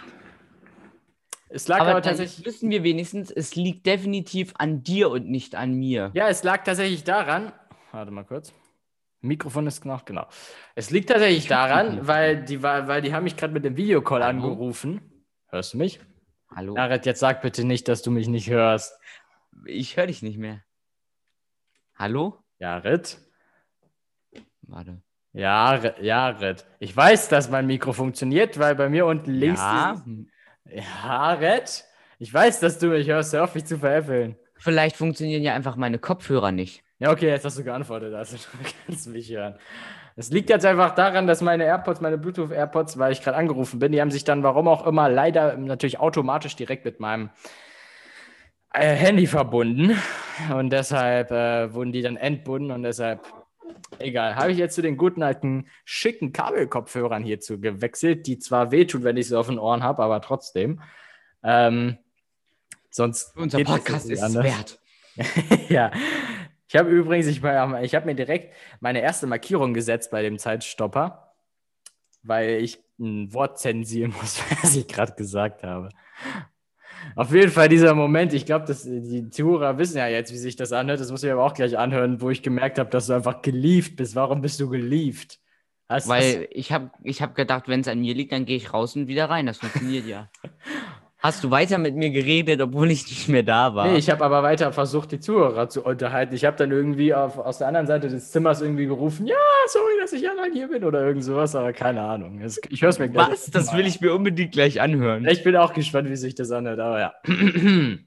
Es 1.55 1.69
lag 1.69 1.81
aber, 1.81 1.91
Aber, 1.91 2.03
tatsächlich. 2.03 2.47
wissen 2.47 2.71
wir 2.71 2.83
wenigstens, 2.83 3.31
es 3.31 3.55
liegt 3.55 3.87
definitiv 3.87 4.55
an 4.57 4.83
dir 4.83 5.11
und 5.11 5.29
nicht 5.29 5.55
an 5.55 5.75
mir. 5.75 6.11
Ja, 6.15 6.29
es 6.29 6.43
lag 6.45 6.65
tatsächlich 6.65 7.05
daran. 7.05 7.53
Warte 7.91 8.11
mal 8.11 8.25
kurz. 8.25 8.53
Mikrofon 9.21 9.67
ist 9.67 9.85
noch, 9.85 10.05
genau. 10.05 10.27
Es 10.75 10.91
liegt 10.91 11.11
tatsächlich 11.11 11.47
daran, 11.47 12.07
weil 12.09 12.43
die, 12.45 12.63
weil 12.63 13.03
die 13.03 13.13
haben 13.15 13.25
mich 13.25 13.37
gerade 13.37 13.53
mit 13.53 13.65
dem 13.65 13.77
Videocall 13.77 14.25
Hallo? 14.25 14.31
angerufen. 14.47 15.25
Hörst 15.49 15.75
du 15.75 15.79
mich? 15.79 16.01
Hallo? 16.55 16.75
Jared, 16.75 17.07
jetzt 17.07 17.21
sag 17.21 17.43
bitte 17.43 17.65
nicht, 17.65 17.87
dass 17.87 18.03
du 18.03 18.11
mich 18.11 18.29
nicht 18.29 18.49
hörst. 18.51 18.99
Ich 19.67 19.97
höre 19.97 20.07
dich 20.07 20.23
nicht 20.23 20.39
mehr. 20.39 20.63
Hallo? 21.95 22.39
Jared? 22.59 23.19
Warte. 24.63 25.03
Jared, 25.35 25.99
Jared. 26.01 26.67
Ich 26.81 26.97
weiß, 26.97 27.29
dass 27.29 27.49
mein 27.51 27.67
Mikro 27.67 27.93
funktioniert, 27.93 28.59
weil 28.59 28.75
bei 28.75 28.89
mir 28.89 29.07
unten 29.07 29.31
links. 29.33 29.61
ja, 29.61 30.03
Dieses, 30.07 30.27
Jared? 30.65 31.85
Ich 32.19 32.33
weiß, 32.33 32.61
dass 32.61 32.79
du 32.79 32.89
mich 32.89 33.09
hörst. 33.09 33.33
Hör 33.33 33.45
auf, 33.45 33.55
mich 33.55 33.65
zu 33.65 33.79
veräppeln. 33.79 34.37
vielleicht 34.59 34.97
funktionieren 34.97 35.43
ja 35.43 35.55
einfach 35.55 35.77
meine 35.77 35.99
Kopfhörer 35.99 36.53
nicht. 36.53 36.83
Ja, 36.99 37.11
okay, 37.11 37.29
jetzt 37.29 37.45
hast 37.45 37.59
du 37.59 37.65
geantwortet, 37.65 38.15
also 38.15 38.37
du 38.53 38.71
kannst 38.87 39.09
mich 39.09 39.29
hören. 39.31 39.57
Es 40.15 40.31
liegt 40.31 40.51
jetzt 40.51 40.65
einfach 40.65 40.95
daran, 40.95 41.27
dass 41.27 41.41
meine 41.41 41.65
AirPods, 41.65 42.01
meine 42.01 42.19
Bluetooth-AirPods, 42.19 42.99
weil 42.99 43.13
ich 43.13 43.23
gerade 43.23 43.37
angerufen 43.37 43.79
bin, 43.79 43.93
die 43.93 44.01
haben 44.01 44.11
sich 44.11 44.25
dann, 44.25 44.43
warum 44.43 44.69
auch 44.69 44.87
immer, 44.87 45.09
leider 45.09 45.57
natürlich 45.57 45.99
automatisch 45.99 46.55
direkt 46.55 46.85
mit 46.85 47.01
meinem 47.01 47.31
äh, 48.73 48.95
Handy 48.95 49.27
verbunden. 49.27 49.99
Und 50.55 50.71
deshalb 50.71 51.31
äh, 51.31 51.73
wurden 51.73 51.93
die 51.93 52.03
dann 52.03 52.17
entbunden 52.17 52.71
und 52.71 52.83
deshalb, 52.83 53.21
egal, 53.99 54.37
habe 54.37 54.53
ich 54.53 54.59
jetzt 54.59 54.75
zu 54.75 54.83
den 54.83 54.97
guten 54.97 55.23
alten 55.23 55.67
schicken 55.85 56.33
Kabelkopfhörern 56.33 57.23
hierzu 57.23 57.61
gewechselt, 57.61 58.27
die 58.27 58.39
zwar 58.39 58.71
wehtun, 58.71 59.05
wenn 59.05 59.17
ich 59.17 59.29
sie 59.29 59.39
auf 59.39 59.47
den 59.47 59.59
Ohren 59.59 59.83
habe, 59.83 60.03
aber 60.03 60.21
trotzdem. 60.21 60.81
Ähm, 61.43 61.99
sonst 62.91 63.37
Unser 63.37 63.65
Podcast 63.65 64.09
ist 64.09 64.23
es 64.23 64.35
wert. 64.35 64.79
ja. 65.69 65.91
Ich 66.69 66.77
habe 66.77 66.89
übrigens, 66.89 67.27
ich, 67.27 67.39
ich 67.39 67.95
habe 67.95 68.07
mir 68.07 68.15
direkt 68.15 68.55
meine 68.81 69.03
erste 69.03 69.27
Markierung 69.27 69.75
gesetzt 69.75 70.11
bei 70.11 70.23
dem 70.23 70.39
Zeitstopper, 70.39 71.35
weil 72.23 72.63
ich 72.63 72.83
ein 72.99 73.33
Wort 73.35 73.59
zensieren 73.59 74.15
muss, 74.19 74.41
was 74.63 74.77
ich 74.77 74.89
gerade 74.89 75.13
gesagt 75.13 75.65
habe. 75.65 75.91
Auf 77.17 77.33
jeden 77.33 77.51
Fall 77.51 77.69
dieser 77.69 77.95
Moment, 77.95 78.33
ich 78.33 78.47
glaube, 78.47 78.67
dass 78.67 78.85
die 78.85 79.29
Zuhörer 79.31 79.79
wissen 79.79 79.99
ja 79.99 80.09
jetzt, 80.09 80.33
wie 80.33 80.39
sich 80.39 80.57
das 80.57 80.73
anhört. 80.73 81.01
Das 81.01 81.11
muss 81.11 81.23
ich 81.23 81.31
aber 81.31 81.45
auch 81.45 81.55
gleich 81.55 81.77
anhören, 81.79 82.21
wo 82.21 82.31
ich 82.31 82.43
gemerkt 82.43 82.79
habe, 82.79 82.91
dass 82.91 83.07
du 83.07 83.13
einfach 83.15 83.43
gelieft 83.43 83.97
bist. 83.97 84.15
Warum 84.15 84.41
bist 84.41 84.61
du 84.61 84.69
gelieft? 84.69 85.39
Hast, 85.89 86.09
Weil 86.09 86.49
ich 86.51 86.73
habe 86.73 86.91
ich 87.03 87.21
hab 87.21 87.35
gedacht, 87.35 87.69
wenn 87.69 87.81
es 87.81 87.89
an 87.89 88.01
mir 88.01 88.15
liegt, 88.15 88.33
dann 88.33 88.47
gehe 88.47 88.57
ich 88.57 88.73
raus 88.73 88.97
und 88.97 89.09
wieder 89.09 89.29
rein. 89.29 89.47
Das 89.47 89.59
funktioniert 89.59 90.07
ja. 90.07 90.31
Hast 91.23 91.45
du 91.45 91.51
weiter 91.53 91.79
mit 91.79 91.95
mir 91.95 92.11
geredet, 92.11 92.61
obwohl 92.61 92.91
ich 92.91 93.07
nicht 93.09 93.29
mehr 93.29 93.45
da 93.45 93.75
war? 93.77 93.87
Nee, 93.87 93.97
ich 93.99 94.11
habe 94.11 94.25
aber 94.25 94.43
weiter 94.43 94.73
versucht, 94.73 95.13
die 95.13 95.21
Zuhörer 95.21 95.69
zu 95.69 95.85
unterhalten. 95.85 96.35
Ich 96.35 96.45
habe 96.45 96.57
dann 96.57 96.73
irgendwie 96.73 97.15
auf, 97.15 97.39
aus 97.39 97.59
der 97.59 97.69
anderen 97.69 97.87
Seite 97.87 98.09
des 98.09 98.33
Zimmers 98.33 98.61
irgendwie 98.61 98.87
gerufen, 98.87 99.27
ja, 99.29 99.37
sorry, 99.69 99.93
dass 100.01 100.13
ich 100.13 100.29
allein 100.29 100.53
hier 100.53 100.67
bin 100.69 100.83
oder 100.83 101.01
irgend 101.07 101.23
sowas, 101.23 101.55
aber 101.55 101.73
keine 101.73 102.01
Ahnung. 102.03 102.41
Es- 102.41 102.61
Ich 102.71 102.83
höre 102.83 102.89
es 102.91 102.99
mir 102.99 103.09
gleich. 103.09 103.29
Was? 103.31 103.47
Das 103.53 103.73
will 103.77 103.87
ich 103.87 104.01
mir 104.01 104.13
unbedingt 104.13 104.51
gleich 104.51 104.81
anhören. 104.81 105.25
Ich 105.29 105.45
bin 105.45 105.55
auch 105.57 105.73
gespannt, 105.73 106.11
wie 106.11 106.17
sich 106.17 106.35
das 106.35 106.51
anhört, 106.51 106.81
aber 106.81 106.99
ja. 107.01 107.13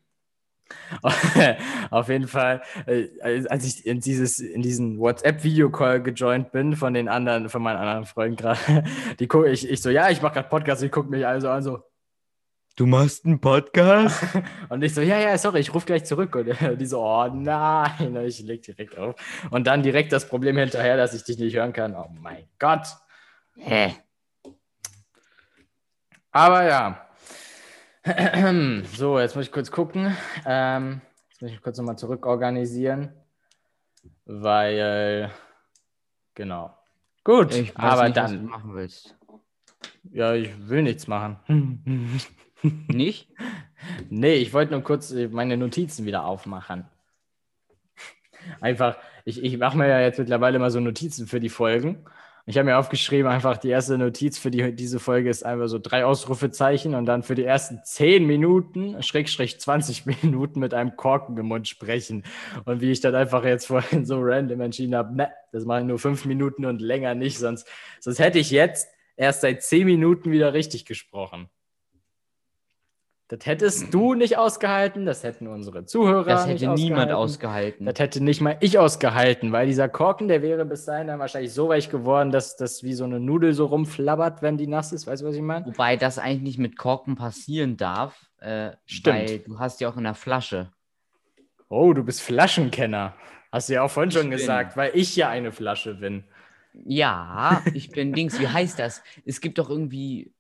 Auf 1.92 2.10
jeden 2.10 2.28
Fall, 2.28 2.62
äh, 2.88 3.08
als 3.48 3.66
ich 3.66 3.86
in, 3.86 4.00
dieses, 4.00 4.40
in 4.40 4.62
diesen 4.62 4.98
WhatsApp-Videocall 5.00 6.02
gejoint 6.02 6.52
bin 6.52 6.76
von 6.76 6.94
den 6.94 7.08
anderen, 7.08 7.50
von 7.50 7.62
meinen 7.62 7.78
anderen 7.78 8.06
Freunden 8.06 8.36
gerade, 8.36 8.60
die 9.20 9.28
gucke 9.28 9.50
ich, 9.50 9.70
ich 9.70 9.82
so, 9.82 9.90
ja, 9.90 10.10
ich 10.10 10.22
mache 10.22 10.34
gerade 10.34 10.50
Podcast, 10.50 10.82
die 10.82 10.90
gucken 10.90 11.12
mich 11.12 11.26
also 11.26 11.50
an 11.50 11.64
so, 11.64 11.80
Du 12.76 12.86
machst 12.86 13.26
einen 13.26 13.40
Podcast? 13.40 14.22
und 14.70 14.84
ich 14.84 14.94
so, 14.94 15.00
ja, 15.00 15.18
ja, 15.18 15.38
sorry, 15.38 15.60
ich 15.60 15.74
rufe 15.74 15.86
gleich 15.86 16.04
zurück. 16.04 16.36
Und 16.36 16.48
die 16.80 16.86
so, 16.86 17.02
oh 17.02 17.28
nein, 17.28 18.18
und 18.18 18.18
ich 18.26 18.42
leg 18.42 18.64
direkt 18.64 18.98
auf. 18.98 19.16
Und 19.50 19.66
dann 19.68 19.82
direkt 19.82 20.12
das 20.12 20.28
Problem 20.28 20.58
hinterher, 20.58 20.98
dass 20.98 21.14
ich 21.14 21.24
dich 21.24 21.38
nicht 21.38 21.56
hören 21.56 21.72
kann. 21.72 21.96
Oh 21.96 22.10
mein 22.20 22.50
Gott. 22.60 22.86
Hä? 23.56 23.96
Aber 26.32 26.64
ja. 26.64 27.02
So, 28.94 29.20
jetzt 29.20 29.36
muss 29.36 29.46
ich 29.46 29.52
kurz 29.52 29.72
gucken. 29.72 30.16
Ähm, 30.46 31.02
jetzt 31.30 31.42
muss 31.42 31.52
ich 31.52 31.62
kurz 31.62 31.78
nochmal 31.78 31.98
zurückorganisieren. 31.98 33.14
Weil, 34.26 35.32
genau. 36.34 36.78
Gut, 37.24 37.56
Ich 37.56 37.70
weiß 37.76 37.84
aber 37.84 38.04
nicht, 38.04 38.18
was 38.18 38.32
du 38.32 38.38
dann. 38.38 38.46
machen 38.46 38.76
willst. 38.76 39.16
Ja, 40.12 40.34
ich 40.34 40.52
will 40.70 40.84
nichts 40.84 41.08
machen. 41.08 42.20
Nicht? 42.88 43.28
Nee, 44.10 44.36
ich 44.36 44.54
wollte 44.54 44.74
nur 44.74 44.82
kurz 44.82 45.12
äh, 45.12 45.28
meine 45.28 45.58
Notizen 45.58 46.06
wieder 46.06 46.26
aufmachen. 46.26 46.86
Einfach, 48.62 48.98
ich, 49.26 49.44
ich 49.44 49.58
mache 49.58 49.78
mir 49.78 49.88
ja 49.88 50.02
jetzt 50.02 50.20
mittlerweile 50.20 50.58
immer 50.58 50.72
so 50.72 50.80
Notizen 50.80 51.28
für 51.28 51.40
die 51.40 51.50
Folgen. 51.50 52.06
Ich 52.48 52.60
habe 52.60 52.66
mir 52.66 52.78
aufgeschrieben, 52.78 53.26
einfach 53.32 53.58
die 53.58 53.70
erste 53.70 53.98
Notiz 53.98 54.38
für 54.38 54.52
die, 54.52 54.76
diese 54.76 55.00
Folge 55.00 55.32
ist 55.32 55.44
einfach 55.44 55.68
so 55.68 55.80
drei 55.80 56.06
Ausrufezeichen 56.06 56.94
und 56.94 57.08
dann 57.08 57.24
für 57.24 57.34
die 57.34 57.44
ersten 57.44 57.80
10 57.84 58.24
Minuten, 58.24 59.02
Schrägstrich 59.02 59.60
20 59.60 60.06
Minuten 60.24 60.60
mit 60.60 60.76
einem 60.76 60.96
Korken 60.96 61.36
im 61.38 61.48
Mund 61.48 61.68
sprechen. 61.68 62.24
Und 62.66 62.82
wie 62.82 62.92
ich 62.92 63.02
dann 63.02 63.16
einfach 63.16 63.44
jetzt 63.44 63.66
vorhin 63.66 64.06
so 64.06 64.20
random 64.20 64.62
entschieden 64.62 64.94
habe, 64.94 65.16
ne, 65.16 65.32
das 65.52 65.66
mache 65.66 65.80
ich 65.80 65.86
nur 65.86 65.98
fünf 65.98 66.26
Minuten 66.26 66.66
und 66.66 66.82
länger 66.82 67.16
nicht, 67.16 67.40
sonst, 67.40 67.68
sonst 68.00 68.20
hätte 68.20 68.38
ich 68.38 68.52
jetzt 68.52 68.90
erst 69.16 69.42
seit 69.42 69.64
10 69.64 69.86
Minuten 69.86 70.32
wieder 70.32 70.54
richtig 70.54 70.86
gesprochen. 70.86 71.50
Das 73.28 73.44
hättest 73.48 73.92
du 73.92 74.14
nicht 74.14 74.38
ausgehalten, 74.38 75.08
das 75.08 75.24
hätten 75.24 75.48
unsere 75.48 75.84
Zuhörer 75.86 76.26
Das 76.26 76.46
nicht 76.46 76.62
hätte 76.62 76.74
niemand 76.76 77.12
ausgehalten. 77.12 77.88
Das 77.88 77.98
hätte 77.98 78.24
nicht 78.24 78.40
mal 78.40 78.56
ich 78.60 78.78
ausgehalten, 78.78 79.52
weil 79.52 79.66
dieser 79.66 79.90
Korken, 79.90 80.28
der 80.28 80.44
wäre 80.44 80.64
bis 80.64 80.86
dahin 80.86 81.08
dann 81.08 81.20
wahrscheinlich 81.20 81.52
so 81.52 81.68
weich 81.68 81.90
geworden, 81.90 82.30
dass 82.32 82.56
das 82.56 82.84
wie 82.84 82.94
so 82.94 83.04
eine 83.04 83.20
Nudel 83.20 83.54
so 83.54 83.66
rumflabbert, 83.66 84.44
wenn 84.44 84.58
die 84.58 84.68
nass 84.68 84.92
ist. 84.94 85.08
Weißt 85.08 85.24
du, 85.24 85.28
was 85.28 85.36
ich 85.36 85.42
meine? 85.42 85.66
Wobei 85.66 85.98
das 85.98 86.20
eigentlich 86.20 86.44
nicht 86.44 86.60
mit 86.60 86.78
Korken 86.78 87.16
passieren 87.16 87.78
darf. 87.78 88.28
Äh, 88.42 88.74
Stimmt. 88.86 89.18
Weil 89.18 89.40
du 89.40 89.58
hast 89.58 89.82
ja 89.82 89.90
auch 89.90 89.98
in 89.98 90.04
der 90.04 90.14
Flasche. 90.14 90.72
Oh, 91.68 91.94
du 91.94 92.04
bist 92.04 92.22
Flaschenkenner. 92.22 93.16
Hast 93.52 93.70
du 93.70 93.74
ja 93.74 93.82
auch 93.82 93.90
vorhin 93.90 94.12
schon 94.12 94.24
Ich 94.24 94.30
bin. 94.30 94.38
gesagt, 94.38 94.78
weil 94.78 94.92
ich 94.94 95.16
ja 95.16 95.30
eine 95.30 95.52
Flasche 95.52 95.96
bin. 95.96 96.26
Ja, 96.84 97.64
ich 97.74 97.90
bin 97.90 98.14
Dings. 98.14 98.40
Wie 98.40 98.48
heißt 98.48 98.78
das? 98.78 99.02
Es 99.26 99.42
gibt 99.42 99.58
doch 99.58 99.70
irgendwie 99.70 100.35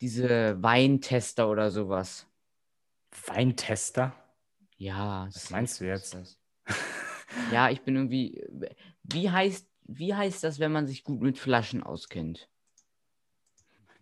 diese 0.00 0.62
Weintester 0.62 1.48
oder 1.48 1.70
sowas. 1.70 2.26
Weintester? 3.26 4.14
Ja. 4.76 5.26
Was 5.26 5.50
meinst 5.50 5.80
du 5.80 5.86
jetzt? 5.86 6.16
Ja, 7.52 7.70
ich 7.70 7.82
bin 7.82 7.94
irgendwie. 7.94 8.44
Wie 9.04 9.30
heißt, 9.30 9.64
wie 9.84 10.14
heißt 10.14 10.42
das, 10.42 10.58
wenn 10.58 10.72
man 10.72 10.88
sich 10.88 11.04
gut 11.04 11.20
mit 11.20 11.38
Flaschen 11.38 11.82
auskennt? 11.82 12.48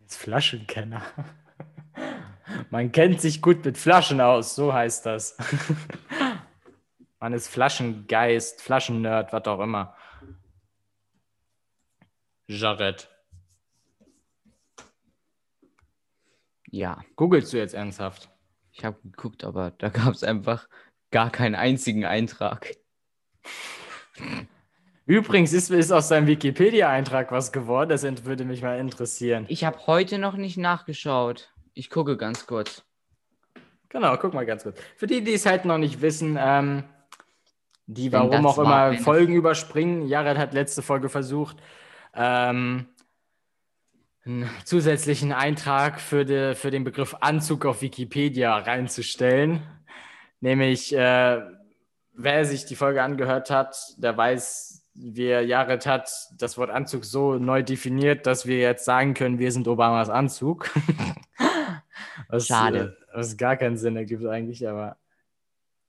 Jetzt 0.01 0.17
Flaschenkenner. 0.17 1.03
Man 2.71 2.93
kennt 2.93 3.21
sich 3.21 3.43
gut 3.43 3.65
mit 3.65 3.77
Flaschen 3.77 4.23
aus, 4.23 4.55
so 4.55 4.73
heißt 4.73 5.05
das. 5.05 5.37
Man 7.21 7.35
ist 7.35 7.49
Flaschengeist, 7.49 8.63
Flaschennerd, 8.63 9.33
was 9.33 9.45
auch 9.45 9.61
immer. 9.61 9.95
Jared. 12.47 13.11
Ja, 16.71 17.03
Googlest 17.17 17.53
du 17.53 17.57
jetzt 17.57 17.75
ernsthaft? 17.75 18.31
ich 18.79 18.85
habe 18.85 18.97
geguckt, 19.03 19.45
aber 19.45 19.73
da 19.77 19.89
gab 19.91 20.15
es 20.15 20.23
einfach 20.23 20.69
gar 21.11 21.31
keinen 21.31 21.55
einzigen 21.55 22.05
Eintrag. 22.05 22.77
Übrigens 25.07 25.53
ist, 25.53 25.71
ist 25.71 25.91
aus 25.91 26.09
deinem 26.09 26.27
Wikipedia-Eintrag 26.27 27.33
was 27.33 27.53
geworden, 27.53 27.91
das 27.91 28.05
würde 28.25 28.45
mich 28.45 28.63
mal 28.63 28.79
interessieren. 28.79 29.47
Ich 29.49 29.65
habe 29.65 29.87
heute 29.87 30.19
noch 30.19 30.37
nicht 30.37 30.59
nachgeschaut. 30.59 31.51
Ich 31.73 31.89
gucke 31.89 32.17
ganz 32.17 32.47
kurz. 32.47 32.85
Genau, 33.89 34.17
guck 34.19 34.35
mal 34.35 34.45
ganz 34.45 34.65
kurz. 34.65 34.79
Für 34.97 35.07
die, 35.07 35.25
die 35.25 35.33
es 35.33 35.47
halt 35.47 35.65
noch 35.65 35.79
nicht 35.79 36.03
wissen, 36.03 36.37
ähm, 36.39 36.85
die 37.87 38.13
warum 38.13 38.45
auch 38.45 38.59
immer 38.59 38.93
Folgen 38.99 39.35
überspringen. 39.35 40.07
Jared 40.07 40.37
hat 40.37 40.53
letzte 40.53 40.83
Folge 40.83 41.09
versucht, 41.09 41.57
ähm, 42.15 42.87
einen 44.29 44.51
zusätzlichen 44.65 45.33
Eintrag 45.33 46.01
für, 46.01 46.25
die, 46.25 46.55
für 46.55 46.71
den 46.71 46.85
Begriff 46.85 47.17
Anzug 47.21 47.65
auf 47.65 47.81
Wikipedia 47.81 48.57
reinzustellen. 48.59 49.63
Nämlich, 50.41 50.95
äh, 50.95 51.41
wer 52.13 52.45
sich 52.45 52.67
die 52.67 52.77
Folge 52.77 53.03
angehört 53.03 53.51
hat, 53.51 53.77
der 53.97 54.17
weiß, 54.17 54.87
wie 54.95 55.29
Jared 55.29 55.87
hat 55.87 56.11
das 56.37 56.59
Wort 56.59 56.71
Anzug 56.71 57.05
so 57.05 57.35
neu 57.35 57.63
definiert, 57.63 58.27
dass 58.27 58.47
wir 58.47 58.59
jetzt 58.59 58.85
sagen 58.85 59.15
können, 59.15 59.39
wir 59.39 59.51
sind 59.51 59.67
Obamas 59.67 60.11
Anzug. 60.11 60.71
was, 62.29 62.47
Schade. 62.47 62.99
Äh, 63.11 63.17
was 63.17 63.37
gar 63.37 63.57
keinen 63.57 63.79
Sinn 63.79 63.97
ergibt 63.97 64.27
eigentlich, 64.27 64.69
aber 64.69 64.97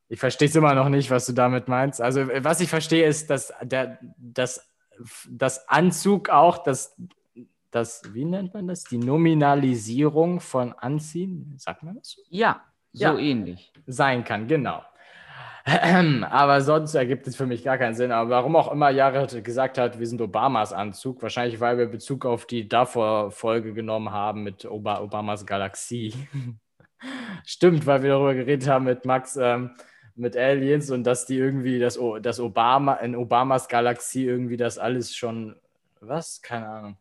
ich 0.07 0.19
verstehe 0.19 0.47
es 0.47 0.55
immer 0.55 0.75
noch 0.75 0.89
nicht, 0.89 1.11
was 1.11 1.25
du 1.25 1.33
damit 1.33 1.67
meinst. 1.67 2.01
Also, 2.01 2.21
äh, 2.21 2.43
was 2.43 2.61
ich 2.61 2.69
verstehe, 2.69 3.05
ist, 3.05 3.29
dass 3.29 3.53
der, 3.61 3.99
das, 4.17 4.65
das 5.29 5.67
Anzug 5.67 6.29
auch, 6.29 6.59
das, 6.59 6.95
das, 7.71 8.01
wie 8.13 8.25
nennt 8.25 8.53
man 8.53 8.67
das? 8.67 8.83
Die 8.83 8.97
Nominalisierung 8.97 10.39
von 10.39 10.73
Anziehen, 10.73 11.53
sagt 11.57 11.83
man 11.83 11.95
das 11.95 12.11
so? 12.11 12.21
Ja, 12.29 12.61
so 12.93 13.03
Ja. 13.05 13.17
ähnlich. 13.17 13.71
sein 13.87 14.23
kann, 14.23 14.47
genau. 14.47 14.83
Aber 16.29 16.61
sonst 16.61 16.95
ergibt 16.95 17.27
es 17.27 17.35
für 17.35 17.45
mich 17.45 17.63
gar 17.63 17.77
keinen 17.77 17.93
Sinn. 17.93 18.11
Aber 18.11 18.29
warum 18.29 18.55
auch 18.55 18.71
immer 18.71 18.89
Jared 18.89 19.43
gesagt 19.43 19.77
hat, 19.77 19.99
wir 19.99 20.07
sind 20.07 20.21
Obamas 20.21 20.73
Anzug, 20.73 21.21
wahrscheinlich 21.21 21.59
weil 21.59 21.77
wir 21.77 21.87
Bezug 21.87 22.25
auf 22.25 22.45
die 22.45 22.67
davor 22.67 23.31
Folge 23.31 23.73
genommen 23.73 24.11
haben 24.11 24.43
mit 24.43 24.65
Oba 24.65 25.01
Obamas 25.01 25.45
Galaxie. 25.45 26.13
Stimmt, 27.45 27.85
weil 27.85 28.01
wir 28.03 28.09
darüber 28.11 28.33
geredet 28.33 28.67
haben 28.67 28.85
mit 28.85 29.05
Max, 29.05 29.37
ähm, 29.37 29.71
mit 30.15 30.35
Aliens 30.35 30.91
und 30.91 31.03
dass 31.03 31.25
die 31.25 31.37
irgendwie, 31.37 31.79
das, 31.79 31.99
das 32.21 32.39
Obama, 32.39 32.95
in 32.95 33.15
Obamas 33.15 33.67
Galaxie 33.67 34.25
irgendwie 34.25 34.57
das 34.57 34.77
alles 34.77 35.15
schon, 35.15 35.55
was? 36.01 36.41
Keine 36.41 36.67
Ahnung. 36.67 36.97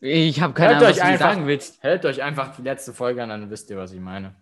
Ich 0.00 0.40
habe 0.40 0.54
keine 0.54 0.76
Ahnung, 0.76 0.84
euch 0.84 0.90
was 0.92 0.96
du 0.98 1.04
einfach- 1.04 1.30
sagen 1.32 1.46
willst. 1.46 1.82
Hört 1.82 2.04
euch 2.06 2.22
einfach 2.22 2.56
die 2.56 2.62
letzte 2.62 2.92
Folge 2.94 3.22
an, 3.22 3.28
dann 3.28 3.50
wisst 3.50 3.70
ihr, 3.70 3.76
was 3.76 3.92
ich 3.92 4.00
meine. 4.00 4.34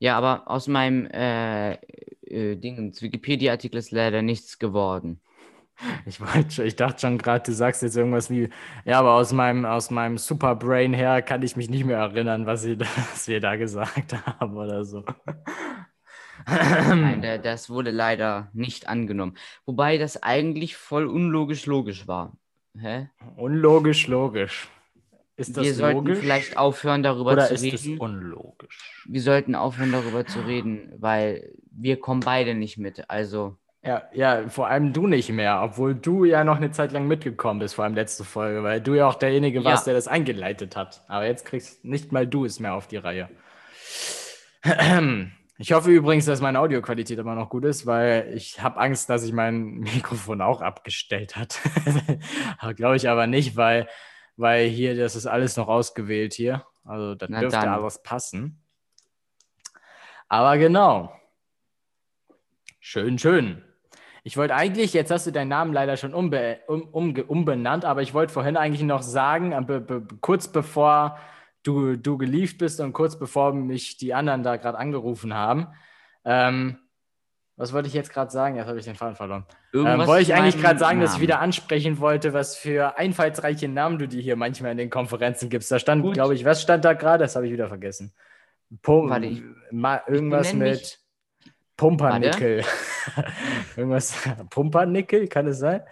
Ja, 0.00 0.16
aber 0.18 0.48
aus 0.50 0.68
meinem 0.68 1.06
äh, 1.06 1.74
äh, 2.22 2.56
Dingens 2.56 3.00
Wikipedia-Artikel 3.02 3.78
ist 3.78 3.90
leider 3.90 4.22
nichts 4.22 4.58
geworden. 4.58 5.20
Ich, 6.06 6.20
wollte, 6.20 6.50
schon- 6.50 6.66
ich 6.66 6.74
dachte 6.74 7.00
schon 7.02 7.18
gerade, 7.18 7.44
du 7.44 7.52
sagst 7.52 7.82
jetzt 7.82 7.96
irgendwas 7.96 8.30
wie, 8.30 8.48
ja, 8.84 8.98
aber 8.98 9.12
aus 9.14 9.32
meinem, 9.32 9.64
aus 9.64 9.90
meinem 9.90 10.18
Superbrain 10.18 10.92
her 10.92 11.22
kann 11.22 11.42
ich 11.42 11.54
mich 11.54 11.70
nicht 11.70 11.84
mehr 11.84 11.98
erinnern, 11.98 12.46
was, 12.46 12.62
sie, 12.62 12.78
was 12.80 13.28
wir 13.28 13.40
da 13.40 13.54
gesagt 13.54 14.12
haben 14.40 14.56
oder 14.56 14.84
so. 14.84 15.04
Nein, 16.46 17.22
da, 17.22 17.38
das 17.38 17.68
wurde 17.70 17.90
leider 17.90 18.48
nicht 18.52 18.88
angenommen. 18.88 19.36
Wobei 19.66 19.98
das 19.98 20.22
eigentlich 20.22 20.76
voll 20.76 21.06
unlogisch 21.06 21.66
logisch 21.66 22.06
war. 22.08 22.36
Hä? 22.78 23.08
Unlogisch, 23.36 24.06
logisch. 24.08 24.68
Ist 25.38 25.56
das 25.56 25.64
Wir 25.64 25.74
sollten 25.74 25.98
logisch 25.98 26.18
vielleicht 26.18 26.58
aufhören, 26.58 27.02
darüber 27.02 27.32
oder 27.32 27.46
zu 27.46 27.54
ist 27.54 27.72
es 27.72 27.86
unlogisch? 27.98 29.04
Wir 29.06 29.22
sollten 29.22 29.54
aufhören, 29.54 29.92
darüber 29.92 30.26
zu 30.26 30.40
reden, 30.40 30.92
weil 30.98 31.52
wir 31.70 31.98
kommen 32.00 32.20
beide 32.20 32.54
nicht 32.54 32.76
mit. 32.76 33.08
Also, 33.08 33.56
Ja, 33.84 34.02
ja, 34.12 34.48
vor 34.48 34.66
allem 34.66 34.92
du 34.92 35.06
nicht 35.06 35.30
mehr, 35.30 35.60
obwohl 35.62 35.94
du 35.94 36.24
ja 36.24 36.42
noch 36.42 36.56
eine 36.56 36.72
Zeit 36.72 36.90
lang 36.92 37.06
mitgekommen 37.06 37.60
bist, 37.60 37.76
vor 37.76 37.84
allem 37.84 37.94
letzte 37.94 38.24
Folge, 38.24 38.64
weil 38.64 38.80
du 38.80 38.94
ja 38.94 39.06
auch 39.08 39.14
derjenige 39.14 39.64
warst, 39.64 39.86
Ja. 39.86 39.92
der 39.92 39.94
das 39.98 40.08
eingeleitet 40.08 40.74
hat. 40.76 41.04
Aber 41.06 41.24
jetzt 41.26 41.44
kriegst 41.46 41.84
nicht 41.84 42.10
mal 42.10 42.26
du 42.26 42.44
es 42.44 42.58
mehr 42.58 42.74
auf 42.74 42.88
die 42.88 42.96
Reihe. 42.98 43.28
Ich 45.60 45.72
hoffe 45.72 45.90
übrigens, 45.90 46.24
dass 46.24 46.40
meine 46.40 46.60
Audioqualität 46.60 47.18
immer 47.18 47.34
noch 47.34 47.48
gut 47.50 47.64
ist, 47.64 47.84
weil 47.84 48.30
ich 48.32 48.62
habe 48.62 48.78
Angst, 48.78 49.10
dass 49.10 49.22
sich 49.22 49.32
mein 49.32 49.64
Mikrofon 49.80 50.40
auch 50.40 50.60
abgestellt 50.62 51.34
hat. 51.34 51.58
Glaube 52.76 52.94
ich 52.94 53.08
aber 53.08 53.26
nicht, 53.26 53.56
weil, 53.56 53.88
weil 54.38 54.68
hier, 54.68 54.96
das 54.96 55.14
ist 55.16 55.26
alles 55.26 55.56
noch 55.56 55.68
ausgewählt 55.68 56.32
hier. 56.32 56.64
Also 56.84 57.14
Na 57.28 57.40
dürfte 57.40 57.60
dann. 57.60 57.68
alles 57.68 58.02
passen. 58.02 58.62
Aber 60.28 60.56
genau. 60.56 61.12
Schön, 62.80 63.18
schön. 63.18 63.62
Ich 64.24 64.36
wollte 64.36 64.54
eigentlich, 64.54 64.92
jetzt 64.92 65.10
hast 65.10 65.26
du 65.26 65.32
deinen 65.32 65.48
Namen 65.48 65.72
leider 65.72 65.96
schon 65.96 66.14
umbe 66.14 66.60
um, 66.66 66.82
umge- 66.92 67.24
umbenannt, 67.24 67.84
aber 67.84 68.02
ich 68.02 68.14
wollte 68.14 68.32
vorhin 68.32 68.56
eigentlich 68.56 68.82
noch 68.82 69.02
sagen, 69.02 69.50
be 69.66 69.80
be 69.80 70.06
kurz 70.20 70.48
bevor 70.48 71.18
du, 71.62 71.96
du 71.96 72.18
gelieft 72.18 72.58
bist 72.58 72.80
und 72.80 72.92
kurz 72.92 73.18
bevor 73.18 73.52
mich 73.52 73.96
die 73.96 74.14
anderen 74.14 74.42
da 74.42 74.56
gerade 74.56 74.78
angerufen 74.78 75.34
haben, 75.34 75.68
ähm, 76.24 76.78
was 77.58 77.72
wollte 77.72 77.88
ich 77.88 77.94
jetzt 77.94 78.12
gerade 78.12 78.30
sagen? 78.30 78.54
Jetzt 78.54 78.68
habe 78.68 78.78
ich 78.78 78.84
den 78.84 78.94
Faden 78.94 79.16
verloren. 79.16 79.44
Ähm, 79.74 79.80
irgendwas 79.80 80.06
wollte 80.06 80.22
ich 80.22 80.34
eigentlich 80.34 80.60
gerade 80.62 80.78
sagen, 80.78 81.00
dass 81.00 81.10
ich 81.10 81.16
Namen. 81.16 81.22
wieder 81.22 81.40
ansprechen 81.40 81.98
wollte, 81.98 82.32
was 82.32 82.56
für 82.56 82.96
einfallsreiche 82.96 83.68
Namen 83.68 83.98
du 83.98 84.06
dir 84.06 84.22
hier 84.22 84.36
manchmal 84.36 84.70
in 84.70 84.78
den 84.78 84.90
Konferenzen 84.90 85.50
gibst. 85.50 85.70
Da 85.72 85.80
stand, 85.80 86.12
glaube 86.14 86.34
ich, 86.34 86.44
was 86.44 86.62
stand 86.62 86.84
da 86.84 86.92
gerade? 86.92 87.24
Das 87.24 87.34
habe 87.34 87.46
ich 87.46 87.52
wieder 87.52 87.66
vergessen. 87.66 88.14
Pum 88.80 89.10
Warte, 89.10 89.26
ich- 89.26 89.42
irgendwas 90.06 90.52
benenne 90.52 90.70
mit 90.70 91.00
Pumpernickel. 91.76 92.64
irgendwas 93.76 94.14
Pumpernickel, 94.50 95.26
kann 95.26 95.48
es 95.48 95.58
sein? 95.58 95.82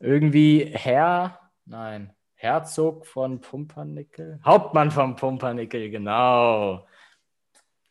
Irgendwie 0.00 0.70
Herr, 0.74 1.38
nein, 1.64 2.12
Herzog 2.34 3.06
von 3.06 3.40
Pumpernickel? 3.40 4.38
Hauptmann 4.44 4.90
von 4.90 5.16
Pumpernickel, 5.16 5.88
genau. 5.88 6.86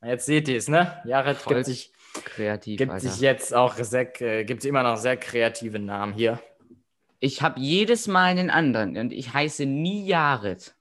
Jetzt 0.04 0.28
seht 0.28 0.48
ihr 0.48 0.58
es, 0.58 0.68
ne? 0.68 1.02
Jared 1.06 1.38
Voll 1.38 1.56
gibt 1.56 1.66
sich 1.66 1.94
kreativ, 2.14 2.78
gibt 2.78 2.92
Alter. 2.92 3.10
sich 3.10 3.22
jetzt 3.22 3.54
auch 3.54 3.76
sehr, 3.76 4.22
äh, 4.22 4.44
gibt 4.44 4.66
immer 4.66 4.84
noch 4.84 4.98
sehr 4.98 5.18
kreative 5.18 5.80
Namen 5.80 6.14
hier. 6.14 6.40
Ich 7.20 7.42
habe 7.42 7.60
jedes 7.60 8.08
Mal 8.08 8.26
einen 8.26 8.50
anderen 8.50 8.98
und 8.98 9.14
ich 9.14 9.34
heiße 9.34 9.66
nie 9.66 10.08
Jared. 10.08 10.76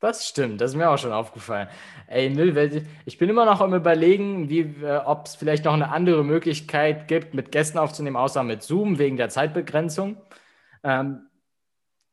Das 0.00 0.26
stimmt, 0.26 0.62
das 0.62 0.70
ist 0.70 0.76
mir 0.78 0.88
auch 0.88 0.96
schon 0.96 1.12
aufgefallen. 1.12 1.68
Ey, 2.06 2.30
Nil, 2.30 2.56
wel- 2.56 2.86
ich 3.04 3.18
bin 3.18 3.28
immer 3.28 3.44
noch 3.44 3.60
am 3.60 3.74
überlegen, 3.74 4.48
äh, 4.50 4.96
ob 5.04 5.26
es 5.26 5.34
vielleicht 5.34 5.66
noch 5.66 5.74
eine 5.74 5.90
andere 5.90 6.24
Möglichkeit 6.24 7.06
gibt, 7.06 7.34
mit 7.34 7.52
Gästen 7.52 7.76
aufzunehmen, 7.76 8.16
außer 8.16 8.42
mit 8.42 8.62
Zoom 8.62 8.98
wegen 8.98 9.18
der 9.18 9.28
Zeitbegrenzung. 9.28 10.16
Ähm, 10.82 11.26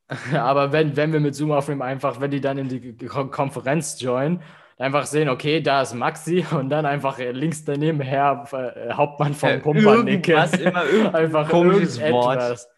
aber 0.34 0.74
wenn, 0.74 0.98
wenn 0.98 1.14
wir 1.14 1.22
mit 1.22 1.36
Zoom 1.36 1.52
aufnehmen, 1.52 1.82
einfach, 1.82 2.20
wenn 2.20 2.32
die 2.32 2.42
dann 2.42 2.58
in 2.58 2.68
die 2.68 2.98
Kon 3.06 3.32
Konferenz 3.32 4.02
joinen, 4.02 4.42
einfach 4.78 5.06
sehen, 5.06 5.30
okay, 5.30 5.62
da 5.62 5.82
ist 5.82 5.94
Maxi 5.94 6.46
und 6.52 6.70
dann 6.70 6.86
einfach 6.86 7.18
links 7.20 7.64
daneben 7.66 8.00
Herr 8.02 8.46
äh, 8.54 8.94
Hauptmann 8.94 9.34
von 9.34 9.50
Äh, 9.50 9.60
Pumpernickel. 9.60 10.36
irgendwas, 10.36 10.60
immer 10.60 11.14
einfach 11.16 11.50
komisches 11.50 11.98
irgendetwas. 11.98 12.70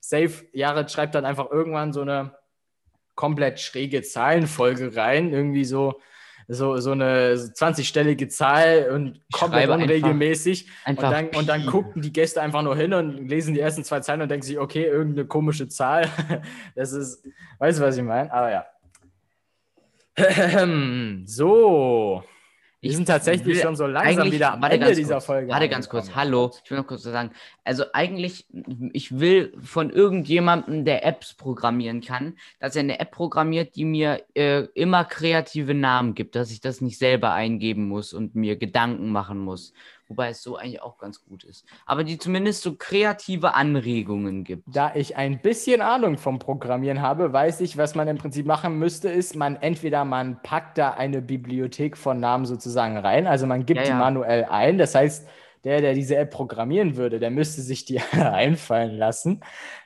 Safe, 0.00 0.32
Jared 0.52 0.90
schreibt 0.90 1.14
dann 1.14 1.24
einfach 1.24 1.50
irgendwann 1.50 1.92
so 1.92 2.02
eine 2.02 2.32
komplett 3.14 3.60
schräge 3.60 4.02
Zahlenfolge 4.02 4.94
rein, 4.96 5.32
irgendwie 5.32 5.64
so, 5.64 6.00
so, 6.48 6.76
so 6.78 6.90
eine 6.90 7.34
20-stellige 7.36 8.28
Zahl 8.28 8.90
und 8.92 9.22
komplett 9.32 9.62
einfach- 9.70 9.76
unregelmäßig. 9.82 10.68
Einfach 10.84 11.04
Und 11.04 11.10
dann, 11.12 11.28
und 11.28 11.48
dann 11.48 11.64
gucken 11.64 12.02
die 12.02 12.12
Gäste 12.12 12.42
einfach 12.42 12.60
nur 12.62 12.76
hin 12.76 12.92
und 12.92 13.28
lesen 13.28 13.54
die 13.54 13.60
ersten 13.60 13.82
zwei 13.84 14.00
Zeilen 14.00 14.20
und 14.20 14.28
denken 14.30 14.44
sich, 14.44 14.58
okay, 14.58 14.84
irgendeine 14.84 15.26
komische 15.26 15.68
Zahl. 15.68 16.08
Das 16.74 16.92
ist, 16.92 17.24
weißt 17.60 17.78
du, 17.78 17.84
was 17.84 17.96
ich 17.96 18.02
meine? 18.02 18.30
Aber 18.32 18.50
ja. 18.50 18.66
So. 21.26 22.22
Wir 22.80 22.90
Ich 22.90 22.96
sind 22.96 23.06
tatsächlich 23.06 23.60
schon 23.60 23.74
so 23.74 23.86
langsam 23.86 24.30
wieder 24.30 24.52
am 24.52 24.62
Ende 24.62 24.78
ganz 24.78 24.96
dieser 24.98 25.14
kurz, 25.14 25.24
Folge. 25.24 25.48
Warte 25.50 25.68
ganz 25.70 25.88
kurz, 25.88 26.14
hallo. 26.14 26.52
Ich 26.62 26.70
will 26.70 26.76
noch 26.78 26.86
kurz 26.86 27.02
sagen. 27.02 27.30
Also 27.64 27.84
eigentlich, 27.94 28.46
ich 28.92 29.18
will 29.18 29.54
von 29.62 29.88
irgendjemandem, 29.88 30.84
der 30.84 31.04
Apps 31.04 31.32
programmieren 31.32 32.02
kann, 32.02 32.36
dass 32.60 32.76
er 32.76 32.80
eine 32.80 33.00
App 33.00 33.10
programmiert, 33.10 33.74
die 33.74 33.86
mir 33.86 34.22
äh, 34.34 34.64
immer 34.74 35.04
kreative 35.04 35.72
Namen 35.72 36.14
gibt, 36.14 36.36
dass 36.36 36.50
ich 36.50 36.60
das 36.60 36.82
nicht 36.82 36.98
selber 36.98 37.32
eingeben 37.32 37.88
muss 37.88 38.12
und 38.12 38.34
mir 38.34 38.56
Gedanken 38.56 39.10
machen 39.10 39.38
muss. 39.38 39.72
Wobei 40.08 40.30
es 40.30 40.42
so 40.42 40.56
eigentlich 40.56 40.82
auch 40.82 40.98
ganz 40.98 41.24
gut 41.24 41.44
ist. 41.44 41.64
Aber 41.86 42.04
die 42.04 42.18
zumindest 42.18 42.62
so 42.62 42.74
kreative 42.76 43.54
Anregungen 43.54 44.44
gibt. 44.44 44.64
Da 44.66 44.94
ich 44.94 45.16
ein 45.16 45.40
bisschen 45.40 45.80
Ahnung 45.80 46.18
vom 46.18 46.38
Programmieren 46.38 47.00
habe, 47.00 47.32
weiß 47.32 47.60
ich, 47.60 47.78
was 47.78 47.94
man 47.94 48.08
im 48.08 48.18
Prinzip 48.18 48.46
machen 48.46 48.78
müsste, 48.78 49.08
ist, 49.08 49.34
man 49.34 49.56
entweder 49.56 50.04
man 50.04 50.42
packt 50.42 50.78
da 50.78 50.90
eine 50.90 51.22
Bibliothek 51.22 51.96
von 51.96 52.20
Namen 52.20 52.44
sozusagen 52.44 52.98
rein, 52.98 53.26
also 53.26 53.46
man 53.46 53.64
gibt 53.64 53.78
Ja, 53.80 53.84
die 53.84 53.90
ja. 53.90 53.98
manuell 53.98 54.44
ein. 54.44 54.78
Das 54.78 54.94
heißt, 54.94 55.26
der, 55.64 55.80
der 55.80 55.94
diese 55.94 56.16
App 56.16 56.30
programmieren 56.30 56.96
würde, 56.96 57.18
der 57.18 57.30
müsste 57.30 57.62
sich 57.62 57.84
die 57.84 58.00
einfallen 58.12 58.96
lassen. 58.96 59.40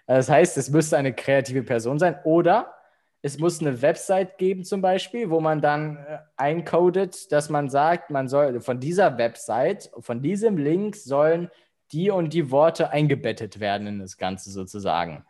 Das 0.07 0.29
heißt, 0.29 0.57
es 0.57 0.71
müsste 0.71 0.97
eine 0.97 1.15
kreative 1.15 1.63
Person 1.63 1.99
sein 1.99 2.17
oder 2.25 2.75
es 3.23 3.39
muss 3.39 3.61
eine 3.61 3.83
Website 3.83 4.39
geben 4.39 4.65
zum 4.65 4.81
Beispiel, 4.81 5.31
wo 5.31 5.41
man 5.41 5.61
dann 5.61 5.97
äh, 5.97 6.19
eincodet, 6.37 7.33
dass 7.33 7.51
man 7.51 7.69
sagt, 7.69 8.11
man 8.11 8.29
soll 8.29 8.61
von 8.61 8.81
dieser 8.81 9.19
Website, 9.19 9.91
von 9.99 10.23
diesem 10.23 10.57
Link 10.57 10.97
sollen 10.97 11.51
die 11.93 12.11
und 12.11 12.33
die 12.33 12.51
Worte 12.51 12.91
eingebettet 12.91 13.61
werden 13.61 13.87
in 13.87 13.99
das 13.99 14.19
Ganze 14.19 14.51
sozusagen. 14.51 15.25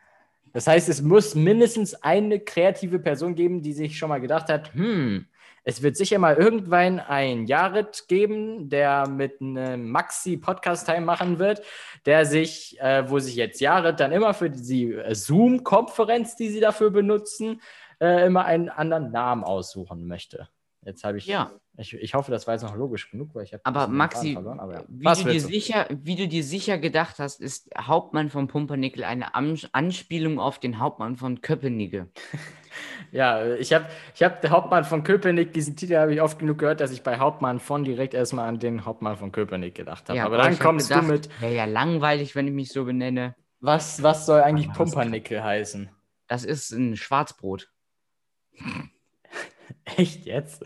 Das 0.53 0.67
heißt, 0.67 0.89
es 0.89 1.03
muss 1.03 1.35
mindestens 1.35 1.95
eine 2.03 2.41
kreative 2.41 2.99
Person 2.99 3.35
geben, 3.35 3.63
die 3.63 3.73
sich 3.73 3.97
schon 3.97 4.09
mal 4.09 4.21
gedacht 4.21 4.49
hat, 4.49 4.75
hm, 4.75 5.27
es 5.69 5.83
wird 5.83 5.99
sicher 5.99 6.19
mal 6.19 6.35
irgendwann 6.37 6.99
ein 6.99 7.45
Jared 7.45 8.09
geben, 8.09 8.71
der 8.71 9.07
mit 9.07 9.43
einem 9.43 9.91
Maxi-Podcast-Time 9.91 11.03
machen 11.03 11.39
wird, 11.39 11.61
der 12.07 12.25
sich, 12.25 12.81
äh, 12.81 13.05
wo 13.11 13.19
sich 13.19 13.37
jetzt 13.37 13.61
Jared 13.61 14.01
dann 14.01 14.11
immer 14.11 14.33
für 14.33 14.49
die 14.49 14.99
Zoom-Konferenz, 15.11 16.37
die 16.37 16.49
sie 16.49 16.61
dafür 16.61 16.91
benutzen, 16.91 17.61
äh, 18.01 18.25
immer 18.25 18.47
einen 18.47 18.71
anderen 18.71 19.11
Namen 19.11 19.45
aussuchen 19.45 20.07
möchte. 20.07 20.49
Jetzt 20.87 21.05
habe 21.05 21.19
ich, 21.19 21.27
Ja. 21.27 21.53
Ich, 21.79 21.95
ich 21.95 22.15
hoffe, 22.15 22.33
das 22.33 22.47
war 22.49 22.55
jetzt 22.55 22.65
noch 22.65 22.75
logisch 22.75 23.09
genug, 23.11 23.35
weil 23.35 23.45
ich 23.45 23.53
habe 23.53 23.65
Aber 23.65 23.87
Maxi, 23.87 24.33
verloren, 24.33 24.59
aber 24.59 24.75
ja. 24.75 24.85
wie, 24.89 25.05
Was 25.05 25.23
du 25.23 25.31
dir 25.31 25.41
du? 25.41 25.47
sicher, 25.47 25.87
wie 25.91 26.17
du 26.17 26.27
dir 26.27 26.43
sicher 26.43 26.77
gedacht 26.77 27.21
hast, 27.21 27.41
ist 27.41 27.71
Hauptmann 27.79 28.31
von 28.31 28.49
Pumpernickel 28.49 29.05
eine 29.05 29.35
Anspielung 29.35 30.41
auf 30.41 30.59
den 30.59 30.81
Hauptmann 30.81 31.17
von 31.17 31.41
Köpenick. 31.41 32.05
Ja, 33.11 33.55
ich 33.57 33.73
habe 33.73 33.87
ich 34.15 34.23
hab 34.23 34.41
der 34.43 34.51
Hauptmann 34.51 34.85
von 34.85 35.03
Köpenick, 35.03 35.53
diesen 35.53 35.75
Titel 35.75 35.97
habe 35.97 36.13
ich 36.15 36.21
oft 36.21 36.39
genug 36.39 36.59
gehört, 36.59 36.81
dass 36.81 36.93
ich 36.93 37.03
bei 37.03 37.19
Hauptmann 37.19 37.59
von 37.59 37.83
direkt 37.83 38.13
erstmal 38.15 38.47
an 38.47 38.59
den 38.61 38.85
Hauptmann 38.85 39.17
von 39.17 39.33
Köpenick 39.33 39.75
gedacht 39.75 40.09
habe. 40.09 40.19
Ja, 40.19 40.27
aber 40.27 40.37
dann 40.37 40.59
kommst 40.59 40.89
gedacht, 40.89 41.05
du 41.05 41.13
mit, 41.13 41.41
Wäre 41.41 41.55
ja 41.55 41.65
langweilig, 41.65 42.37
wenn 42.37 42.47
ich 42.47 42.53
mich 42.53 42.69
so 42.71 42.85
benenne. 42.85 43.35
was, 43.61 44.03
was 44.03 44.27
soll 44.27 44.43
eigentlich 44.43 44.71
Pumpernickel 44.73 45.43
heißen? 45.43 45.89
Das 46.29 46.45
ist 46.45 46.71
ein 46.71 46.97
Schwarzbrot. 46.97 47.71
Echt 49.97 50.27
jetzt? 50.27 50.63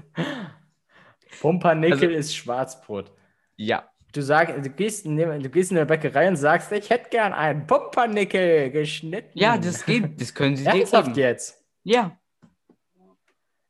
Pumpernickel 1.41 2.09
Also- 2.09 2.19
ist 2.19 2.37
Schwarzbrot. 2.37 3.13
Ja. 3.57 3.89
Du, 4.15 4.21
sag, 4.21 4.63
du, 4.63 4.69
gehst 4.69 5.07
in, 5.07 5.17
du 5.17 5.49
gehst 5.49 5.71
in 5.71 5.77
der 5.79 5.87
Bäckerei 5.87 6.29
und 6.29 6.37
sagst, 6.37 6.71
ich 6.73 6.91
hätte 6.91 7.09
gern 7.09 7.33
einen 7.33 7.67
Pumpernickel 7.67 8.71
geschnitten. 8.71 9.31
Ja, 9.39 9.57
das 9.57 9.87
geht. 9.87 10.21
Das 10.21 10.35
können 10.35 10.55
sie 10.57 10.65
dir 10.65 10.71
Ernsthaft 10.81 11.09
geben. 11.15 11.19
jetzt? 11.21 11.65
Ja. 11.83 12.19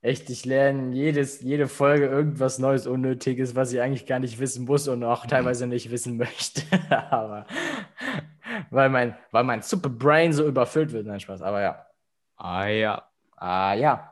Echt, 0.01 0.29
ich 0.31 0.45
lerne 0.45 0.93
jedes, 0.97 1.43
jede 1.43 1.69
Folge 1.69 2.07
irgendwas 2.07 2.59
Neues, 2.59 2.89
Unnötiges, 2.89 3.55
was 3.55 3.73
ich 3.73 3.81
eigentlich 3.81 4.05
gar 4.05 4.19
nicht 4.19 4.41
wissen 4.41 4.65
muss 4.65 4.89
und 4.89 5.05
auch 5.05 5.27
teilweise 5.27 5.69
nicht 5.69 5.93
wissen 5.93 6.17
möchte. 6.17 6.63
aber 6.91 7.47
weil 8.71 8.89
mein, 8.91 9.17
weil 9.31 9.45
mein 9.45 9.63
Super 9.63 9.91
Brain 9.91 10.33
so 10.33 10.45
überfüllt 10.45 10.91
wird. 10.93 11.07
Nein, 11.07 11.21
Spaß. 11.21 11.41
Aber 11.43 11.61
ja. 11.63 11.87
Ah 12.37 12.67
ja. 12.67 13.09
Ah 13.37 13.75
ja. 13.75 14.12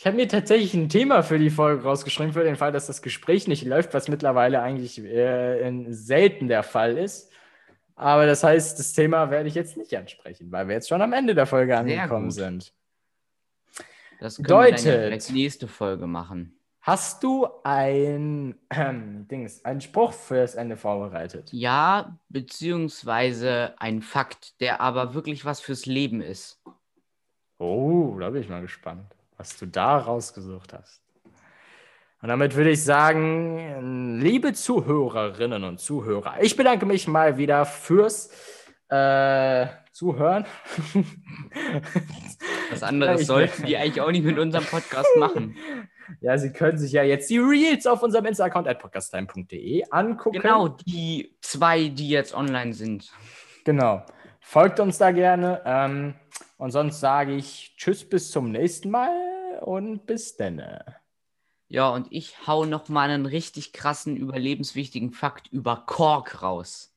Ich 0.00 0.06
habe 0.06 0.16
mir 0.16 0.28
tatsächlich 0.28 0.72
ein 0.72 0.88
Thema 0.88 1.22
für 1.22 1.38
die 1.38 1.50
Folge 1.50 1.82
rausgeschrieben, 1.82 2.32
für 2.32 2.42
den 2.42 2.56
Fall, 2.56 2.72
dass 2.72 2.86
das 2.86 3.02
Gespräch 3.02 3.46
nicht 3.48 3.66
läuft, 3.66 3.92
was 3.92 4.08
mittlerweile 4.08 4.62
eigentlich 4.62 4.98
äh, 4.98 5.84
selten 5.90 6.48
der 6.48 6.62
Fall 6.62 6.96
ist. 6.96 7.30
Aber 7.96 8.24
das 8.24 8.42
heißt, 8.42 8.78
das 8.78 8.94
Thema 8.94 9.30
werde 9.30 9.50
ich 9.50 9.54
jetzt 9.54 9.76
nicht 9.76 9.94
ansprechen, 9.94 10.50
weil 10.50 10.68
wir 10.68 10.74
jetzt 10.76 10.88
schon 10.88 11.02
am 11.02 11.12
Ende 11.12 11.34
der 11.34 11.44
Folge 11.44 11.76
angekommen 11.76 12.30
sind. 12.30 12.72
Das 14.20 14.36
können 14.38 14.48
wir 14.48 14.70
dann 14.70 14.78
vielleicht 14.78 15.32
nächste 15.32 15.68
Folge 15.68 16.06
machen. 16.06 16.58
Hast 16.80 17.22
du 17.22 17.46
ein 17.62 18.54
ähm, 18.70 19.28
Dings, 19.28 19.66
einen 19.66 19.82
Spruch 19.82 20.14
für 20.14 20.36
das 20.36 20.54
Ende 20.54 20.78
vorbereitet? 20.78 21.52
Ja, 21.52 22.18
beziehungsweise 22.30 23.74
ein 23.76 24.00
Fakt, 24.00 24.62
der 24.62 24.80
aber 24.80 25.12
wirklich 25.12 25.44
was 25.44 25.60
fürs 25.60 25.84
Leben 25.84 26.22
ist. 26.22 26.62
Oh, 27.58 28.16
da 28.18 28.30
bin 28.30 28.40
ich 28.40 28.48
mal 28.48 28.62
gespannt, 28.62 29.04
was 29.40 29.56
du 29.56 29.64
da 29.64 29.96
rausgesucht 29.96 30.74
hast. 30.74 31.00
Und 32.20 32.28
damit 32.28 32.54
würde 32.56 32.72
ich 32.72 32.84
sagen, 32.84 34.20
liebe 34.20 34.52
Zuhörerinnen 34.52 35.64
und 35.64 35.80
Zuhörer, 35.80 36.34
ich 36.42 36.56
bedanke 36.56 36.84
mich 36.84 37.08
mal 37.08 37.38
wieder 37.38 37.64
fürs 37.64 38.28
äh, 38.90 39.66
Zuhören. 39.92 40.44
Was 42.70 42.82
anderes 42.82 43.26
sollten 43.26 43.64
die 43.66 43.78
eigentlich 43.78 44.02
auch 44.02 44.10
nicht 44.10 44.24
mit 44.24 44.38
unserem 44.38 44.66
Podcast 44.66 45.08
machen. 45.16 45.56
Ja, 46.20 46.36
Sie 46.36 46.52
können 46.52 46.76
sich 46.76 46.92
ja 46.92 47.02
jetzt 47.02 47.30
die 47.30 47.38
Reels 47.38 47.86
auf 47.86 48.02
unserem 48.02 48.26
Insta-Account 48.26 48.68
at 48.68 48.78
podcasttime.de 48.78 49.84
angucken. 49.90 50.40
Genau, 50.40 50.68
die 50.68 51.34
zwei, 51.40 51.88
die 51.88 52.10
jetzt 52.10 52.34
online 52.34 52.74
sind. 52.74 53.10
Genau. 53.64 54.04
Folgt 54.40 54.80
uns 54.80 54.98
da 54.98 55.12
gerne. 55.12 55.62
Ähm, 55.64 56.14
und 56.56 56.72
sonst 56.72 57.00
sage 57.00 57.34
ich 57.34 57.74
Tschüss 57.76 58.08
bis 58.08 58.30
zum 58.30 58.50
nächsten 58.50 58.90
Mal 58.90 59.60
und 59.62 60.06
bis 60.06 60.36
denne. 60.36 60.96
Ja, 61.68 61.90
und 61.90 62.08
ich 62.10 62.46
hau 62.46 62.64
noch 62.64 62.88
mal 62.88 63.10
einen 63.10 63.26
richtig 63.26 63.72
krassen, 63.72 64.16
überlebenswichtigen 64.16 65.12
Fakt 65.12 65.48
über 65.52 65.84
Kork 65.86 66.42
raus. 66.42 66.92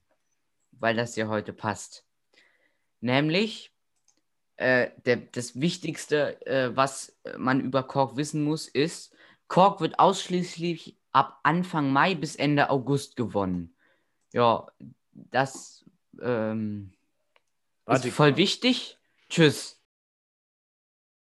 Weil 0.72 0.96
das 0.96 1.16
ja 1.16 1.28
heute 1.28 1.54
passt. 1.54 2.06
Nämlich, 3.00 3.72
äh, 4.56 4.89
der, 5.06 5.18
das 5.18 5.60
Wichtigste, 5.60 6.44
äh, 6.48 6.76
was 6.76 7.16
man 7.38 7.62
über 7.62 7.84
Kork 7.84 8.18
wissen 8.18 8.44
muss, 8.44 8.68
ist, 8.68 9.14
Kork 9.48 9.82
wird 9.82 10.00
ausschließlich 10.00 10.98
ab 11.12 11.39
Anfang 11.44 11.91
Mai 11.91 12.16
bis 12.16 12.36
Ende 12.36 12.70
August 12.70 13.16
gewonnen. 13.16 13.76
Ja, 14.32 14.68
das 15.12 15.86
ähm, 16.22 16.94
Warte, 17.86 18.08
ist 18.10 18.16
voll 18.16 18.38
wichtig. 18.38 18.98
Tschüss. 19.30 19.83